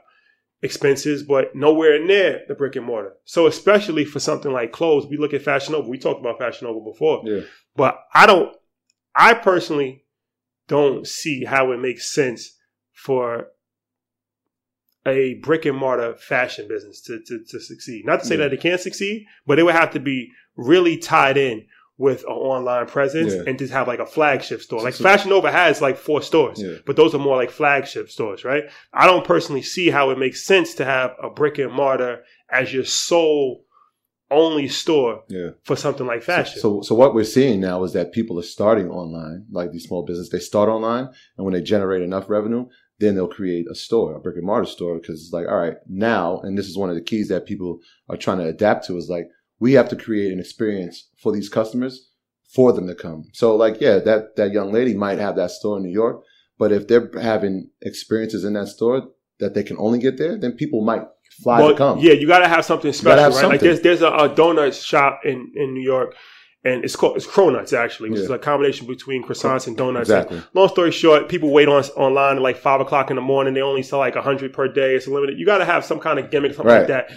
expenses, 0.63 1.23
but 1.23 1.55
nowhere 1.57 2.05
near 2.05 2.43
the 2.49 2.55
brick 2.55 2.77
and 2.77 2.85
mortar. 2.87 3.15
So 3.25 3.47
especially 3.47 4.05
for 4.05 4.21
something 4.21 4.53
like 4.53 4.73
clothes, 4.73 5.07
we 5.07 5.17
look 5.17 5.33
at 5.35 5.43
Fashion 5.43 5.73
Nova. 5.73 5.89
We 5.89 5.99
talked 5.99 6.21
about 6.21 6.39
Fashion 6.39 6.67
Nova 6.69 6.81
before, 6.85 7.23
Yeah. 7.25 7.41
but 7.77 7.99
I 8.15 8.27
don't. 8.27 8.55
I 9.15 9.35
personally 9.35 10.05
don't 10.69 11.07
see 11.07 11.45
how 11.45 11.73
it 11.73 11.79
makes 11.79 12.13
sense 12.13 12.57
for 12.93 13.49
a 15.07 15.35
brick 15.43 15.65
and 15.65 15.77
mortar 15.77 16.15
fashion 16.15 16.69
business 16.69 17.01
to, 17.03 17.19
to, 17.27 17.41
to 17.49 17.59
succeed. 17.61 18.05
Not 18.05 18.21
to 18.21 18.27
say 18.27 18.35
Yeah. 18.37 18.45
that 18.45 18.53
it 18.53 18.61
can't 18.61 18.81
succeed, 18.81 19.27
but 19.47 19.59
it 19.59 19.63
would 19.65 19.75
have 19.75 19.93
to 19.93 20.01
be 20.01 20.31
really 20.57 20.99
tied 20.99 21.37
in 21.39 21.67
with 22.01 22.23
an 22.23 22.33
online 22.33 22.87
presence 22.87 23.35
Yeah. 23.35 23.43
and 23.47 23.59
just 23.59 23.75
have 23.75 23.87
like 23.87 23.99
a 23.99 24.07
flagship 24.07 24.63
store. 24.63 24.81
Like 24.83 24.95
Fashion 24.95 25.29
Nova 25.29 25.53
has 25.53 25.83
like 25.83 25.99
four 25.99 26.23
stores, 26.23 26.59
Yeah. 26.61 26.77
but 26.87 26.97
those 26.97 27.15
are 27.15 27.19
more 27.19 27.37
like 27.37 27.51
flagship 27.51 28.09
stores, 28.09 28.43
right? 28.43 28.65
I 28.95 29.07
don't 29.07 29.23
personally 29.23 29.61
see 29.61 29.91
how 29.91 30.09
it 30.09 30.19
makes 30.19 30.43
sense 30.43 30.73
to 30.77 30.87
have 30.87 31.11
a 31.23 31.29
brick 31.29 31.59
and 31.59 31.71
mortar 31.71 32.23
as 32.51 32.73
your 32.73 32.87
sole 32.87 33.67
only 34.31 34.67
store 34.67 35.25
Yeah. 35.29 35.51
for 35.65 35.77
something 35.77 36.07
like 36.07 36.23
fashion. 36.23 36.59
So, 36.59 36.81
so 36.81 36.95
what 36.95 37.15
we're 37.15 37.25
seeing 37.25 37.61
now 37.61 37.85
is 37.85 37.93
that 37.93 38.13
people 38.13 38.39
are 38.39 38.45
starting 38.57 38.89
online, 38.89 39.45
like 39.53 39.71
these 39.71 39.85
small 39.85 40.03
business. 40.07 40.31
They 40.31 40.39
start 40.39 40.71
online, 40.71 41.07
and 41.37 41.45
when 41.45 41.53
they 41.53 41.61
generate 41.61 42.01
enough 42.03 42.31
revenue, 42.31 42.65
then 42.99 43.15
they'll 43.15 43.29
create 43.29 43.67
a 43.71 43.75
store, 43.75 44.15
a 44.15 44.21
brick 44.21 44.37
and 44.37 44.47
mortar 44.47 44.65
store, 44.67 44.95
because 44.99 45.21
it's 45.21 45.33
like, 45.35 45.49
all 45.49 45.59
right, 45.59 45.77
now, 45.87 46.39
and 46.45 46.57
this 46.57 46.67
is 46.69 46.79
one 46.79 46.89
of 46.89 46.95
the 46.97 47.03
keys 47.03 47.29
that 47.29 47.45
people 47.45 47.81
are 48.09 48.17
trying 48.17 48.39
to 48.39 48.47
adapt 48.47 48.87
to 48.87 48.97
is 48.97 49.09
like, 49.11 49.27
we 49.61 49.75
have 49.75 49.89
to 49.91 49.97
create 49.97 50.33
an 50.33 50.41
experience 50.41 51.09
for 51.23 51.33
these 51.33 51.49
customers 51.49 52.09
for 52.55 52.73
them 52.73 52.89
to 52.89 52.95
come. 52.95 53.25
So, 53.33 53.55
like, 53.55 53.81
yeah, 53.81 53.99
that 54.01 54.35
that 54.37 54.51
young 54.53 54.73
lady 54.73 54.95
might 54.97 55.19
have 55.19 55.37
that 55.37 55.53
store 55.53 55.77
in 55.77 55.85
New 55.85 55.93
York, 55.93 56.23
but 56.59 56.73
if 56.73 56.89
they're 56.89 57.11
having 57.21 57.71
experiences 57.83 58.45
in 58.45 58.55
that 58.55 58.67
store 58.69 59.09
that 59.39 59.55
they 59.55 59.63
can 59.63 59.77
only 59.79 59.99
get 59.99 60.19
there, 60.19 60.37
then 60.37 60.53
people 60.53 60.83
might 60.83 61.03
fly 61.43 61.61
Well, 61.61 61.71
to 61.71 61.77
come. 61.77 61.99
Yeah, 62.01 62.13
you 62.15 62.27
got 62.27 62.41
to 62.41 62.49
have 62.49 62.65
something 62.65 62.93
special, 62.93 63.19
have 63.23 63.35
right? 63.35 63.47
Like 63.47 63.61
there's 63.61 63.81
there's 63.83 64.03
a, 64.03 64.09
a 64.09 64.29
donut 64.29 64.73
shop 64.85 65.21
in 65.25 65.53
in 65.55 65.75
New 65.75 65.83
York, 65.83 66.17
and 66.65 66.85
it's 66.85 66.97
called 66.97 67.17
it's 67.17 67.27
Cronuts 67.27 67.73
actually, 67.73 68.11
which 68.11 68.19
Yeah. 68.19 68.25
is 68.25 68.31
a 68.31 68.39
combination 68.39 68.87
between 68.87 69.23
croissants 69.23 69.67
and 69.69 69.77
donuts. 69.77 70.09
Exactly. 70.11 70.43
Long 70.55 70.69
story 70.69 70.91
short, 70.91 71.29
people 71.29 71.51
wait 71.51 71.69
on 71.69 71.83
online 71.97 72.37
at 72.37 72.43
like 72.43 72.57
five 72.57 72.81
o'clock 72.81 73.11
in 73.11 73.17
the 73.17 73.23
morning. 73.23 73.55
They 73.55 73.63
only 73.63 73.83
sell 73.85 74.01
like 74.01 74.17
hundred 74.17 74.53
per 74.53 74.67
day. 74.69 74.97
It's 74.97 75.07
limited. 75.07 75.39
You 75.39 75.47
got 75.47 75.59
to 75.59 75.65
have 75.65 75.85
some 75.85 76.01
kind 76.01 76.19
of 76.19 76.31
gimmick, 76.31 76.55
something 76.55 76.75
like 76.75 76.89
that. 76.89 77.11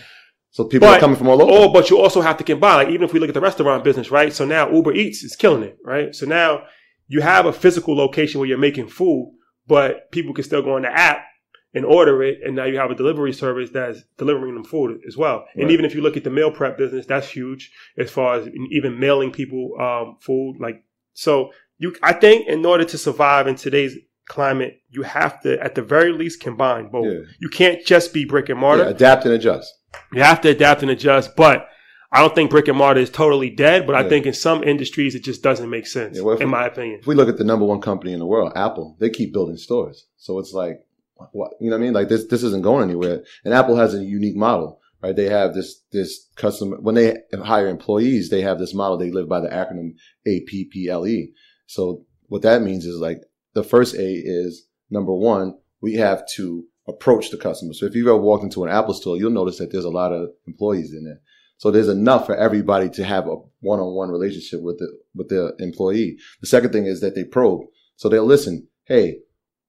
So 0.53 0.63
people 0.65 0.87
But- 0.87 0.97
are 0.97 0.99
coming 0.99 1.17
from 1.17 1.29
all 1.29 1.41
over. 1.41 1.51
Oh, 1.51 1.69
but 1.69 1.89
you 1.89 1.99
also 1.99 2.21
have 2.21 2.37
to 2.37 2.43
combine. 2.43 2.77
Like 2.77 2.89
even 2.89 3.03
if 3.03 3.11
we 3.11 3.19
look 3.19 3.29
at 3.29 3.33
the 3.33 3.41
restaurant 3.41 3.83
business, 3.83 4.11
right? 4.11 4.31
So 4.31 4.45
now 4.45 4.71
Uber 4.71 4.93
Eats 4.93 5.23
is 5.23 5.35
killing 5.35 5.63
it, 5.63 5.77
right? 5.83 6.13
So 6.13 6.27
now 6.27 6.65
you 7.07 7.21
have 7.21 7.47
a 7.47 7.51
physical 7.53 7.97
location 7.97 8.39
where 8.39 8.47
you're 8.47 8.59
making 8.59 8.87
food, 8.87 9.33
but 9.67 10.11
people 10.11 10.31
can 10.31 10.43
still 10.43 10.61
go 10.61 10.75
on 10.75 10.83
the 10.83 10.91
app 10.95 11.25
and 11.73 11.85
order 11.85 12.21
it, 12.21 12.37
and 12.45 12.55
now 12.55 12.65
you 12.65 12.77
have 12.77 12.91
a 12.91 12.95
delivery 12.95 13.33
service 13.33 13.71
that's 13.71 14.03
delivering 14.19 14.53
them 14.53 14.63
food 14.63 14.99
as 15.07 15.17
well. 15.17 15.45
And 15.55 15.71
even 15.71 15.85
if 15.85 15.95
you 15.95 16.01
look 16.01 16.15
at 16.15 16.23
the 16.23 16.29
meal 16.29 16.51
prep 16.51 16.77
business, 16.77 17.07
that's 17.07 17.27
huge 17.27 17.71
as 17.97 18.11
far 18.11 18.35
as 18.35 18.47
even 18.69 18.99
mailing 18.99 19.31
people 19.31 19.71
um, 19.79 20.17
food. 20.21 20.57
Like 20.59 20.83
so, 21.13 21.51
you 21.79 21.95
I 22.03 22.13
think 22.13 22.47
in 22.47 22.63
order 22.63 22.85
to 22.85 22.97
survive 22.99 23.47
in 23.47 23.55
today's 23.55 23.97
climate, 24.27 24.81
you 24.89 25.01
have 25.01 25.41
to 25.41 25.59
at 25.63 25.73
the 25.73 25.81
very 25.81 26.13
least 26.13 26.41
combine 26.41 26.89
both. 26.89 27.07
Yeah. 27.07 27.21
You 27.39 27.49
can't 27.49 27.83
just 27.83 28.13
be 28.13 28.23
brick 28.23 28.49
and 28.49 28.59
mortar. 28.59 28.83
Yeah, 28.83 28.89
adapt 28.89 29.25
and 29.25 29.33
adjust. 29.33 29.73
You 30.11 30.21
have 30.23 30.41
to 30.41 30.49
adapt 30.49 30.81
and 30.81 30.91
adjust, 30.91 31.35
but 31.35 31.67
I 32.11 32.21
don't 32.21 32.35
think 32.35 32.51
brick 32.51 32.67
and 32.67 32.77
mortar 32.77 32.99
is 32.99 33.09
totally 33.09 33.49
dead. 33.49 33.87
But 33.87 33.95
I 33.95 34.07
think 34.07 34.25
in 34.25 34.33
some 34.33 34.63
industries 34.63 35.15
it 35.15 35.23
just 35.23 35.41
doesn't 35.41 35.69
make 35.69 35.87
sense, 35.87 36.17
Yeah, 36.17 36.23
well, 36.23 36.37
in 36.37 36.47
we- 36.47 36.51
my 36.51 36.65
opinion. 36.67 36.99
If 36.99 37.07
we 37.07 37.15
look 37.15 37.29
at 37.29 37.37
the 37.37 37.43
number 37.43 37.65
one 37.65 37.81
company 37.81 38.13
in 38.13 38.19
the 38.19 38.25
world, 38.25 38.51
Apple, 38.55 38.95
they 38.99 39.09
keep 39.09 39.33
building 39.33 39.57
stores. 39.57 40.05
So 40.17 40.37
it's 40.39 40.53
like, 40.53 40.85
what, 41.31 41.51
you 41.59 41.69
know 41.69 41.77
what 41.77 41.81
I 41.81 41.85
mean? 41.85 41.93
Like 41.93 42.09
this, 42.09 42.25
this 42.27 42.43
isn't 42.43 42.63
going 42.63 42.83
anywhere. 42.83 43.23
And 43.43 43.53
Apple 43.53 43.77
has 43.77 43.93
a 43.95 44.03
unique 44.03 44.35
model, 44.35 44.79
right? 45.01 45.15
They 45.15 45.29
have 45.29 45.53
this, 45.53 45.81
this 45.91 46.27
customer, 46.35 46.77
when 46.81 46.95
they 46.95 47.15
hire 47.43 47.67
employees, 47.67 48.29
they 48.29 48.41
have 48.41 48.59
this 48.59 48.73
model. 48.73 48.97
They 48.97 49.09
live 49.11 49.29
by 49.29 49.39
the 49.39 49.47
acronym 49.49 49.95
APPLE. 50.27 51.07
E. 51.07 51.31
So 51.65 52.05
what 52.27 52.41
that 52.43 52.61
means 52.61 52.85
is 52.85 52.97
like 52.99 53.21
the 53.53 53.63
first 53.63 53.95
A 53.95 54.11
is 54.13 54.67
number 54.89 55.13
one, 55.13 55.55
we 55.81 55.93
have 55.95 56.23
to 56.35 56.65
approach 56.87 57.29
the 57.29 57.37
customer. 57.37 57.73
So 57.73 57.85
if 57.85 57.95
you've 57.95 58.07
ever 58.07 58.17
walked 58.17 58.43
into 58.43 58.63
an 58.63 58.69
Apple 58.69 58.93
store, 58.93 59.17
you'll 59.17 59.31
notice 59.31 59.57
that 59.59 59.71
there's 59.71 59.85
a 59.85 59.89
lot 59.89 60.11
of 60.11 60.29
employees 60.47 60.93
in 60.93 61.05
there. 61.05 61.21
So 61.57 61.71
there's 61.71 61.87
enough 61.87 62.25
for 62.25 62.35
everybody 62.35 62.89
to 62.89 63.03
have 63.05 63.27
a 63.27 63.35
one-on-one 63.61 64.09
relationship 64.09 64.61
with 64.61 64.79
the 64.79 64.91
with 65.15 65.29
the 65.29 65.53
employee. 65.59 66.17
The 66.41 66.47
second 66.47 66.71
thing 66.71 66.85
is 66.85 66.99
that 67.01 67.15
they 67.15 67.23
probe. 67.23 67.61
So 67.95 68.09
they'll 68.09 68.25
listen. 68.25 68.67
Hey, 68.85 69.19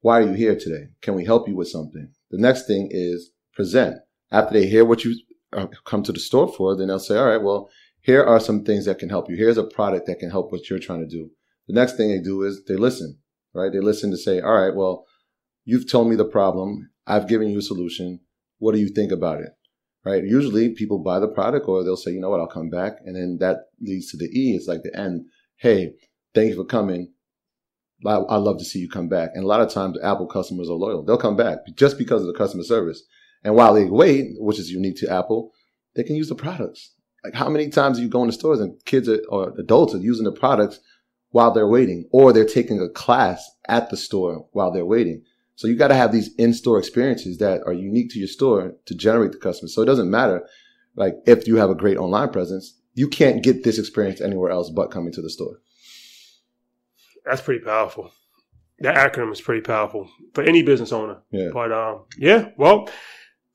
why 0.01 0.19
are 0.19 0.27
you 0.27 0.33
here 0.33 0.59
today? 0.59 0.89
Can 1.03 1.15
we 1.15 1.25
help 1.25 1.49
you 1.49 1.55
with 1.55 1.69
something? 1.69 2.13
The 2.31 2.39
next 2.39 2.67
thing 2.67 2.89
is 2.91 3.31
present. 3.53 3.99
After 4.33 4.55
they 4.55 4.67
hear 4.67 4.85
what 4.85 5.05
you 5.05 5.17
uh, 5.53 5.69
come 5.85 6.03
to 6.03 6.13
the 6.13 6.19
store 6.19 6.53
for, 6.53 6.77
then 6.77 6.89
they'll 6.89 6.99
say, 6.99 7.17
all 7.17 7.27
right, 7.27 7.43
well, 7.43 7.71
here 8.01 8.25
are 8.25 8.41
some 8.41 8.65
things 8.65 8.87
that 8.87 8.99
can 8.99 9.09
help 9.09 9.31
you. 9.31 9.37
Here's 9.37 9.57
a 9.57 9.65
product 9.65 10.07
that 10.07 10.19
can 10.19 10.31
help 10.31 10.51
what 10.51 10.69
you're 10.69 10.81
trying 10.81 11.01
to 11.01 11.07
do. 11.07 11.31
The 11.69 11.75
next 11.75 11.97
thing 11.97 12.09
they 12.09 12.21
do 12.21 12.43
is 12.43 12.65
they 12.65 12.77
listen, 12.77 13.19
right? 13.55 13.73
They 13.73 13.81
listen 13.81 14.11
to 14.11 14.17
say, 14.17 14.41
all 14.41 14.55
right, 14.55 14.75
well, 14.75 15.07
you've 15.65 15.89
told 15.89 16.09
me 16.09 16.17
the 16.17 16.25
problem. 16.25 16.91
I've 17.07 17.29
given 17.29 17.49
you 17.49 17.59
a 17.59 17.63
solution. 17.63 18.21
What 18.59 18.75
do 18.75 18.81
you 18.81 18.89
think 18.89 19.13
about 19.13 19.41
it? 19.41 19.51
Right? 20.05 20.23
Usually 20.23 20.71
people 20.71 20.99
buy 20.99 21.19
the 21.19 21.29
product 21.29 21.67
or 21.69 21.83
they'll 21.83 21.97
say, 21.97 22.13
you 22.13 22.21
know 22.21 22.31
what, 22.31 22.41
I'll 22.41 22.47
come 22.47 22.71
back. 22.71 22.95
And 23.05 23.17
then 23.17 23.39
that 23.41 23.69
leads 23.81 24.11
to 24.11 24.17
the 24.17 24.27
E. 24.27 24.55
It's 24.55 24.69
like 24.69 24.83
the 24.83 24.99
end. 24.99 25.27
Hey, 25.57 25.95
thank 26.35 26.51
you 26.51 26.57
for 26.57 26.65
coming. 26.65 27.13
I, 28.07 28.37
love 28.37 28.59
to 28.59 28.65
see 28.65 28.81
you 28.81 28.89
come 28.89 29.09
back. 29.09 29.31
And 29.35 29.45
a 29.45 29.47
lot 29.47 29.63
of 29.63 29.71
times 29.71 29.97
Apple 30.03 30.27
customers 30.27 30.69
are 30.69 30.75
loyal. 30.75 31.03
They'll 31.03 31.17
come 31.17 31.37
back 31.37 31.59
just 31.75 31.97
because 31.97 32.21
of 32.21 32.27
the 32.27 32.35
customer 32.35 32.65
service. 32.65 33.03
And 33.45 33.55
while 33.55 33.73
they 33.73 33.85
wait, 33.85 34.33
which 34.39 34.59
is 34.59 34.71
unique 34.71 34.97
to 34.99 35.11
Apple, 35.11 35.53
they 35.95 36.03
can 36.03 36.17
use 36.17 36.29
the 36.29 36.35
products. 36.35 36.95
Like 37.23 37.35
how 37.35 37.49
many 37.49 37.71
times 37.71 37.99
are 37.99 38.03
you 38.03 38.09
go 38.09 38.21
in 38.21 38.27
the 38.27 38.33
stores 38.35 38.61
and 38.61 38.79
kids 38.85 39.09
are, 39.09 39.21
or 39.31 39.55
adults 39.59 39.95
are 39.95 39.99
using 39.99 40.25
the 40.25 40.33
products 40.33 40.81
while 41.31 41.51
they're 41.51 41.69
waiting, 41.69 42.09
or 42.13 42.33
they're 42.33 42.45
taking 42.45 42.81
a 42.81 42.89
class 42.89 43.51
at 43.69 43.91
the 43.91 43.97
store 43.97 44.47
while 44.53 44.71
they're 44.71 44.87
waiting. 44.87 45.25
So 45.57 45.69
you 45.69 45.77
got 45.77 45.89
to 45.89 45.95
have 45.95 46.13
these 46.13 46.35
in-store 46.37 46.79
experiences 46.79 47.39
that 47.39 47.63
are 47.65 47.73
unique 47.73 48.11
to 48.11 48.19
your 48.19 48.29
store 48.29 48.75
to 48.87 48.95
generate 48.95 49.33
the 49.33 49.39
customer. 49.39 49.69
So 49.69 49.83
it 49.83 49.87
doesn't 49.87 50.11
matter, 50.11 50.49
like 50.97 51.17
if 51.27 51.47
you 51.47 51.57
have 51.57 51.71
a 51.71 51.75
great 51.75 51.97
online 51.97 52.31
presence, 52.31 52.79
you 52.95 53.09
can't 53.09 53.43
get 53.43 53.65
this 53.65 53.79
experience 53.79 54.21
anywhere 54.21 54.51
else 54.51 54.71
but 54.71 54.91
coming 54.91 55.13
to 55.13 55.23
the 55.23 55.31
store. 55.31 55.61
That's 57.25 57.41
pretty 57.41 57.65
powerful. 57.65 58.13
That 58.81 58.97
acronym 58.97 59.33
is 59.33 59.41
pretty 59.41 59.63
powerful 59.63 60.11
for 60.35 60.43
any 60.43 60.63
business 60.63 60.93
owner. 60.93 61.19
Yeah. 61.31 61.51
But 61.53 61.73
um, 61.73 62.05
yeah, 62.19 62.51
well, 62.59 62.89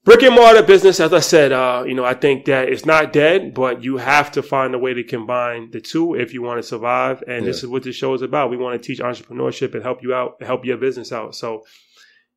brick 0.05 0.23
and 0.23 0.33
mortar 0.33 0.63
business, 0.63 0.99
as 0.99 1.13
I 1.13 1.19
said, 1.19 1.51
uh, 1.51 1.83
you 1.85 1.93
know, 1.93 2.05
I 2.05 2.13
think 2.13 2.45
that 2.45 2.69
it's 2.69 2.85
not 2.85 3.13
dead, 3.13 3.53
but 3.53 3.83
you 3.83 3.97
have 3.97 4.31
to 4.31 4.41
find 4.41 4.73
a 4.73 4.79
way 4.79 4.93
to 4.93 5.03
combine 5.03 5.71
the 5.71 5.81
two 5.81 6.15
if 6.15 6.33
you 6.33 6.41
want 6.41 6.59
to 6.59 6.67
survive. 6.67 7.23
And 7.27 7.45
this 7.45 7.63
is 7.63 7.69
what 7.69 7.83
this 7.83 7.95
show 7.95 8.13
is 8.13 8.21
about. 8.21 8.49
We 8.49 8.57
want 8.57 8.81
to 8.81 8.87
teach 8.87 8.99
entrepreneurship 8.99 9.73
and 9.73 9.83
help 9.83 10.01
you 10.01 10.13
out, 10.13 10.41
help 10.41 10.65
your 10.65 10.77
business 10.77 11.11
out. 11.11 11.35
So, 11.35 11.63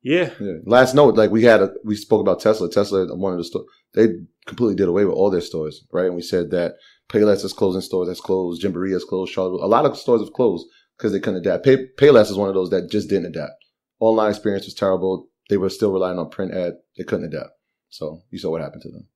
yeah, 0.03 0.29
Yeah. 0.39 0.57
Last 0.65 0.93
note, 0.93 1.15
like 1.15 1.31
we 1.31 1.43
had, 1.43 1.61
a, 1.61 1.71
we 1.83 1.95
spoke 1.95 2.21
about 2.21 2.41
Tesla. 2.41 2.69
Tesla, 2.69 3.15
one 3.15 3.31
of 3.31 3.37
the 3.39 3.45
stores, 3.45 3.65
they 3.93 4.07
completely 4.45 4.75
did 4.75 4.87
away 4.89 5.05
with 5.05 5.15
all 5.15 5.31
their 5.31 5.41
stores, 5.41 5.85
right? 5.91 6.07
And 6.07 6.15
we 6.15 6.21
said 6.21 6.51
that 6.51 6.73
Payless 7.09 7.43
is 7.45 7.53
closing 7.53 7.81
stores, 7.81 8.07
that's 8.07 8.19
closed. 8.19 8.61
Gymboree 8.61 8.93
is 8.93 9.03
closed. 9.05 9.31
Charlotte, 9.33 9.63
a 9.63 9.67
lot 9.67 9.85
of 9.85 9.97
stores 9.97 10.21
have 10.21 10.33
closed 10.33 10.67
because 10.97 11.11
they 11.13 11.19
couldn't 11.19 11.39
adapt. 11.39 11.63
Pay, 11.63 11.87
Payless 11.97 12.29
is 12.29 12.37
one 12.37 12.49
of 12.49 12.55
those 12.55 12.69
that 12.71 12.91
just 12.91 13.09
didn't 13.09 13.27
adapt. 13.27 13.53
Online 13.99 14.29
experience 14.29 14.65
was 14.65 14.73
terrible. 14.73 15.29
They 15.49 15.57
were 15.57 15.69
still 15.69 15.91
relying 15.91 16.19
on 16.19 16.29
print 16.29 16.53
ad. 16.53 16.73
They 16.97 17.03
couldn't 17.03 17.33
adapt. 17.33 17.51
So 17.89 18.21
you 18.29 18.39
saw 18.39 18.51
what 18.51 18.61
happened 18.61 18.81
to 18.83 18.89
them. 18.91 19.07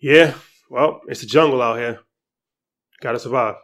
yeah. 0.00 0.34
Well, 0.70 1.02
it's 1.08 1.22
a 1.22 1.26
jungle 1.26 1.62
out 1.62 1.78
here. 1.78 2.00
Got 3.00 3.12
to 3.12 3.18
survive. 3.20 3.56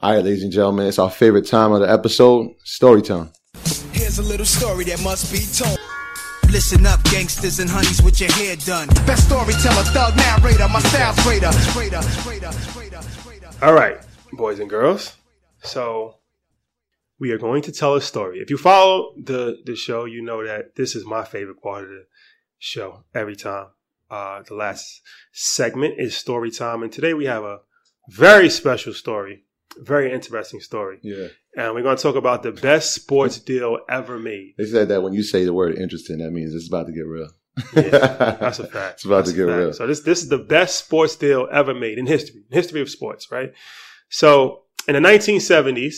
All 0.00 0.14
right, 0.14 0.24
ladies 0.24 0.44
and 0.44 0.52
gentlemen, 0.52 0.86
it's 0.86 0.98
our 0.98 1.10
favorite 1.10 1.46
time 1.46 1.72
of 1.72 1.80
the 1.80 1.90
episode, 1.90 2.50
story 2.62 3.02
time. 3.02 3.32
Here's 4.18 4.26
a 4.26 4.32
little 4.32 4.46
story 4.46 4.84
that 4.86 5.00
must 5.04 5.30
be 5.30 5.38
told. 5.54 5.78
Listen 6.50 6.84
up, 6.86 7.00
gangsters 7.04 7.60
and 7.60 7.70
honeys 7.70 8.02
with 8.02 8.20
your 8.20 8.32
hair 8.32 8.56
done. 8.56 8.88
Best 9.06 9.26
storyteller, 9.28 9.84
thug 9.94 10.16
narrator, 10.16 10.66
my 10.66 10.80
style's 10.80 11.22
greater. 11.22 11.50
Greater, 11.72 12.00
greater, 12.24 12.50
greater, 12.72 13.00
greater. 13.22 13.50
All 13.62 13.74
right, 13.74 14.04
boys 14.32 14.58
and 14.58 14.68
girls. 14.68 15.14
So 15.62 16.16
we 17.20 17.30
are 17.30 17.38
going 17.38 17.62
to 17.62 17.70
tell 17.70 17.94
a 17.94 18.00
story. 18.00 18.40
If 18.40 18.50
you 18.50 18.58
follow 18.58 19.14
the 19.22 19.58
the 19.64 19.76
show, 19.76 20.04
you 20.04 20.20
know 20.20 20.44
that 20.44 20.74
this 20.74 20.96
is 20.96 21.06
my 21.06 21.24
favorite 21.24 21.62
part 21.62 21.84
of 21.84 21.90
the 21.90 22.06
show 22.58 23.04
every 23.14 23.36
time. 23.36 23.68
Uh, 24.10 24.42
the 24.42 24.54
last 24.54 25.00
segment 25.30 25.94
is 25.96 26.16
story 26.16 26.50
time, 26.50 26.82
and 26.82 26.90
today 26.90 27.14
we 27.14 27.26
have 27.26 27.44
a 27.44 27.60
very 28.08 28.50
special 28.50 28.92
story, 28.92 29.44
very 29.76 30.12
interesting 30.12 30.58
story, 30.58 30.98
Yeah. 31.02 31.28
And 31.58 31.74
we're 31.74 31.82
going 31.82 31.96
to 31.96 32.02
talk 32.02 32.16
about 32.16 32.42
the 32.42 32.52
best 32.52 32.94
sports 32.94 33.38
deal 33.38 33.78
ever 33.90 34.18
made. 34.18 34.54
They 34.56 34.64
said 34.66 34.88
that 34.88 35.02
when 35.02 35.12
you 35.12 35.22
say 35.22 35.44
the 35.44 35.52
word 35.52 35.76
interesting, 35.76 36.18
that 36.18 36.30
means 36.30 36.54
it's 36.54 36.68
about 36.68 36.86
to 36.86 36.92
get 36.92 37.06
real. 37.06 37.28
Yeah, 37.74 38.36
That's 38.40 38.60
a 38.60 38.66
fact. 38.76 38.94
It's 38.94 39.04
about 39.04 39.24
That's 39.24 39.30
to 39.32 39.36
get 39.36 39.42
real. 39.42 39.72
So 39.72 39.86
this 39.86 40.00
this 40.00 40.22
is 40.22 40.28
the 40.28 40.38
best 40.38 40.78
sports 40.84 41.16
deal 41.16 41.48
ever 41.50 41.74
made 41.74 41.98
in 41.98 42.06
history, 42.06 42.42
in 42.50 42.54
history 42.56 42.80
of 42.80 42.88
sports, 42.88 43.30
right? 43.32 43.52
So 44.08 44.62
in 44.86 44.94
the 44.94 45.00
1970s, 45.00 45.96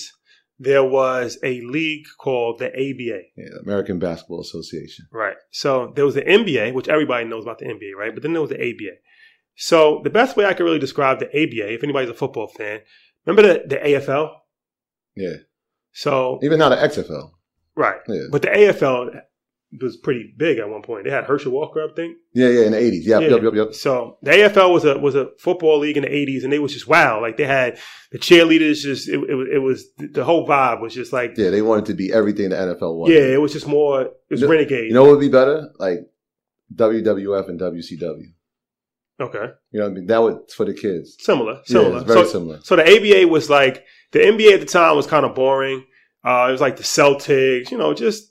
there 0.58 0.82
was 0.84 1.38
a 1.42 1.60
league 1.62 2.06
called 2.18 2.58
the 2.58 2.68
ABA, 2.68 3.20
Yeah, 3.36 3.58
American 3.62 3.98
Basketball 3.98 4.40
Association. 4.40 5.06
right? 5.12 5.36
So 5.50 5.92
there 5.94 6.04
was 6.06 6.14
the 6.14 6.22
NBA, 6.22 6.74
which 6.74 6.88
everybody 6.88 7.24
knows 7.26 7.44
about 7.44 7.58
the 7.58 7.66
NBA, 7.66 7.94
right? 7.98 8.12
But 8.14 8.22
then 8.22 8.32
there 8.32 8.42
was 8.42 8.50
the 8.50 8.60
ABA. 8.60 8.96
So 9.56 10.00
the 10.04 10.10
best 10.10 10.36
way 10.36 10.44
I 10.46 10.54
can 10.54 10.64
really 10.64 10.78
describe 10.78 11.18
the 11.18 11.28
ABA, 11.28 11.72
if 11.74 11.82
anybody's 11.82 12.10
a 12.10 12.14
football 12.14 12.46
fan, 12.48 12.80
remember 13.26 13.42
the, 13.54 13.66
the 13.68 13.76
AFL? 13.76 14.30
Yeah. 15.16 15.36
So 15.92 16.38
Even 16.42 16.58
now 16.58 16.68
the 16.68 16.76
XFL. 16.76 17.30
right, 17.76 18.00
Yeah. 18.08 18.24
but 18.30 18.42
the 18.42 18.48
AFL 18.48 19.20
was 19.80 19.96
pretty 19.96 20.34
big 20.36 20.58
at 20.58 20.68
one 20.68 20.82
point. 20.82 21.04
They 21.04 21.10
had 21.10 21.24
Herschel 21.24 21.52
Walker, 21.52 21.80
I 21.88 21.92
think. 21.94 22.16
Yeah, 22.32 22.48
yeah, 22.48 22.62
in 22.66 22.72
the 22.72 22.78
80s. 22.78 23.04
Yep, 23.06 23.22
Yeah. 23.22 23.28
yep, 23.28 23.42
yep, 23.42 23.54
yep. 23.54 23.74
So 23.74 24.18
the 24.22 24.32
AFL 24.32 24.72
was 24.72 24.84
a 24.84 24.98
was 24.98 25.14
a 25.14 25.28
football 25.38 25.78
league 25.78 25.96
in 25.96 26.02
the 26.02 26.12
eighties, 26.12 26.42
and 26.42 26.52
they 26.52 26.58
was 26.58 26.72
just 26.72 26.88
wow. 26.88 27.20
Like 27.20 27.36
they 27.36 27.44
had 27.44 27.78
the 28.10 28.18
cheerleaders. 28.18 28.82
Just 28.82 29.08
it, 29.08 29.14
it, 29.28 29.34
was- 29.34 29.48
it 29.52 29.58
was 29.58 29.86
the 29.96 30.24
whole 30.24 30.46
vibe 30.46 30.80
was 30.80 30.92
just 30.94 31.12
like 31.12 31.36
yeah. 31.36 31.44
Yeah, 31.44 31.50
they 31.50 31.62
wanted 31.62 31.86
to 31.86 31.94
be 31.94 32.12
everything 32.12 32.48
the 32.50 32.56
NFL 32.56 32.96
was. 32.96 33.10
Yeah, 33.10 33.20
it 33.20 33.40
was 33.40 33.52
just 33.52 33.68
more. 33.68 34.02
It 34.02 34.12
was 34.30 34.40
You 34.40 34.46
know- 34.48 34.52
renegade. 34.52 34.88
You 34.88 34.94
know 34.94 35.02
what 35.04 35.12
would 35.12 35.20
be 35.20 35.28
better? 35.28 35.68
Like 35.78 36.00
WWF 36.74 37.48
and 37.48 37.60
WCW. 37.60 38.32
Okay, 39.20 39.52
You 39.72 39.80
know 39.80 39.86
what 39.86 39.90
I 39.90 39.94
mean? 39.94 40.06
That 40.06 40.18
was 40.18 40.54
for 40.54 40.64
the 40.64 40.74
kids. 40.74 41.16
similar, 41.20 41.60
similar. 41.64 41.98
it's 41.98 42.06
very 42.06 42.24
so, 42.24 42.32
similar. 42.32 42.60
so 42.62 42.76
the 42.76 42.82
ABA 42.82 43.28
was 43.28 43.50
like 43.50 43.84
the 44.12 44.20
NBA 44.20 44.54
at 44.54 44.60
the 44.60 44.66
time 44.66 44.96
was 44.96 45.06
kind 45.06 45.24
of 45.24 45.34
boring. 45.34 45.84
Uh, 46.24 46.46
it 46.48 46.52
was 46.52 46.60
like 46.60 46.76
the 46.76 46.82
Celtics, 46.82 47.70
you 47.70 47.78
know, 47.78 47.94
just 47.94 48.30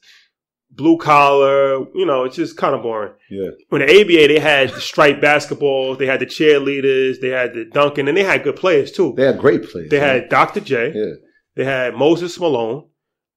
blue 0.72 0.98
collar. 0.98 1.86
You 1.96 2.06
know, 2.06 2.24
it's 2.26 2.36
just 2.36 2.58
kind 2.58 2.76
of 2.76 2.82
boring. 2.82 3.14
Yeah. 3.30 3.50
When 3.70 3.82
the 3.86 4.02
ABA, 4.02 4.28
they 4.28 4.40
had 4.40 4.70
the 4.70 4.82
striped 4.82 5.22
basketball, 5.22 5.96
they 5.96 6.06
had 6.06 6.20
the 6.20 6.26
cheerleaders, 6.26 7.20
they 7.22 7.30
had 7.30 7.54
the 7.54 7.66
dunking, 7.66 8.08
and 8.08 8.18
they 8.18 8.24
had 8.24 8.44
good 8.44 8.56
players 8.56 8.92
too. 8.92 9.14
They 9.16 9.26
had 9.26 9.40
great 9.40 9.64
players. 9.64 9.90
They 9.90 10.00
man. 10.00 10.22
had 10.22 10.30
Dr. 10.30 10.60
J. 10.60 10.92
yeah. 10.94 11.14
They 11.56 11.66
had 11.66 11.96
Moses 11.96 12.40
Malone, 12.40 12.88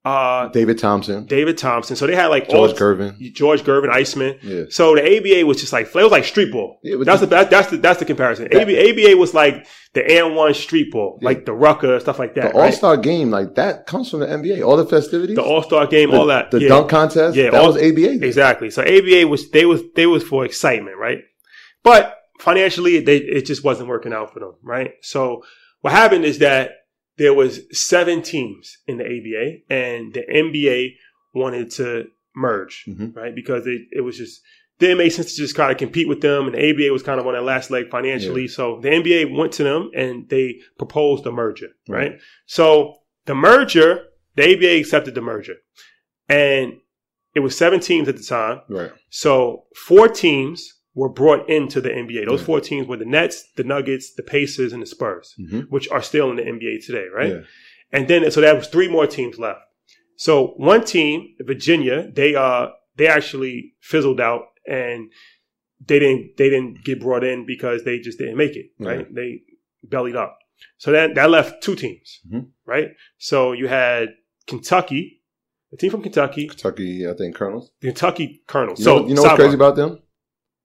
uh, 0.05 0.48
David 0.48 0.78
Thompson, 0.78 1.26
David 1.26 1.57
Thompson. 1.59 1.94
So 1.94 2.07
they 2.09 2.16
had 2.16 2.26
like 2.26 2.48
George 2.48 2.72
all, 2.72 2.76
Gervin. 2.76 3.32
George 3.34 3.62
Gervin, 3.62 3.88
Iceman. 3.90 4.36
Yeah. 4.42 4.64
So 4.68 4.96
the 4.96 5.03
ABA 5.03 5.46
was 5.46 5.61
just 5.61 5.72
like 5.72 5.86
it 5.86 5.94
was 5.94 6.11
like 6.11 6.24
street 6.24 6.50
ball. 6.50 6.80
Yeah, 6.82 6.96
that's 7.05 7.20
the 7.20 7.26
that, 7.26 7.50
that's 7.50 7.70
the 7.70 7.76
that's 7.76 8.00
the 8.00 8.05
comparison. 8.05 8.48
That- 8.50 8.62
ABA, 8.62 8.90
ABA 9.11 9.16
was 9.16 9.32
like 9.32 9.66
the 9.94 10.05
and 10.18 10.34
one 10.34 10.55
street 10.55 10.90
ball, 10.90 11.18
Yeah. 11.20 11.26
like 11.28 11.44
the 11.46 11.53
Rucker 11.53 12.00
stuff 12.00 12.18
like 12.18 12.34
that. 12.34 12.50
The. 12.53 12.55
All 12.57 12.62
right? 12.62 12.74
Star 12.74 12.96
game, 12.96 13.30
like 13.30 13.55
that 13.55 13.86
comes 13.86 14.11
from 14.11 14.20
the 14.20 14.26
NBA. 14.26 14.66
All 14.66 14.76
the 14.76 14.86
festivities. 14.86 15.36
The 15.36 15.42
All 15.42 15.62
Star 15.62 15.86
game, 15.86 16.11
the, 16.11 16.18
all 16.18 16.26
that. 16.26 16.50
The 16.50 16.61
yeah. 16.62 16.68
dunk 16.68 16.88
contest. 16.90 17.36
Yeah, 17.36 17.50
That 17.50 17.61
all- 17.61 17.68
was 17.72 17.76
ABA. 17.76 18.24
Exactly. 18.24 18.70
So 18.70 18.82
ABA 18.82 19.28
was 19.28 19.50
they 19.50 19.66
was 19.66 19.82
they 19.94 20.07
was 20.07 20.24
for 20.24 20.44
excitement, 20.44 20.96
right? 20.98 21.18
But 21.84 22.16
financially, 22.40 22.98
they 23.00 23.18
it 23.18 23.42
just 23.46 23.62
wasn't 23.62 23.88
working 23.88 24.12
out 24.12 24.32
for 24.32 24.40
them, 24.40 24.55
right? 24.64 24.94
So 25.03 25.44
what 25.80 25.92
happened 25.92 26.24
is 26.24 26.38
that 26.38 26.70
there 27.23 27.35
was 27.43 27.61
seven 27.70 28.20
teams 28.23 28.64
in 28.87 28.97
the 28.99 29.05
ABA, 29.05 29.47
and 29.83 30.12
the 30.12 30.25
NBA 30.29 30.81
wanted 31.35 31.70
to 31.73 32.07
merge, 32.35 32.85
Mhm. 32.89 33.14
right? 33.16 33.35
Because 33.35 33.66
it, 33.66 33.83
it 33.93 34.01
was 34.01 34.16
just 34.18 34.41
didn't 34.79 34.99
make 34.99 35.12
sense 35.12 35.37
to 35.37 35.43
just 35.43 35.55
kind 35.55 35.70
of 35.70 35.79
compete 35.79 36.09
with 36.09 36.20
them, 36.23 36.47
and 36.47 36.55
the 36.57 36.62
ABA 36.70 36.93
was 36.93 37.05
kind 37.05 37.20
of 37.20 37.27
on 37.27 37.35
that 37.35 37.45
last 37.45 37.70
leg 37.70 37.89
financially. 37.91 38.49
So 38.49 38.81
the 38.81 38.89
NBA 38.91 39.20
went 39.39 39.53
to 39.59 39.62
them 39.62 39.91
and 39.95 40.29
they 40.29 40.57
proposed 40.77 41.25
a 41.27 41.31
merger, 41.31 41.68
right? 41.89 42.11
Right. 42.12 42.20
So 42.47 42.97
the 43.27 43.35
merger, 43.35 43.89
the 44.35 44.43
ABA 44.53 44.81
accepted 44.81 45.14
the 45.14 45.20
merger, 45.20 45.57
and 46.29 46.75
it 47.35 47.41
was 47.41 47.57
seven 47.57 47.79
teams 47.81 48.09
at 48.09 48.16
the 48.16 48.23
time. 48.25 48.61
Right. 48.68 48.91
So 49.11 49.66
four 49.87 50.09
teams 50.09 50.81
were 50.95 51.09
brought 51.09 51.49
into 51.49 51.80
the 51.80 51.88
NBA. 51.90 52.26
Those 52.26 52.40
Yeah. 52.40 52.47
four 52.47 52.61
teams 52.61 52.86
were 52.86 52.97
the 52.99 53.05
Nets, 53.07 53.51
the 53.57 53.64
Nuggets, 53.64 54.12
the 54.14 54.22
Pacers, 54.22 54.72
and 54.72 54.82
the 54.82 54.86
Spurs, 54.86 55.34
hmm 55.36 55.61
which 55.70 55.88
are 55.90 56.03
still 56.03 56.30
in 56.30 56.36
the 56.36 56.43
NBA 56.47 56.84
today, 56.84 57.07
right? 57.14 57.32
Yeah. 57.32 57.40
And 57.93 58.09
then 58.09 58.30
so 58.30 58.40
that 58.40 58.55
was 58.57 58.68
three 58.68 58.88
more 58.88 59.07
teams 59.07 59.38
left. 59.38 59.61
So 60.16 60.49
one 60.59 60.84
team, 60.84 61.34
Virginia, 61.40 62.11
they 62.12 62.34
uh 62.34 62.68
they 62.97 63.07
actually 63.09 63.74
fizzled 63.80 64.20
out 64.20 64.43
and 64.66 65.11
they 65.86 65.99
didn't 65.99 66.36
they 66.36 66.49
didn't 66.51 66.84
get 66.84 67.01
brought 67.01 67.24
in 67.24 67.47
because 67.47 67.84
they 67.84 67.99
just 67.99 68.18
didn't 68.18 68.36
make 68.36 68.55
it, 68.57 68.66
right? 68.78 69.12
They 69.14 69.43
bellied 69.82 70.16
up. 70.16 70.38
So 70.78 70.93
that 70.93 71.14
that 71.16 71.30
left 71.30 71.62
two 71.62 71.74
teams, 71.74 72.20
Mhm. 72.30 72.49
right? 72.66 72.90
So 73.18 73.53
you 73.53 73.66
had 73.66 74.14
Kentucky, 74.47 75.22
a 75.72 75.76
team 75.76 75.90
from 75.90 76.03
Kentucky, 76.03 76.47
Kentucky, 76.49 77.09
I 77.09 77.14
think, 77.14 77.34
Colonels. 77.34 77.72
the 77.80 77.88
Kentucky 77.88 78.43
Colonels. 78.47 78.78
You 78.78 78.84
so 78.84 79.09
you 79.09 79.14
know 79.14 79.22
what's 79.22 79.32
sidebar. 79.34 79.36
crazy 79.36 79.55
about 79.55 79.76
them? 79.76 80.01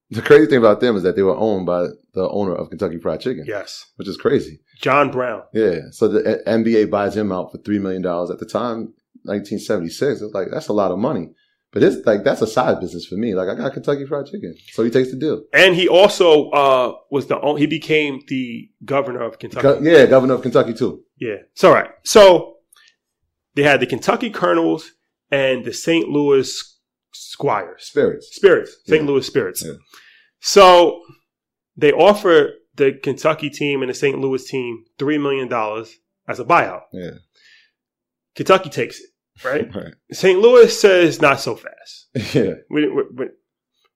The 0.09 0.21
crazy 0.21 0.45
thing 0.45 0.59
about 0.59 0.79
them 0.79 0.95
is 0.95 1.03
that 1.03 1.15
they 1.15 1.23
were 1.23 1.35
owned 1.35 1.65
by 1.65 1.87
the 2.13 2.29
owner 2.29 2.55
of 2.55 2.69
Kentucky 2.69 2.97
Fried 2.97 3.19
Chicken, 3.19 3.43
Yes, 3.45 3.91
which 3.97 4.07
is 4.07 4.15
crazy. 4.15 4.61
John 4.79 5.11
Brown. 5.11 5.43
Yeah. 5.53 5.79
So 5.91 6.07
the 6.07 6.41
uh, 6.41 6.49
NBA 6.49 6.89
buys 6.89 7.15
him 7.15 7.31
out 7.31 7.51
for 7.51 7.57
$3 7.57 7.81
million 7.81 8.05
at 8.05 8.39
the 8.39 8.45
time, 8.45 8.93
1976. 9.23 10.21
It's 10.21 10.33
like, 10.33 10.47
that's 10.51 10.69
a 10.69 10.73
lot 10.73 10.91
of 10.91 10.99
money. 10.99 11.33
But 11.73 11.83
it's 11.83 12.05
like, 12.05 12.23
that's 12.23 12.41
a 12.41 12.47
side 12.47 12.79
business 12.79 13.05
for 13.05 13.15
me. 13.15 13.35
Like, 13.35 13.49
I 13.49 13.55
got 13.55 13.73
Kentucky 13.73 14.05
Fried 14.05 14.27
Chicken. 14.27 14.55
So 14.71 14.83
he 14.83 14.89
takes 14.89 15.11
the 15.11 15.17
deal. 15.17 15.43
And 15.53 15.75
he 15.75 15.89
also 15.89 16.49
uh, 16.51 16.93
was 17.11 17.27
the 17.27 17.37
he 17.57 17.67
became 17.67 18.21
the 18.29 18.69
governor 18.85 19.21
of 19.21 19.39
Kentucky. 19.39 19.83
Yeah, 19.83 20.05
governor 20.05 20.35
of 20.35 20.41
Kentucky, 20.41 20.73
too. 20.73 21.03
Yeah. 21.17 21.37
So, 21.55 21.69
all 21.69 21.75
right. 21.75 21.89
So 22.03 22.57
they 23.55 23.63
had 23.63 23.81
the 23.81 23.85
Kentucky 23.85 24.29
Colonels 24.29 24.93
and 25.29 25.65
the 25.65 25.73
St. 25.73 26.07
Louis 26.07 26.76
Squires. 27.17 27.85
Spirits. 27.85 28.29
Spirits. 28.33 28.77
St. 28.85 29.03
Yeah. 29.03 29.07
Louis 29.09 29.25
Spirits. 29.25 29.63
Yeah. 29.65 29.73
So 30.39 31.01
they 31.75 31.91
offer 31.91 32.51
the 32.75 32.93
Kentucky 33.01 33.49
team 33.49 33.81
and 33.81 33.89
the 33.89 33.93
St. 33.93 34.17
Louis 34.19 34.43
team 34.47 34.85
$3 34.99 35.21
million 35.21 35.51
as 36.27 36.39
a 36.39 36.45
buyout. 36.45 36.81
Yeah. 36.93 37.11
Kentucky 38.35 38.69
takes 38.69 38.99
it, 38.99 39.09
right? 39.43 39.69
Right. 39.75 39.93
St. 40.11 40.39
Louis 40.39 40.79
says 40.79 41.21
not 41.21 41.39
so 41.39 41.55
fast. 41.55 42.07
Yeah. 42.35 42.53
We, 42.69 42.87
we, 42.89 43.03
we, 43.15 43.25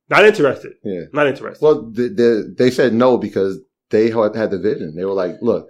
not 0.10 0.26
interested. 0.26 0.74
Yeah. 0.84 1.04
Not 1.14 1.28
interested. 1.28 1.64
Well, 1.64 1.90
the, 1.92 2.10
the, 2.10 2.56
they 2.58 2.70
said 2.70 2.94
no 2.94 3.18
because 3.18 3.60
they 3.92 4.10
had 4.10 4.52
the 4.52 4.60
vision. 4.62 4.96
They 4.96 5.06
were 5.06 5.14
like, 5.14 5.36
look. 5.42 5.68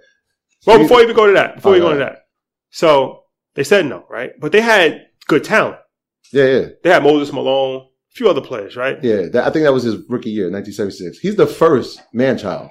Well, 0.66 0.78
before 0.78 0.98
we 0.98 1.02
even 1.04 1.16
go 1.16 1.26
to 1.26 1.32
that, 1.34 1.56
before 1.56 1.72
we 1.72 1.80
go 1.80 1.88
Oh, 1.88 1.92
to 1.92 1.98
that. 1.98 2.18
So 2.70 3.24
they 3.54 3.64
said 3.64 3.86
no, 3.86 4.04
right? 4.08 4.32
But 4.40 4.52
they 4.52 4.60
had 4.60 5.06
good 5.26 5.44
talent. 5.44 5.76
Yeah, 6.32 6.44
yeah. 6.44 6.66
They 6.82 6.90
had 6.90 7.02
Moses 7.02 7.32
Malone, 7.34 7.82
a 7.82 8.14
few 8.14 8.28
other 8.28 8.40
players, 8.40 8.76
right? 8.76 9.02
Yeah, 9.02 9.28
that, 9.32 9.44
I 9.46 9.50
think 9.50 9.64
that 9.64 9.72
was 9.72 9.82
his 9.84 9.96
rookie 10.08 10.30
year, 10.30 10.50
1976. 10.50 11.18
He's 11.18 11.36
the 11.36 11.46
first 11.46 12.00
man 12.12 12.38
child. 12.38 12.70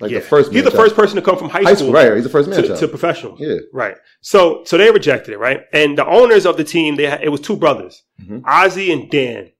like 0.00 0.10
Yeah. 0.12 0.20
the 0.20 0.24
first. 0.26 0.52
He's 0.52 0.64
the 0.64 0.70
first 0.70 0.94
person 0.94 1.16
to 1.16 1.22
come 1.22 1.36
from 1.36 1.48
high, 1.48 1.62
high 1.62 1.74
school, 1.74 1.88
school, 1.88 1.92
right? 1.92 2.14
He's 2.14 2.24
the 2.24 2.30
first 2.30 2.48
man 2.48 2.62
to, 2.62 2.76
to 2.76 2.88
professional. 2.88 3.36
yeah, 3.40 3.56
Right. 3.72 3.96
So 4.20 4.62
so 4.64 4.76
they 4.78 4.90
rejected 4.90 5.32
it, 5.34 5.38
right? 5.38 5.62
And 5.72 5.98
the 5.98 6.06
owners 6.06 6.46
of 6.46 6.56
the 6.56 6.64
team, 6.64 6.96
they 6.96 7.04
had, 7.06 7.22
it 7.22 7.30
was 7.30 7.40
two 7.40 7.56
brothers, 7.56 8.02
Mhm. 8.22 8.42
Ozzie 8.46 8.92
and 8.92 9.10
Dan. 9.10 9.50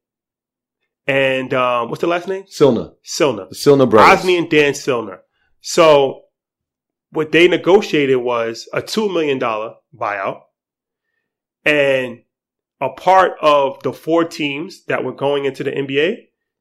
And 1.07 1.53
um, 1.55 1.89
what's 1.89 2.03
the 2.03 2.07
last 2.07 2.29
name? 2.29 2.45
Silna, 2.45 2.93
Silner. 3.05 3.49
the 3.49 3.55
Silna 3.57 3.89
brothers. 3.89 4.21
Osney 4.21 4.37
and 4.37 4.49
Dan 4.51 4.75
Silner. 4.75 5.21
So 5.63 6.25
what 7.11 7.33
they 7.33 7.49
negotiated 7.49 8.19
was 8.19 8.69
a 8.75 8.83
two 8.83 9.09
million 9.09 9.39
dollar 9.39 9.75
buyout, 9.99 10.43
and 11.65 12.23
a 12.81 12.89
part 12.91 13.33
of 13.43 13.83
the 13.83 13.93
four 13.93 14.25
teams 14.25 14.85
that 14.87 15.05
were 15.05 15.13
going 15.15 15.45
into 15.45 15.65
the 15.65 15.71
NBA, 15.73 16.17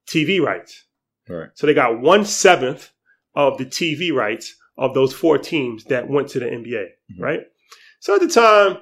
TV 0.09 0.41
rights. 0.41 0.84
Right. 1.30 1.49
So 1.55 1.68
they 1.68 1.74
got 1.74 1.99
one 1.99 2.26
seventh 2.26 2.89
of 3.36 3.57
the 3.57 3.65
TV 3.65 4.11
rights 4.13 4.55
of 4.78 4.93
those 4.93 5.13
four 5.13 5.38
teams 5.38 5.84
that 5.86 6.09
went 6.09 6.30
to 6.30 6.39
the 6.39 6.45
NBA. 6.47 6.86
Mhm. 7.13 7.20
Right. 7.20 7.41
So 7.99 8.15
at 8.15 8.22
the 8.22 8.28
time, 8.28 8.78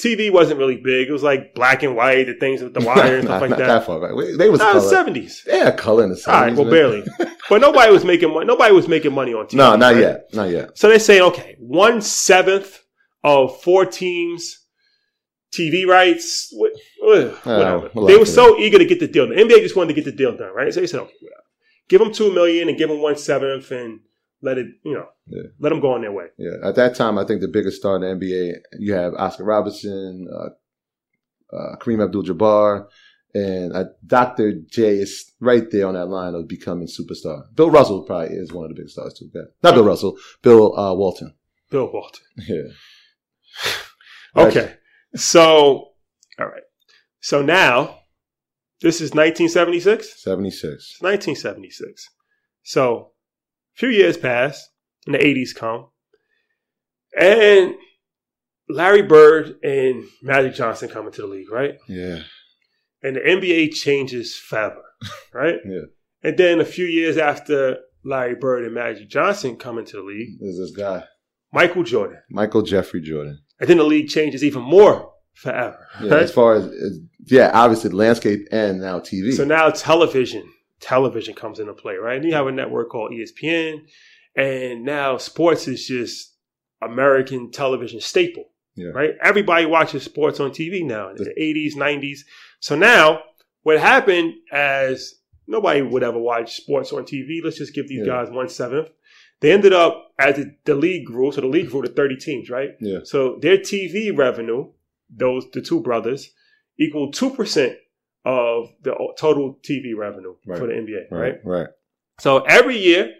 TV 0.00 0.30
wasn't 0.30 0.58
really 0.60 0.76
big. 0.76 1.08
It 1.08 1.12
was 1.12 1.24
like 1.24 1.54
black 1.54 1.82
and 1.82 1.96
white, 1.96 2.26
the 2.26 2.34
things 2.34 2.62
with 2.62 2.72
the 2.72 2.80
wire 2.86 3.16
and 3.16 3.24
stuff 3.24 3.40
like 3.40 3.50
not 3.50 3.58
that. 3.58 3.84
far 3.84 4.00
back. 4.00 4.10
They- 4.38 4.48
was 4.48 4.60
Nah, 4.60 4.72
color. 4.74 4.88
seventies. 4.88 5.42
They 5.44 5.58
had 5.58 5.76
color 5.76 6.04
in 6.04 6.10
the 6.10 6.22
All 6.28 6.32
right, 6.34 6.56
seventies. 6.56 6.58
well, 6.58 6.70
barely. 6.70 7.04
But 7.50 7.62
nobody 7.62 7.90
was 7.90 8.04
making 8.04 8.32
money. 8.32 8.44
Nobody 8.44 8.74
was 8.74 8.88
making 8.88 9.14
money 9.14 9.32
on 9.32 9.46
TV. 9.46 9.54
No, 9.54 9.74
not 9.74 9.94
right? 9.94 10.00
yet. 10.02 10.28
Not 10.34 10.50
yet. 10.50 10.76
So 10.76 10.88
they 10.90 10.98
say, 10.98 11.22
okay, 11.22 11.56
one 11.58 12.02
seventh 12.02 12.78
of 13.24 13.58
four 13.62 13.86
teams 13.86 14.66
TV 15.52 15.86
rights, 15.86 16.52
wh- 16.52 16.76
wh- 17.00 17.46
whatever. 17.46 17.90
they 18.06 18.16
were 18.16 18.26
so 18.26 18.58
eager 18.58 18.78
to 18.78 18.84
get 18.84 19.00
the 19.00 19.08
deal. 19.08 19.26
The 19.28 19.34
NBA 19.36 19.60
just 19.60 19.76
wanted 19.76 19.94
to 19.94 20.00
get 20.00 20.04
the 20.04 20.16
deal 20.16 20.36
done, 20.36 20.52
right? 20.54 20.72
So 20.72 20.80
they 20.80 20.86
said, 20.86 21.00
okay, 21.00 21.12
whatever. 21.20 21.42
give 21.88 22.00
them 22.00 22.12
two 22.12 22.32
million 22.32 22.68
and 22.68 22.76
give 22.78 22.88
them 22.88 23.00
one 23.00 23.16
seventh 23.16 23.70
and 23.70 24.00
let 24.42 24.58
it, 24.58 24.66
you 24.84 24.92
know, 24.94 25.06
Yeah. 25.26 25.42
let 25.58 25.70
them 25.70 25.80
go 25.80 25.92
on 25.94 26.02
their 26.02 26.12
way. 26.12 26.26
Yeah, 26.36 26.56
at 26.68 26.74
that 26.76 26.94
time, 26.94 27.18
I 27.18 27.24
think 27.24 27.40
the 27.40 27.48
biggest 27.48 27.78
star 27.78 27.96
in 27.96 28.02
the 28.02 28.08
NBA, 28.26 28.52
you 28.78 28.92
have 28.94 29.14
Oscar 29.14 29.44
Robertson, 29.44 30.28
uh, 30.32 31.56
uh, 31.56 31.76
Kareem 31.76 32.04
Abdul-Jabbar, 32.04 32.86
and 33.34 33.72
uh, 33.72 33.84
Dr. 34.06 34.52
J 34.70 34.98
is 34.98 35.32
right 35.40 35.68
there 35.70 35.86
on 35.86 35.94
that 35.94 36.06
line 36.06 36.34
of 36.34 36.46
becoming 36.46 36.86
superstar. 36.88 37.42
Bill 37.54 37.70
Russell 37.70 38.02
probably 38.02 38.36
is 38.36 38.52
one 38.52 38.64
of 38.66 38.70
the 38.70 38.74
biggest 38.76 38.94
stars 38.94 39.14
too. 39.14 39.30
Yeah. 39.34 39.42
Not 39.62 39.74
Bill 39.74 39.84
Russell, 39.84 40.16
Bill 40.42 40.78
uh, 40.78 40.94
Walton. 40.94 41.34
Bill 41.70 41.90
Walton. 41.92 42.20
Yeah. 42.46 42.62
Okay. 44.36 44.74
So, 45.14 45.88
all 46.38 46.46
right. 46.46 46.62
So 47.20 47.42
now, 47.42 47.98
this 48.80 48.96
is 49.00 49.10
1976. 49.10 50.22
76. 50.22 50.64
It's 50.64 51.02
1976. 51.02 52.08
So, 52.62 53.12
a 53.76 53.78
few 53.78 53.88
years 53.88 54.16
pass, 54.16 54.68
and 55.06 55.14
the 55.14 55.18
80s 55.18 55.54
come, 55.54 55.88
and 57.18 57.74
Larry 58.68 59.02
Bird 59.02 59.54
and 59.62 60.04
Magic 60.22 60.54
Johnson 60.54 60.88
come 60.88 61.06
into 61.06 61.22
the 61.22 61.26
league, 61.26 61.50
right? 61.50 61.76
Yeah. 61.88 62.20
And 63.02 63.16
the 63.16 63.20
NBA 63.20 63.72
changes 63.74 64.36
forever, 64.36 64.82
right? 65.32 65.56
Yeah. 65.64 65.82
And 66.22 66.36
then 66.36 66.60
a 66.60 66.64
few 66.64 66.84
years 66.84 67.16
after 67.16 67.78
Larry 68.04 68.34
Bird 68.34 68.64
and 68.64 68.74
Magic 68.74 69.08
Johnson 69.08 69.56
come 69.56 69.78
into 69.78 69.96
the 69.96 70.02
league, 70.02 70.38
There's 70.40 70.58
this 70.58 70.72
guy, 70.76 71.04
Michael 71.52 71.84
Jordan. 71.84 72.18
Michael 72.30 72.62
Jeffrey 72.62 73.00
Jordan. 73.00 73.40
And 73.60 73.68
then 73.68 73.78
the 73.78 73.84
league 73.84 74.08
changes 74.08 74.44
even 74.44 74.62
more 74.62 75.12
forever, 75.34 75.86
Yeah, 76.02 76.10
right? 76.14 76.22
as 76.22 76.32
far 76.32 76.54
as, 76.54 76.66
as, 76.66 77.00
yeah, 77.26 77.50
obviously 77.54 77.90
the 77.90 77.96
landscape 77.96 78.46
and 78.52 78.80
now 78.80 79.00
TV. 79.00 79.32
So 79.32 79.44
now 79.44 79.70
television, 79.70 80.44
television 80.80 81.34
comes 81.34 81.58
into 81.58 81.74
play, 81.74 81.94
right? 81.96 82.16
And 82.16 82.24
you 82.24 82.34
have 82.34 82.46
a 82.46 82.52
network 82.52 82.90
called 82.90 83.12
ESPN, 83.12 83.80
and 84.36 84.84
now 84.84 85.16
sports 85.16 85.66
is 85.68 85.86
just 85.86 86.34
American 86.82 87.50
television 87.50 88.00
staple, 88.00 88.44
Yeah. 88.76 88.90
right? 88.94 89.10
Everybody 89.22 89.66
watches 89.66 90.04
sports 90.04 90.38
on 90.40 90.50
TV 90.50 90.84
now 90.84 91.10
in 91.10 91.16
the 91.16 91.32
eighties, 91.36 91.74
nineties. 91.76 92.24
So 92.60 92.76
now, 92.76 93.22
what 93.62 93.78
happened 93.80 94.34
as 94.52 95.14
nobody 95.46 95.82
would 95.82 96.02
ever 96.04 96.18
watch 96.18 96.54
sports 96.56 96.92
on 96.92 97.04
TV? 97.04 97.40
Let's 97.42 97.58
just 97.58 97.74
give 97.74 97.88
these 97.88 98.06
Yeah. 98.06 98.24
guys 98.24 98.30
one 98.30 98.48
seventh. 98.48 98.88
They 99.40 99.52
ended 99.52 99.72
up 99.72 100.10
as 100.18 100.36
the, 100.36 100.54
the 100.64 100.74
league 100.74 101.06
grew. 101.06 101.30
So 101.32 101.40
the 101.40 101.46
league 101.46 101.70
grew 101.70 101.82
to 101.82 101.88
thirty 101.88 102.16
teams, 102.16 102.50
right? 102.50 102.70
yeah. 102.80 102.98
So 103.04 103.38
their 103.40 103.58
TV 103.58 104.16
revenue, 104.16 104.72
those 105.10 105.44
the 105.52 105.60
two 105.62 105.80
brothers, 105.80 106.30
equal 106.78 107.12
two 107.12 107.30
percent 107.30 107.76
of 108.24 108.70
the 108.82 108.94
total 109.18 109.58
TV 109.62 109.96
revenue 109.96 110.34
Right. 110.46 110.58
for 110.58 110.66
the 110.66 110.72
NBA, 110.74 111.10
right. 111.10 111.20
Right. 111.20 111.34
Right. 111.44 111.66
So 112.20 112.38
every 112.40 112.76
year 112.78 113.12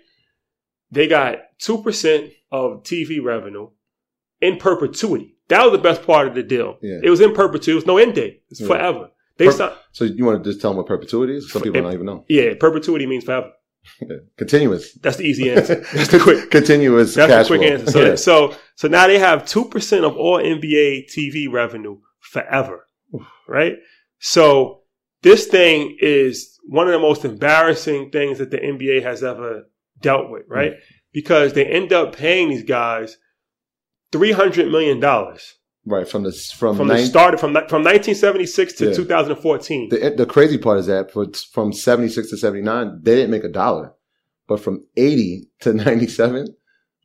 they 0.90 1.06
got 1.06 1.36
two 1.58 1.82
percent 1.82 2.32
of 2.50 2.82
TV 2.82 3.22
revenue 3.22 3.68
in 4.40 4.56
perpetuity. 4.56 5.36
That 5.48 5.62
was 5.62 5.72
the 5.72 5.78
best 5.78 6.02
part 6.06 6.26
of 6.28 6.34
the 6.34 6.42
deal. 6.42 6.78
Yeah. 6.82 6.98
It 7.02 7.10
was 7.10 7.20
in 7.20 7.32
perpetuity. 7.32 7.72
It 7.72 7.74
was 7.76 7.86
no 7.86 7.96
end 7.98 8.14
date. 8.14 8.42
It's 8.50 8.60
Yeah. 8.60 8.66
forever. 8.66 9.10
They 9.38 9.46
Per- 9.46 9.52
start, 9.52 9.74
So 9.92 10.04
you 10.04 10.24
want 10.24 10.42
to 10.42 10.50
just 10.50 10.60
tell 10.60 10.70
them 10.70 10.78
what 10.78 10.86
perpetuity 10.86 11.36
is? 11.36 11.50
Some 11.52 11.62
people 11.62 11.78
It- 11.78 11.82
don't 11.82 11.92
even 11.92 12.06
know. 12.06 12.24
yeah, 12.28 12.54
perpetuity 12.58 13.06
means 13.06 13.22
forever. 13.24 13.52
Continuous. 14.36 14.92
That's 14.94 15.16
the 15.16 15.24
easy 15.24 15.50
answer. 15.50 15.76
That's 15.94 16.08
the 16.08 16.18
quick. 16.20 16.50
Continuous 16.50 17.14
That's 17.14 17.32
cash 17.32 17.48
the 17.48 17.56
quick 17.56 17.60
flow. 17.68 17.78
answer. 17.78 17.90
So, 17.92 18.00
Yeah. 18.04 18.14
so, 18.16 18.54
so 18.76 18.88
now 18.88 19.06
they 19.06 19.18
have 19.18 19.46
two 19.46 19.64
percent 19.66 20.04
of 20.04 20.16
all 20.16 20.38
NBA 20.38 21.06
TV 21.14 21.50
revenue 21.50 21.98
forever, 22.20 22.86
right? 23.48 23.74
So 24.18 24.82
this 25.22 25.46
thing 25.46 25.96
is 26.00 26.58
one 26.66 26.86
of 26.86 26.92
the 26.92 26.98
most 26.98 27.24
embarrassing 27.24 28.10
things 28.10 28.38
that 28.38 28.50
the 28.50 28.58
NBA 28.58 29.02
has 29.02 29.22
ever 29.24 29.64
dealt 30.00 30.30
with, 30.30 30.42
right? 30.48 30.72
Mm. 30.72 30.78
Because 31.12 31.52
they 31.54 31.64
end 31.64 31.92
up 31.92 32.14
paying 32.14 32.50
these 32.50 32.64
guys 32.64 33.16
three 34.12 34.32
hundred 34.32 34.70
million 34.70 35.00
dollars 35.00 35.54
Right 35.88 36.08
from 36.08 36.22
the 36.22 36.32
from, 36.32 36.76
from 36.76 36.88
nine, 36.88 36.98
the 36.98 37.06
start 37.06 37.40
from 37.40 37.56
from 37.68 37.82
nineteen 37.82 38.14
seventy 38.14 38.46
six 38.46 38.72
to 38.74 38.88
Yeah. 38.88 38.94
two 38.94 39.04
thousand 39.04 39.36
fourteen. 39.36 39.88
The, 39.88 40.14
the 40.16 40.26
crazy 40.26 40.58
part 40.58 40.78
is 40.78 40.86
that 40.86 41.10
for, 41.12 41.26
from 41.52 41.72
76 41.72 42.30
to 42.30 42.36
79, 42.36 43.00
they 43.02 43.14
didn't 43.16 43.30
make 43.30 43.44
a 43.44 43.48
dollar. 43.48 43.94
But 44.46 44.60
from 44.60 44.84
80 44.96 45.48
to 45.60 45.74
97, 45.74 46.48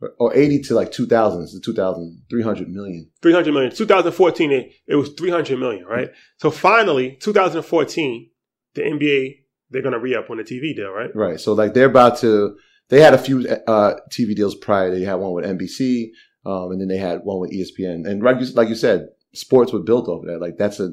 or, 0.01 0.13
or 0.17 0.33
80 0.33 0.61
to 0.63 0.75
like 0.75 0.91
2000, 0.91 1.43
it's 1.43 1.59
2000, 1.59 2.21
300 2.29 2.69
million. 2.69 3.09
300 3.21 3.53
million. 3.53 3.75
2014, 3.75 4.51
it, 4.51 4.71
it 4.87 4.95
was 4.95 5.09
300 5.09 5.59
million, 5.59 5.85
right? 5.85 6.09
So 6.37 6.49
finally, 6.51 7.17
2014, 7.19 8.29
the 8.75 8.81
NBA, 8.81 9.39
they're 9.71 9.81
going 9.81 9.93
to 9.93 9.99
re 9.99 10.15
up 10.15 10.29
on 10.29 10.37
the 10.37 10.43
TV 10.43 10.75
deal, 10.75 10.91
right? 10.91 11.13
Right. 11.15 11.39
So 11.39 11.53
like 11.53 11.73
they're 11.73 11.87
about 11.89 12.17
to, 12.19 12.55
they 12.89 13.01
had 13.01 13.13
a 13.13 13.17
few 13.17 13.45
uh, 13.67 13.95
TV 14.09 14.35
deals 14.35 14.55
prior. 14.55 14.89
They 14.89 15.01
had 15.03 15.15
one 15.15 15.33
with 15.33 15.45
NBC, 15.45 16.11
um, 16.45 16.71
and 16.71 16.81
then 16.81 16.87
they 16.87 16.97
had 16.97 17.21
one 17.23 17.39
with 17.39 17.51
ESPN. 17.51 18.07
And 18.07 18.21
like 18.21 18.39
you, 18.39 18.47
like 18.53 18.69
you 18.69 18.75
said, 18.75 19.07
sports 19.33 19.71
were 19.71 19.79
built 19.79 20.07
off 20.07 20.23
of 20.23 20.27
that. 20.27 20.41
Like 20.41 20.57
that's 20.57 20.79
a 20.79 20.91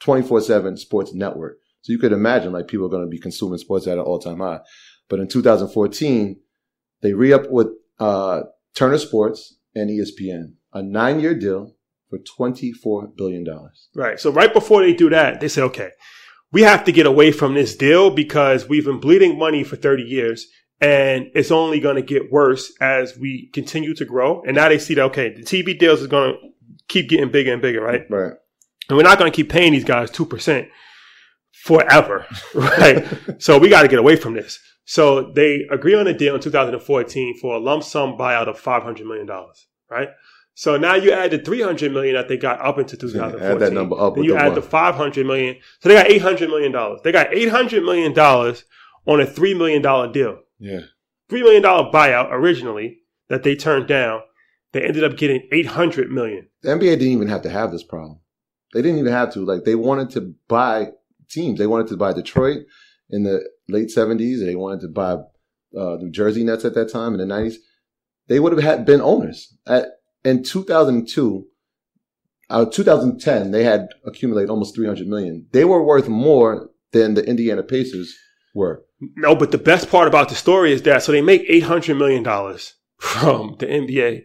24 0.00 0.40
7 0.40 0.76
sports 0.76 1.14
network. 1.14 1.58
So 1.82 1.92
you 1.92 1.98
could 1.98 2.12
imagine 2.12 2.52
like 2.52 2.68
people 2.68 2.86
are 2.86 2.90
going 2.90 3.04
to 3.04 3.08
be 3.08 3.18
consuming 3.18 3.58
sports 3.58 3.86
at 3.86 3.98
an 3.98 4.04
all 4.04 4.18
time 4.18 4.40
high. 4.40 4.60
But 5.08 5.20
in 5.20 5.28
2014, 5.28 6.36
they 7.02 7.12
re 7.12 7.32
up 7.32 7.48
with 7.50 7.68
uh, 7.98 8.42
Turner 8.74 8.98
Sports 8.98 9.56
and 9.74 9.90
ESPN, 9.90 10.54
a 10.72 10.82
nine 10.82 11.20
year 11.20 11.38
deal 11.38 11.74
for 12.10 12.18
$24 12.18 13.16
billion. 13.16 13.46
Right. 13.94 14.18
So 14.18 14.30
right 14.30 14.52
before 14.52 14.82
they 14.82 14.94
do 14.94 15.10
that, 15.10 15.40
they 15.40 15.48
say, 15.48 15.62
okay, 15.62 15.90
we 16.52 16.62
have 16.62 16.84
to 16.84 16.92
get 16.92 17.06
away 17.06 17.32
from 17.32 17.54
this 17.54 17.76
deal 17.76 18.10
because 18.10 18.68
we've 18.68 18.84
been 18.84 19.00
bleeding 19.00 19.38
money 19.38 19.64
for 19.64 19.76
30 19.76 20.04
years 20.04 20.46
and 20.80 21.30
it's 21.34 21.50
only 21.50 21.80
going 21.80 21.96
to 21.96 22.02
get 22.02 22.30
worse 22.30 22.72
as 22.80 23.16
we 23.16 23.48
continue 23.52 23.94
to 23.94 24.04
grow. 24.04 24.42
And 24.42 24.56
now 24.56 24.68
they 24.68 24.78
see 24.78 24.94
that, 24.94 25.04
okay, 25.04 25.32
the 25.32 25.42
TV 25.42 25.78
deals 25.78 26.00
is 26.00 26.06
going 26.06 26.32
to 26.34 26.48
keep 26.88 27.08
getting 27.08 27.30
bigger 27.30 27.52
and 27.52 27.62
bigger, 27.62 27.80
right? 27.80 28.02
Right. 28.10 28.32
And 28.88 28.96
we're 28.96 29.02
not 29.04 29.18
going 29.18 29.30
to 29.30 29.34
keep 29.34 29.48
paying 29.50 29.72
these 29.72 29.84
guys 29.84 30.10
2% 30.10 30.68
forever, 31.52 32.26
right? 32.54 33.06
so 33.38 33.58
we 33.58 33.68
got 33.68 33.82
to 33.82 33.88
get 33.88 33.98
away 33.98 34.16
from 34.16 34.34
this. 34.34 34.60
So 34.84 35.32
they 35.32 35.66
agree 35.70 35.94
on 35.94 36.06
a 36.06 36.16
deal 36.16 36.34
in 36.36 36.40
2014 36.40 37.38
for 37.40 37.56
a 37.56 37.58
lump 37.58 37.82
sum 37.82 38.16
buyout 38.16 38.46
of 38.46 38.60
$500 38.60 39.04
million, 39.04 39.28
right? 39.90 40.08
So 40.54 40.76
now 40.76 40.94
you 40.94 41.12
add 41.12 41.32
the 41.32 41.38
300 41.38 41.92
million 41.92 42.14
that 42.14 42.28
they 42.28 42.36
got 42.36 42.60
up 42.60 42.78
into 42.78 42.96
2014. 42.96 43.46
Add 43.52 43.58
that 43.58 43.72
number 43.74 43.94
up 44.00 44.14
Then 44.14 44.24
you 44.24 44.32
the 44.32 44.38
add 44.38 44.46
one. 44.46 44.54
the 44.54 44.62
500 44.62 45.26
million. 45.26 45.56
So 45.80 45.90
they 45.90 45.94
got 45.94 46.06
800 46.10 46.48
million 46.48 46.72
dollars. 46.72 47.00
They 47.04 47.12
got 47.12 47.34
800 47.34 47.82
million 47.84 48.14
dollars 48.14 48.64
on 49.04 49.20
a 49.20 49.26
3 49.26 49.52
million 49.52 49.82
dollar 49.82 50.10
deal. 50.10 50.38
Yeah. 50.58 50.80
$3 51.30 51.40
million 51.40 51.62
buyout 51.62 52.30
originally 52.30 52.98
that 53.28 53.42
they 53.42 53.56
turned 53.56 53.88
down. 53.88 54.20
They 54.72 54.82
ended 54.82 55.04
up 55.04 55.16
getting 55.16 55.48
800 55.52 56.10
million. 56.10 56.48
the 56.62 56.70
NBA 56.70 56.80
didn't 56.80 57.08
even 57.08 57.28
have 57.28 57.42
to 57.42 57.50
have 57.50 57.72
this 57.72 57.82
problem. 57.82 58.20
They 58.74 58.82
didn't 58.82 58.98
even 58.98 59.12
have 59.12 59.32
to. 59.34 59.44
Like 59.44 59.64
they 59.64 59.74
wanted 59.74 60.10
to 60.10 60.34
buy 60.48 60.88
teams. 61.30 61.58
They 61.58 61.66
wanted 61.66 61.88
to 61.88 61.96
buy 61.96 62.12
Detroit 62.12 62.64
in 63.08 63.22
the 63.22 63.48
late 63.68 63.90
seventies. 63.90 64.40
They 64.40 64.54
wanted 64.54 64.80
to 64.80 64.88
buy 64.88 65.12
uh, 65.12 65.96
the 65.96 66.10
Jersey 66.10 66.44
Nets 66.44 66.64
at 66.64 66.74
that 66.74 66.92
time 66.92 67.14
in 67.14 67.20
the 67.20 67.26
nineties. 67.26 67.58
They 68.28 68.40
would 68.40 68.52
have 68.52 68.62
had 68.62 68.84
been 68.84 69.00
owners. 69.00 69.56
At, 69.66 69.86
in 70.24 70.42
two 70.42 70.64
thousand 70.64 71.08
two, 71.08 71.46
uh, 72.50 72.66
2010, 72.66 73.50
they 73.50 73.64
had 73.64 73.88
accumulated 74.04 74.50
almost 74.50 74.74
300 74.74 75.06
million. 75.06 75.46
They 75.52 75.64
were 75.64 75.82
worth 75.82 76.08
more 76.08 76.70
than 76.92 77.14
the 77.14 77.24
Indiana 77.24 77.62
Pacers 77.62 78.14
were. 78.54 78.84
No, 79.00 79.34
but 79.34 79.50
the 79.50 79.58
best 79.58 79.90
part 79.90 80.08
about 80.08 80.28
the 80.28 80.34
story 80.34 80.72
is 80.72 80.82
that 80.82 81.02
so 81.02 81.12
they 81.12 81.20
make 81.20 81.44
eight 81.48 81.64
hundred 81.64 81.96
million 81.96 82.22
dollars 82.22 82.74
from 82.98 83.56
the 83.58 83.66
NBA 83.66 84.24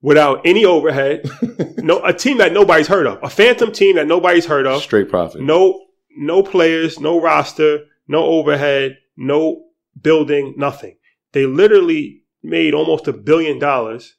without 0.00 0.40
any 0.44 0.64
overhead. 0.64 1.28
no, 1.78 2.02
a 2.04 2.12
team 2.12 2.38
that 2.38 2.52
nobody's 2.52 2.86
heard 2.86 3.06
of, 3.06 3.18
a 3.22 3.28
phantom 3.28 3.72
team 3.72 3.96
that 3.96 4.06
nobody's 4.06 4.46
heard 4.46 4.66
of. 4.66 4.82
Straight 4.82 5.08
profit. 5.10 5.42
No, 5.42 5.84
no 6.16 6.42
players, 6.42 6.98
no 7.00 7.20
roster, 7.20 7.80
no 8.06 8.24
overhead, 8.24 8.96
no 9.16 9.64
building, 10.00 10.54
nothing. 10.56 10.96
They 11.32 11.44
literally 11.46 12.22
made 12.42 12.72
almost 12.72 13.08
a 13.08 13.12
billion 13.12 13.58
dollars 13.58 14.14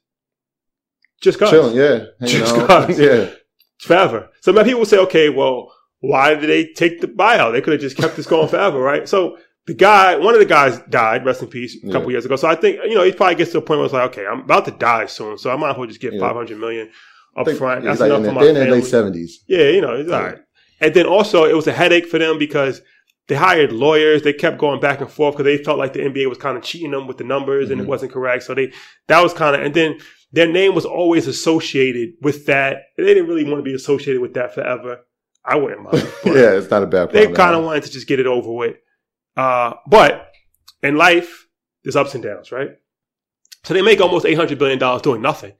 just 1.20 1.38
cause. 1.38 1.50
Chilling, 1.50 1.76
yeah. 1.76 2.06
Just 2.26 2.54
cause. 2.54 2.98
Yeah. 2.98 3.30
forever. 3.78 4.30
So 4.40 4.52
many 4.52 4.70
people 4.70 4.86
say, 4.86 4.98
okay, 4.98 5.28
well, 5.28 5.72
why 6.00 6.34
did 6.34 6.48
they 6.48 6.72
take 6.72 7.00
the 7.00 7.08
buyout? 7.08 7.52
They 7.52 7.60
could 7.60 7.74
have 7.74 7.82
just 7.82 7.96
kept 7.96 8.16
this 8.16 8.26
going 8.26 8.48
forever, 8.48 8.78
right? 8.80 9.08
So 9.08 9.36
the 9.66 9.74
guy, 9.74 10.16
one 10.16 10.34
of 10.34 10.40
the 10.40 10.46
guys 10.46 10.78
died, 10.88 11.24
rest 11.24 11.42
in 11.42 11.48
peace, 11.48 11.76
a 11.84 11.86
couple 11.92 12.10
Yeah. 12.10 12.14
years 12.16 12.24
ago. 12.24 12.36
So 12.36 12.48
I 12.48 12.54
think, 12.54 12.78
you 12.84 12.94
know, 12.94 13.02
he 13.04 13.12
probably 13.12 13.34
gets 13.36 13.52
to 13.52 13.58
a 13.58 13.62
point 13.62 13.78
where 13.78 13.84
it's 13.84 13.92
like, 13.94 14.10
okay, 14.10 14.26
I'm 14.26 14.40
about 14.40 14.64
to 14.64 14.70
die 14.72 15.06
soon. 15.06 15.38
So 15.38 15.50
I 15.50 15.56
might 15.56 15.72
as 15.72 15.76
well 15.76 15.86
just 15.86 16.00
get 16.00 16.12
Yeah. 16.14 16.20
500 16.20 16.58
million 16.58 16.90
up 17.36 17.48
front. 17.50 17.84
That's 17.84 18.00
like 18.00 18.08
enough 18.08 18.18
in 18.20 18.24
for 18.24 18.30
the, 18.30 18.34
my 18.34 18.44
they're 18.52 18.64
in 18.64 18.70
late 18.70 18.84
seventies. 18.84 19.44
Yeah, 19.46 19.68
you 19.68 19.80
know, 19.80 19.94
it's 19.94 20.10
all 20.10 20.22
right. 20.22 20.38
And 20.80 20.94
then 20.94 21.06
also, 21.06 21.44
it 21.44 21.54
was 21.54 21.66
a 21.66 21.72
headache 21.72 22.06
for 22.06 22.18
them 22.18 22.38
because 22.38 22.80
they 23.28 23.34
hired 23.36 23.70
lawyers. 23.70 24.22
They 24.22 24.32
kept 24.32 24.58
going 24.58 24.80
back 24.80 25.00
and 25.00 25.10
forth 25.10 25.36
because 25.36 25.44
they 25.44 25.62
felt 25.62 25.78
like 25.78 25.92
the 25.92 26.00
NBA 26.00 26.26
was 26.28 26.38
kind 26.38 26.56
of 26.56 26.64
cheating 26.64 26.90
them 26.90 27.06
with 27.06 27.18
the 27.18 27.24
numbers 27.24 27.70
and 27.70 27.80
it 27.80 27.84
Mhm. 27.84 27.88
wasn't 27.88 28.12
correct. 28.12 28.42
So 28.44 28.54
they 28.54 28.72
that 29.08 29.22
was 29.22 29.32
kind 29.34 29.54
of 29.54 29.62
and 29.62 29.74
then 29.74 29.98
their 30.32 30.48
name 30.48 30.74
was 30.74 30.84
always 30.86 31.26
associated 31.28 32.14
with 32.22 32.46
that. 32.46 32.78
They 32.96 33.04
didn't 33.04 33.26
really 33.28 33.44
want 33.44 33.58
to 33.58 33.62
be 33.62 33.74
associated 33.74 34.22
with 34.22 34.34
that 34.34 34.54
forever. 34.54 35.00
I 35.44 35.56
wouldn't 35.56 35.82
mind. 35.82 35.98
yeah, 36.24 36.52
it's 36.52 36.70
not 36.70 36.82
a 36.82 36.86
bad 36.86 37.10
they 37.12 37.26
kind 37.30 37.54
of 37.54 37.64
wanted 37.64 37.84
to 37.84 37.90
just 37.92 38.06
get 38.08 38.18
it 38.20 38.26
over 38.26 38.50
with. 38.52 38.76
Uh, 39.36 39.74
but 39.86 40.30
in 40.82 40.96
life, 40.96 41.46
there's 41.84 41.96
ups 41.96 42.14
and 42.14 42.22
downs, 42.22 42.52
right? 42.52 42.70
So 43.64 43.74
they 43.74 43.82
make 43.82 44.00
almost 44.00 44.26
eight 44.26 44.34
hundred 44.34 44.58
billion 44.58 44.78
dollars 44.78 45.02
doing 45.02 45.22
nothing, 45.22 45.52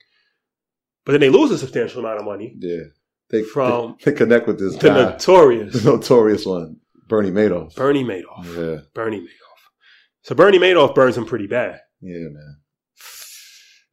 but 1.05 1.13
then 1.13 1.21
they 1.21 1.29
lose 1.31 1.51
a 1.51 1.59
substantial 1.59 2.01
amount 2.01 2.19
of 2.19 2.25
money. 2.25 2.55
Yeah. 2.59 2.85
They, 3.31 3.43
From 3.45 3.97
they, 4.05 4.11
they 4.11 4.17
connect 4.17 4.49
with 4.49 4.59
this 4.59 4.75
The 4.77 4.89
guy, 4.89 4.95
notorious 5.13 5.73
the 5.83 5.91
notorious 5.93 6.45
one, 6.45 6.79
Bernie 7.07 7.31
Madoff. 7.31 7.77
Bernie 7.77 8.03
Madoff. 8.05 8.45
Yeah. 8.45 8.81
Bernie 8.93 9.21
Madoff. 9.21 9.27
So 10.23 10.35
Bernie 10.35 10.59
Madoff 10.59 10.95
burns 10.97 11.17
him 11.17 11.27
pretty 11.27 11.47
bad. 11.47 11.81
Yeah, 12.01 12.27
man. 12.29 12.57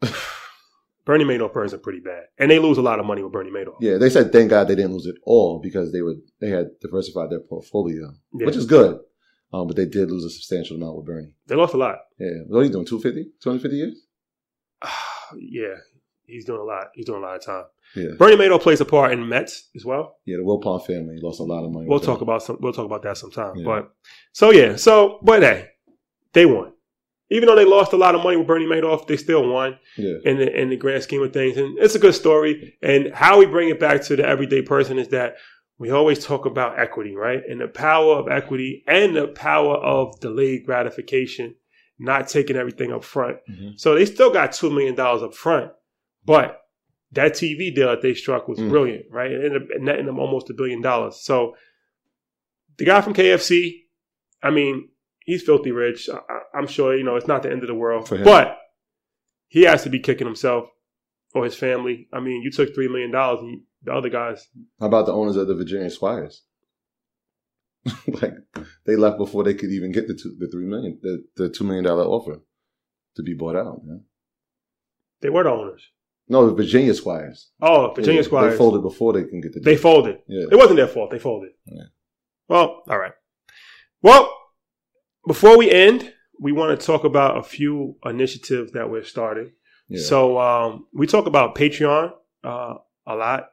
Bernie 1.05 1.23
Madoff 1.23 1.53
burns 1.53 1.73
him 1.73 1.79
pretty 1.81 1.99
bad, 2.01 2.23
and 2.37 2.49
they 2.51 2.59
lose 2.59 2.77
a 2.77 2.81
lot 2.81 2.99
of 2.99 3.05
money 3.05 3.23
with 3.23 3.31
Bernie 3.31 3.51
Madoff. 3.51 3.77
Yeah, 3.79 3.97
they 3.97 4.09
said 4.09 4.31
thank 4.31 4.49
God 4.49 4.67
they 4.67 4.75
didn't 4.75 4.91
lose 4.93 5.05
it 5.05 5.15
all 5.23 5.59
because 5.61 5.91
they 5.93 6.01
would 6.01 6.17
they 6.41 6.49
had 6.49 6.67
diversified 6.81 7.29
their 7.29 7.39
portfolio, 7.39 8.11
Yeah. 8.33 8.45
which 8.47 8.55
is 8.57 8.65
good. 8.65 8.99
Um, 9.53 9.67
but 9.67 9.75
they 9.77 9.85
did 9.85 10.11
lose 10.11 10.25
a 10.25 10.29
substantial 10.29 10.75
amount 10.75 10.97
with 10.97 11.05
Bernie. 11.05 11.31
They 11.47 11.55
lost 11.55 11.73
a 11.73 11.77
lot. 11.77 11.99
Yeah, 12.19 12.31
what 12.47 12.59
are 12.59 12.63
you 12.63 12.71
doing? 12.71 12.85
250? 12.85 13.31
250 13.41 13.77
years? 13.77 14.05
yeah, 15.37 15.75
he's 16.25 16.45
doing 16.45 16.59
a 16.59 16.63
lot. 16.63 16.87
He's 16.93 17.05
doing 17.05 17.23
a 17.23 17.25
lot 17.25 17.35
of 17.37 17.45
time. 17.45 17.63
Yeah, 17.95 18.09
Bernie 18.17 18.35
Madoff 18.35 18.61
plays 18.61 18.81
a 18.81 18.85
part 18.85 19.13
in 19.13 19.27
Mets 19.27 19.69
as 19.75 19.85
well. 19.85 20.17
yeah. 20.25 20.37
The 20.37 20.43
Wilpon 20.43 20.85
family 20.85 21.19
lost 21.21 21.39
a 21.39 21.43
lot 21.43 21.63
of 21.63 21.71
money. 21.71 21.87
We'll 21.87 21.99
talk 21.99 22.19
that. 22.19 22.23
about 22.23 22.43
some. 22.43 22.57
We'll 22.59 22.73
talk 22.73 22.85
about 22.85 23.03
that 23.03 23.17
sometime. 23.17 23.55
Yeah. 23.55 23.65
But 23.65 23.91
so 24.33 24.51
yeah. 24.51 24.75
So 24.75 25.19
but 25.23 25.41
hey, 25.41 25.69
they 26.33 26.45
won. 26.45 26.73
Even 27.29 27.47
though 27.47 27.55
they 27.57 27.65
lost 27.65 27.91
a 27.91 27.97
lot 27.97 28.15
of 28.15 28.23
money 28.23 28.37
with 28.37 28.47
Bernie 28.47 28.65
Madoff, 28.65 29.05
they 29.07 29.17
still 29.17 29.49
won 29.49 29.77
Yeah, 29.97 30.15
in 30.23 30.37
the 30.37 30.61
in 30.61 30.69
the 30.69 30.77
grand 30.77 31.03
scheme 31.03 31.21
of 31.23 31.33
things. 31.33 31.57
And 31.57 31.77
it's 31.77 31.95
a 31.95 31.99
good 31.99 32.15
story. 32.15 32.77
And 32.81 33.13
how 33.13 33.39
we 33.39 33.45
bring 33.45 33.69
it 33.69 33.79
back 33.79 34.01
to 34.03 34.15
the 34.15 34.25
everyday 34.25 34.61
person 34.61 34.97
is 34.97 35.09
that 35.09 35.35
we 35.79 35.91
always 35.91 36.23
talk 36.25 36.45
about 36.45 36.79
equity, 36.79 37.15
right? 37.15 37.41
And 37.47 37.61
the 37.61 37.67
power 37.67 38.15
of 38.15 38.27
equity 38.29 38.83
and 38.87 39.15
the 39.15 39.27
power 39.27 39.75
of 39.75 40.19
delayed 40.19 40.65
gratification, 40.65 41.55
not 41.99 42.27
taking 42.27 42.55
everything 42.55 42.91
up 42.91 43.03
front. 43.03 43.37
Mhm. 43.49 43.79
So 43.79 43.93
they 43.95 44.05
still 44.05 44.31
got 44.31 44.53
two 44.53 44.69
million 44.69 44.95
dollars 44.95 45.21
up 45.23 45.33
front, 45.35 45.71
but 46.25 46.61
that 47.11 47.33
TV 47.33 47.71
deal 47.73 47.87
that 47.89 48.01
they 48.01 48.13
struck 48.13 48.47
was 48.47 48.59
Mm. 48.59 48.69
brilliant, 48.69 49.05
right? 49.11 49.31
It 49.31 49.45
ended 49.45 49.61
up 49.63 49.67
netting 49.79 50.05
them 50.07 50.19
almost 50.19 50.49
a 50.49 50.53
billion 50.53 50.81
dollars. 50.81 51.15
So 51.21 51.55
the 52.77 52.85
guy 52.85 53.01
from 53.01 53.13
KFC, 53.13 53.85
I 54.43 54.51
mean, 54.51 54.89
he's 55.25 55.43
filthy 55.43 55.71
rich. 55.71 56.09
I, 56.09 56.19
I'm 56.57 56.67
sure 56.67 56.95
you 56.95 57.03
know 57.03 57.15
it's 57.15 57.27
not 57.27 57.43
the 57.43 57.51
end 57.51 57.61
of 57.61 57.67
the 57.67 57.73
world, 57.75 58.07
but 58.23 58.57
he 59.47 59.61
has 59.63 59.83
to 59.83 59.89
be 59.89 59.99
kicking 59.99 60.27
himself 60.27 60.69
or 61.33 61.43
his 61.45 61.55
family. 61.55 62.07
I 62.11 62.19
mean, 62.19 62.41
you 62.41 62.51
took 62.51 62.73
three 62.75 62.87
million 62.87 63.11
dollars, 63.11 63.41
and 63.41 63.61
the 63.83 63.93
other 63.93 64.09
guys. 64.09 64.47
How 64.79 64.87
about 64.87 65.05
the 65.05 65.13
owners 65.13 65.35
of 65.35 65.47
the 65.47 65.55
Virginia 65.55 65.89
Squires? 65.89 66.43
like 68.07 68.33
they 68.85 68.95
left 68.95 69.17
before 69.17 69.43
they 69.43 69.53
could 69.53 69.71
even 69.71 69.91
get 69.91 70.07
the 70.07 70.13
two, 70.13 70.35
the 70.37 70.47
three 70.47 70.65
million, 70.65 70.99
the, 71.01 71.23
the 71.35 71.49
two 71.49 71.63
million 71.63 71.85
dollar 71.85 72.03
offer 72.03 72.41
to 73.15 73.23
be 73.23 73.33
bought 73.33 73.55
out. 73.55 73.83
Man. 73.83 74.03
They 75.21 75.29
were 75.29 75.43
the 75.43 75.49
owners. 75.51 75.83
No, 76.29 76.45
the 76.47 76.55
Virginia 76.55 76.93
Squires. 76.93 77.51
Oh, 77.61 77.93
Virginia 77.95 78.21
Yeah, 78.21 78.25
Squires. 78.25 78.53
They 78.53 78.57
folded 78.57 78.81
before 78.81 79.13
they 79.13 79.23
can 79.23 79.39
get 79.39 79.53
the. 79.53 79.61
They 79.61 79.77
folded. 79.77 80.19
Yeah. 80.27 80.47
It 80.51 80.55
wasn't 80.57 80.77
their 80.77 80.87
fault. 80.87 81.11
They 81.11 81.19
folded. 81.19 81.51
Yeah. 81.65 81.83
Well, 82.49 82.83
all 82.89 82.97
right. 82.97 83.13
Well, 84.01 84.31
before 85.25 85.57
we 85.57 85.71
end, 85.71 86.13
we 86.39 86.51
want 86.51 86.77
to 86.77 86.85
talk 86.85 87.03
about 87.03 87.37
a 87.37 87.43
few 87.43 87.95
initiatives 88.05 88.73
that 88.73 88.89
we're 88.89 89.03
starting. 89.03 89.51
Yeah. 89.87 90.01
So 90.01 90.37
um, 90.39 90.87
we 90.93 91.07
talk 91.07 91.27
about 91.27 91.55
Patreon 91.55 92.11
uh, 92.43 92.75
a 93.05 93.15
lot, 93.15 93.47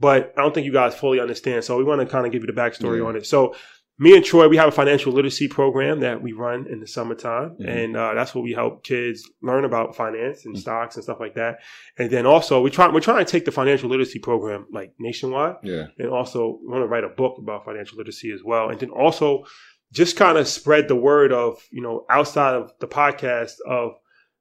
but 0.00 0.32
I 0.36 0.42
don't 0.42 0.54
think 0.54 0.66
you 0.66 0.72
guys 0.72 0.94
fully 0.94 1.20
understand. 1.20 1.64
So 1.64 1.76
we 1.78 1.84
want 1.84 2.00
to 2.00 2.06
kind 2.06 2.26
of 2.26 2.32
give 2.32 2.42
you 2.42 2.46
the 2.46 2.60
backstory 2.60 2.98
Yeah. 3.00 3.06
on 3.06 3.16
it. 3.16 3.26
So 3.26 3.54
me 3.98 4.14
and 4.14 4.22
Troy, 4.22 4.46
we 4.46 4.58
have 4.58 4.68
a 4.68 4.72
financial 4.72 5.10
literacy 5.10 5.48
program 5.48 6.00
that 6.00 6.20
we 6.20 6.32
run 6.32 6.66
in 6.70 6.80
the 6.80 6.86
summertime, 6.86 7.56
Mhm. 7.58 7.66
and 7.68 7.96
uh, 7.96 8.12
that's 8.14 8.34
where 8.34 8.44
we 8.44 8.52
help 8.52 8.84
kids 8.84 9.22
learn 9.42 9.64
about 9.64 9.96
finance 9.96 10.44
and 10.44 10.54
Mhm. 10.54 10.58
stocks 10.58 10.96
and 10.96 11.02
stuff 11.04 11.18
like 11.18 11.34
that. 11.36 11.60
And 11.98 12.10
then 12.10 12.26
also 12.26 12.60
we 12.60 12.68
try 12.70 12.88
we're 12.88 13.00
trying 13.00 13.24
to 13.24 13.30
take 13.30 13.46
the 13.46 13.52
financial 13.52 13.88
literacy 13.88 14.18
program 14.18 14.66
like 14.70 14.92
nationwide 14.98 15.56
yeah. 15.62 15.86
and 15.98 16.10
also 16.10 16.58
we 16.62 16.68
want 16.72 16.82
to 16.82 16.88
write 16.88 17.04
a 17.04 17.08
book 17.08 17.36
about 17.38 17.64
financial 17.64 17.96
literacy 17.96 18.30
as 18.32 18.40
well 18.44 18.68
and 18.68 18.78
then 18.80 18.90
also 18.90 19.44
just 19.92 20.14
kind 20.16 20.36
of 20.36 20.46
spread 20.46 20.88
the 20.88 20.96
word 20.96 21.32
of 21.32 21.56
you 21.70 21.80
know 21.80 22.04
outside 22.10 22.54
of 22.54 22.70
the 22.80 22.86
podcast 22.88 23.52
of 23.66 23.92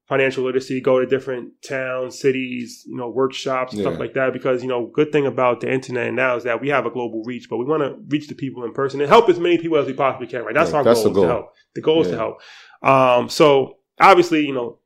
financial 0.08 0.44
literacy 0.44 0.80
go 0.82 1.00
to 1.00 1.06
different 1.06 1.52
towns 1.68 2.20
cities 2.20 2.84
you 2.88 2.96
know 2.96 3.10
workshops 3.10 3.74
Yeah. 3.74 3.82
stuff 3.82 4.00
like 4.00 4.14
that 4.14 4.34
because 4.34 4.62
you 4.62 4.70
know 4.70 4.88
good 4.94 5.12
thing 5.12 5.26
about 5.26 5.62
the 5.62 5.72
internet 5.72 6.14
now 6.14 6.36
is 6.36 6.44
that 6.44 6.62
we 6.62 6.70
have 6.70 6.86
a 6.86 6.92
global 6.92 7.24
reach 7.26 7.48
but 7.50 7.58
we 7.58 7.66
want 7.66 7.82
to 7.84 7.98
reach 8.10 8.28
the 8.28 8.36
people 8.36 8.64
in 8.64 8.74
person 8.74 9.02
and 9.02 9.10
help 9.10 9.30
as 9.30 9.40
many 9.40 9.58
people 9.58 9.78
as 9.78 9.88
we 9.88 9.94
possibly 9.94 10.28
can 10.28 10.44
right 10.46 10.54
that's 10.54 10.72
Yeah, 10.72 10.78
our 10.78 10.84
that's 10.84 11.04
goal, 11.04 11.04
the 11.04 11.10
is 11.10 11.16
to 11.16 11.22
goal. 11.22 11.30
help 11.30 11.46
the 11.74 11.82
goal 11.82 12.02
is 12.04 12.10
to 12.10 12.18
help 12.18 12.42
um 12.84 13.30
so 13.30 13.78
obviously 14.00 14.46
you 14.46 14.54
know 14.54 14.80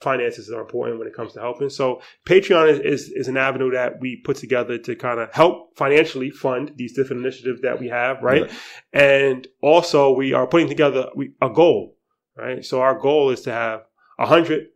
finances 0.00 0.50
are 0.50 0.60
important 0.60 0.98
when 0.98 1.08
it 1.08 1.14
comes 1.14 1.32
to 1.32 1.40
helping. 1.40 1.70
So 1.70 2.02
Patreon 2.26 2.68
is, 2.70 2.78
is, 2.80 3.08
is 3.08 3.28
an 3.28 3.38
avenue 3.38 3.70
that 3.70 3.98
we 3.98 4.16
put 4.16 4.36
together 4.36 4.76
to 4.76 4.94
kind 4.94 5.18
of 5.18 5.32
help 5.32 5.76
financially 5.76 6.28
fund 6.30 6.72
these 6.76 6.94
different 6.94 7.22
initiatives 7.22 7.62
that 7.62 7.80
we 7.80 7.88
have, 7.88 8.22
right? 8.22 8.50
And 8.92 9.46
also 9.62 10.12
we 10.14 10.34
are 10.34 10.46
putting 10.46 10.68
together 10.68 11.08
we, 11.16 11.32
a 11.40 11.48
goal, 11.48 11.96
right? 12.36 12.62
So 12.62 12.82
our 12.82 12.98
goal 12.98 13.30
is 13.30 13.40
to 13.42 13.52
have 13.52 13.84
a 14.18 14.26
hundred 14.26 14.66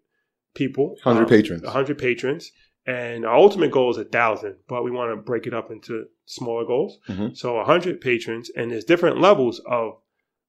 people, 0.55 0.97
100 1.05 1.22
um, 1.22 1.28
patrons. 1.28 1.62
a 1.64 1.70
hundred 1.70 1.99
patrons. 1.99 2.51
And 2.86 3.24
our 3.26 3.34
ultimate 3.36 3.70
goal 3.70 3.91
is 3.91 3.99
a 3.99 4.05
thousand, 4.05 4.57
but 4.68 4.82
we 4.82 4.91
want 4.91 5.12
to 5.12 5.16
break 5.22 5.47
it 5.47 5.53
up 5.55 5.70
into 5.70 6.05
smaller 6.24 6.64
goals. 6.64 6.99
Mhm. 7.09 7.36
So 7.36 7.59
a 7.59 7.64
hundred 7.64 8.01
patrons, 8.01 8.51
and 8.57 8.70
there's 8.70 8.84
different 8.84 9.20
levels 9.20 9.61
of 9.66 9.93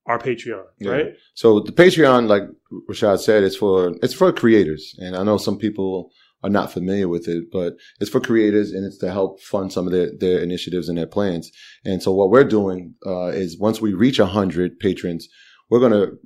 our 0.07 0.17
Patreon, 0.17 0.63
Yeah. 0.79 0.91
right? 0.91 1.05
So 1.35 1.59
the 1.59 1.71
Patreon, 1.73 2.27
like 2.27 2.43
Rashad 2.89 3.19
said, 3.19 3.43
is 3.43 3.55
for 3.55 3.93
it's 4.01 4.13
for 4.13 4.31
creators, 4.31 4.95
and 4.97 5.15
I 5.15 5.23
know 5.23 5.37
some 5.37 5.57
people 5.57 6.09
are 6.43 6.49
not 6.49 6.71
familiar 6.71 7.07
with 7.07 7.27
it, 7.27 7.51
but 7.51 7.73
it's 7.99 8.09
for 8.09 8.19
creators, 8.19 8.71
and 8.71 8.83
it's 8.85 8.97
to 8.99 9.11
help 9.11 9.39
fund 9.41 9.71
some 9.71 9.85
of 9.85 9.91
their 9.93 10.09
their 10.17 10.39
initiatives 10.39 10.87
and 10.89 10.97
their 10.97 11.05
plans. 11.05 11.51
And 11.85 12.01
so 12.01 12.11
what 12.13 12.31
we're 12.31 12.45
doing 12.45 12.95
uh, 13.05 13.27
is 13.27 13.59
once 13.59 13.79
we 13.81 13.93
reach 13.93 14.17
hundred 14.17 14.79
patrons, 14.79 15.27
we're 15.69 15.79
going 15.85 15.91
to 15.91 16.17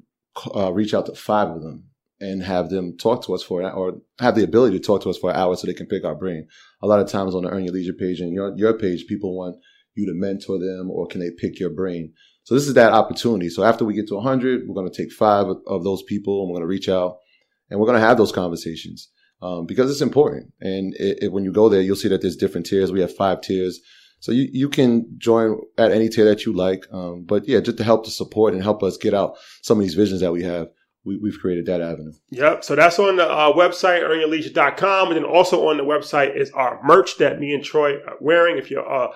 uh, 0.55 0.71
reach 0.71 0.93
out 0.93 1.07
to 1.07 1.15
five 1.15 1.49
of 1.49 1.61
them 1.63 1.85
and 2.19 2.43
have 2.43 2.69
them 2.69 2.97
talk 2.97 3.25
to 3.25 3.33
us 3.33 3.43
for 3.43 3.61
an 3.61 3.67
hour, 3.67 3.73
or 3.73 4.01
have 4.19 4.35
the 4.35 4.43
ability 4.43 4.79
to 4.79 4.83
talk 4.83 5.01
to 5.03 5.09
us 5.09 5.17
for 5.17 5.31
an 5.31 5.35
hour 5.35 5.55
so 5.55 5.67
they 5.67 5.73
can 5.73 5.87
pick 5.87 6.05
our 6.05 6.15
brain. 6.15 6.47
A 6.81 6.87
lot 6.87 6.99
of 6.99 7.09
times 7.09 7.35
on 7.35 7.43
the 7.43 7.49
Earn 7.49 7.65
Your 7.65 7.73
Leisure 7.73 7.93
page 7.93 8.19
and 8.19 8.33
your 8.33 8.55
your 8.57 8.77
page, 8.77 9.05
people 9.07 9.37
want 9.37 9.57
you 9.95 10.05
to 10.05 10.13
mentor 10.13 10.59
them 10.59 10.91
or 10.91 11.07
can 11.07 11.21
they 11.21 11.31
pick 11.31 11.59
your 11.59 11.69
brain. 11.69 12.13
So 12.43 12.53
this 12.53 12.67
is 12.67 12.75
that 12.75 12.93
opportunity. 12.93 13.49
So 13.49 13.63
after 13.63 13.85
we 13.85 13.95
get 13.95 14.07
to 14.09 14.15
100, 14.15 14.67
we're 14.67 14.75
going 14.75 14.89
to 14.89 14.95
take 14.95 15.11
five 15.11 15.47
of, 15.65 15.83
those 15.83 16.03
people 16.03 16.41
and 16.41 16.49
we're 16.49 16.57
going 16.57 16.67
to 16.67 16.67
reach 16.67 16.89
out 16.89 17.17
and 17.69 17.79
we're 17.79 17.87
going 17.87 17.99
to 17.99 18.05
have 18.05 18.17
those 18.17 18.31
conversations 18.31 19.09
um, 19.41 19.65
because 19.65 19.89
it's 19.89 20.01
important. 20.01 20.53
And 20.61 20.93
it, 20.95 21.23
it, 21.23 21.31
when 21.31 21.43
you 21.43 21.51
go 21.51 21.69
there, 21.69 21.81
you'll 21.81 21.95
see 21.95 22.09
that 22.09 22.21
there's 22.21 22.35
different 22.35 22.67
tiers. 22.67 22.91
We 22.91 23.01
have 23.01 23.15
five 23.15 23.41
tiers. 23.41 23.79
So 24.19 24.31
you, 24.31 24.47
you 24.51 24.69
can 24.69 25.07
join 25.17 25.59
at 25.77 25.91
any 25.91 26.07
tier 26.07 26.25
that 26.25 26.45
you 26.45 26.53
like. 26.53 26.85
Um, 26.91 27.23
but 27.23 27.47
yeah, 27.47 27.61
just 27.61 27.77
to 27.77 27.83
help 27.83 28.05
to 28.05 28.11
support 28.11 28.53
and 28.53 28.61
help 28.61 28.83
us 28.83 28.97
get 28.97 29.15
out 29.15 29.37
some 29.63 29.79
of 29.79 29.83
these 29.83 29.95
visions 29.95 30.21
that 30.21 30.31
we 30.31 30.43
have, 30.43 30.67
we, 31.05 31.17
we've 31.17 31.39
created 31.39 31.65
that 31.67 31.81
avenue. 31.81 32.13
Yep. 32.31 32.63
So 32.63 32.75
that's 32.75 32.99
on 32.99 33.15
the 33.17 33.29
uh, 33.29 33.53
website, 33.53 34.01
earnyourleisure.com. 34.01 35.07
And 35.09 35.17
then 35.17 35.23
also 35.23 35.67
on 35.69 35.77
the 35.77 35.83
website 35.83 36.35
is 36.35 36.51
our 36.51 36.79
merch 36.83 37.17
that 37.17 37.39
me 37.39 37.53
and 37.53 37.63
Troy 37.63 37.97
are 38.05 38.17
wearing. 38.19 38.57
If 38.57 38.71
you're 38.71 38.91
uh, 38.91 39.13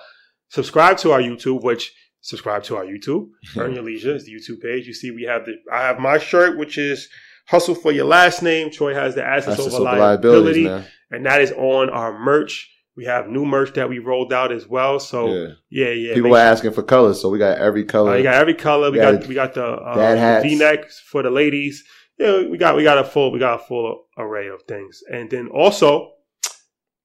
subscribed 0.48 1.00
to 1.00 1.12
our 1.12 1.20
YouTube, 1.20 1.62
which 1.62 1.92
subscribe 2.20 2.62
to 2.64 2.76
our 2.76 2.84
YouTube. 2.84 3.28
Earn 3.56 3.74
Your 3.74 3.82
Leisure 3.82 4.14
is 4.14 4.26
the 4.26 4.32
YouTube 4.32 4.62
page. 4.62 4.86
You 4.86 4.94
see, 4.94 5.10
we 5.10 5.24
have 5.24 5.44
the 5.44 5.54
I 5.72 5.82
have 5.82 5.98
my 5.98 6.18
shirt, 6.18 6.58
which 6.58 6.78
is 6.78 7.08
Hustle 7.48 7.74
for 7.74 7.92
Your 7.92 8.06
Last 8.06 8.42
Name. 8.42 8.70
Troy 8.70 8.94
has 8.94 9.14
the 9.14 9.24
Assets, 9.24 9.58
Assets 9.58 9.74
over 9.74 9.88
over 9.88 9.98
liability, 9.98 10.66
and 11.10 11.26
that 11.26 11.40
is 11.40 11.52
on 11.52 11.90
our 11.90 12.18
merch. 12.18 12.68
We 12.96 13.04
have 13.04 13.28
new 13.28 13.46
merch 13.46 13.72
that 13.74 13.88
we 13.88 13.98
rolled 13.98 14.32
out 14.32 14.52
as 14.52 14.66
well. 14.66 14.98
So 15.00 15.26
Yeah. 15.32 15.48
yeah, 15.70 15.90
yeah. 15.90 16.14
People 16.14 16.30
were 16.30 16.36
sure- 16.38 16.46
asking 16.46 16.72
for 16.72 16.82
colors, 16.82 17.20
so 17.20 17.28
we 17.28 17.38
got 17.38 17.58
every 17.58 17.84
color. 17.84 18.12
uh, 18.12 18.16
you 18.16 18.22
got 18.22 18.34
every 18.34 18.54
color. 18.54 18.90
We 18.90 18.98
We 18.98 19.04
got 19.04 19.20
got 19.20 19.26
we 19.28 19.34
got 19.34 19.54
the 19.54 19.64
uh, 19.66 19.94
dad 19.94 20.18
hats. 20.18 20.44
V 20.44 20.56
necks 20.56 21.00
for 21.00 21.22
the 21.22 21.30
ladies. 21.30 21.84
Yeah, 22.18 22.46
we 22.48 22.58
got 22.58 22.76
we 22.76 22.82
got 22.82 22.98
a 22.98 23.04
full 23.04 23.32
we 23.32 23.38
got 23.38 23.60
a 23.60 23.64
full 23.64 24.06
array 24.18 24.48
of 24.48 24.62
things, 24.64 25.02
and 25.10 25.30
then 25.30 25.48
also 25.48 26.12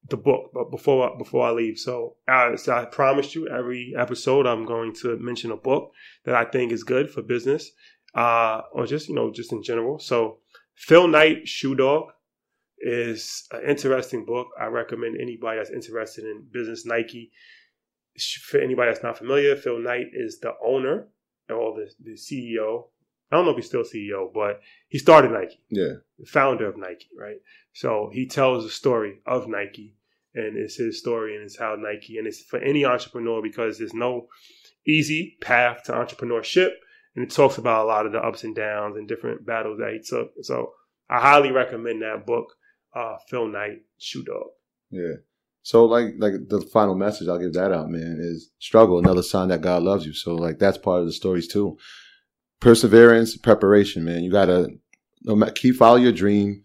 the 0.10 0.18
book. 0.18 0.52
But 0.54 0.72
before 0.72 1.18
before 1.18 1.48
I 1.48 1.52
leave, 1.52 1.78
so, 1.78 2.16
uh, 2.28 2.58
so 2.58 2.74
I 2.74 2.86
promised 2.86 3.34
you 3.36 3.48
every 3.48 3.94
episode 3.98 4.46
I'm 4.46 4.66
going 4.66 4.94
to 5.02 5.18
mention 5.18 5.52
a 5.52 5.58
book 5.58 5.92
that 6.26 6.36
I 6.36 6.44
think 6.46 6.72
is 6.72 6.84
good 6.84 7.10
for 7.10 7.22
business, 7.22 7.72
uh, 8.14 8.62
or 8.74 8.86
just 8.86 9.08
you 9.08 9.16
know 9.16 9.32
just 9.32 9.52
in 9.54 9.64
general. 9.64 10.00
So 10.00 10.40
Phil 10.76 11.08
Knight, 11.08 11.48
Shoe 11.48 11.76
Dog, 11.76 12.08
is 12.86 13.48
an 13.52 13.64
interesting 13.68 14.26
book. 14.26 14.48
I 14.62 14.68
recommend 14.68 15.20
anybody 15.20 15.58
that's 15.58 15.72
interested 15.72 16.24
in 16.24 16.46
business 16.52 16.86
Nike. 16.86 17.32
For 18.44 18.60
anybody 18.60 18.92
that's 18.92 19.04
not 19.04 19.18
familiar, 19.18 19.56
Phil 19.56 19.80
Knight 19.80 20.08
is 20.14 20.40
the 20.40 20.54
owner 20.64 21.08
or 21.50 21.76
the, 21.76 21.90
the 22.00 22.12
CEO. 22.12 22.86
I 23.32 23.36
don't 23.36 23.46
know 23.46 23.52
if 23.52 23.58
he's 23.58 23.66
still 23.66 23.84
CEO, 23.84 24.32
but 24.32 24.62
he 24.88 25.00
started 25.00 25.32
Nike, 25.32 25.60
yeah, 25.70 25.96
the 26.20 26.26
founder 26.28 26.68
of 26.68 26.78
Nike, 26.78 27.10
right? 27.20 27.38
So 27.74 28.10
he 28.14 28.28
tells 28.28 28.64
the 28.64 28.70
story 28.70 29.20
of 29.26 29.48
Nike, 29.48 29.96
and 30.36 30.56
it's 30.56 30.76
his 30.76 31.00
story, 31.00 31.36
and 31.36 31.44
it's 31.44 31.58
how 31.58 31.76
Nike, 31.76 32.20
and 32.20 32.28
it's 32.28 32.44
for 32.44 32.60
any 32.60 32.86
entrepreneur 32.86 33.42
because 33.42 33.80
there's 33.80 33.96
no 33.96 34.28
easy 34.88 35.38
path 35.42 35.84
to 35.86 35.94
entrepreneurship, 35.94 36.70
and 37.16 37.26
it 37.26 37.34
talks 37.34 37.58
about 37.58 37.86
a 37.86 37.88
lot 37.88 38.06
of 38.06 38.12
the 38.12 38.20
ups 38.20 38.44
and 38.44 38.56
downs 38.56 38.96
and 38.96 39.08
different 39.08 39.46
battles 39.46 39.80
that 39.80 39.94
he 39.94 40.00
took. 40.00 40.32
So 40.44 40.74
I 41.10 41.20
highly 41.20 41.52
recommend 41.52 42.04
that 42.04 42.26
book, 42.26 42.54
uh, 42.96 43.18
Phil 43.30 43.48
Knight, 43.48 43.82
Shoe 43.98 44.24
Dog. 44.24 44.48
yeah. 44.92 45.16
So 45.64 45.86
like 45.86 46.14
like 46.20 46.34
the 46.48 46.62
final 46.62 46.94
message 46.94 47.28
I'll 47.28 47.40
give 47.40 47.54
that 47.54 47.72
out, 47.72 47.90
man, 47.90 48.20
is 48.22 48.52
struggle, 48.60 49.00
another 49.00 49.24
sign 49.24 49.48
that 49.48 49.62
God 49.62 49.82
loves 49.82 50.06
you. 50.06 50.14
So 50.14 50.36
like 50.36 50.60
that's 50.60 50.78
part 50.78 51.02
of 51.02 51.08
the 51.08 51.12
stories 51.12 51.48
too. 51.48 51.78
Perseverance, 52.60 53.36
preparation, 53.36 54.04
man. 54.06 54.24
You 54.24 54.32
gotta 54.32 54.68
no 55.24 55.36
matter, 55.36 55.52
keep 55.54 55.76
follow 55.76 55.98
your 55.98 56.12
dream, 56.12 56.62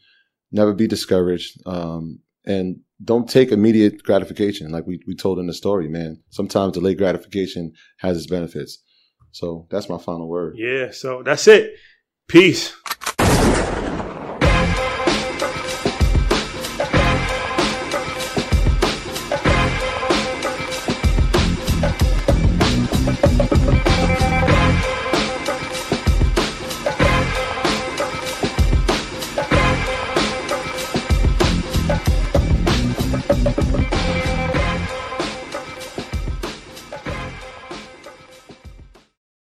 never 0.53 0.75
be 0.75 0.87
discouraged, 0.87 1.67
um, 1.67 2.21
and 2.45 2.81
don't 3.03 3.27
take 3.29 3.53
immediate 3.53 4.03
gratification. 4.03 4.71
Like 4.71 4.87
we 4.87 5.01
we 5.07 5.15
told 5.17 5.39
in 5.39 5.47
the 5.47 5.55
story, 5.55 5.89
man. 5.89 6.23
Sometimes 6.29 6.75
delayed 6.75 6.99
gratification 6.99 7.73
has 7.99 8.19
its 8.19 8.27
benefits. 8.27 8.83
So 9.33 9.67
that's 9.71 9.89
my 9.89 9.97
final 9.99 10.29
word. 10.29 10.57
Yeah, 10.59 10.91
so 10.91 11.23
that's 11.23 11.49
it. 11.49 11.73
Peace. 12.29 12.75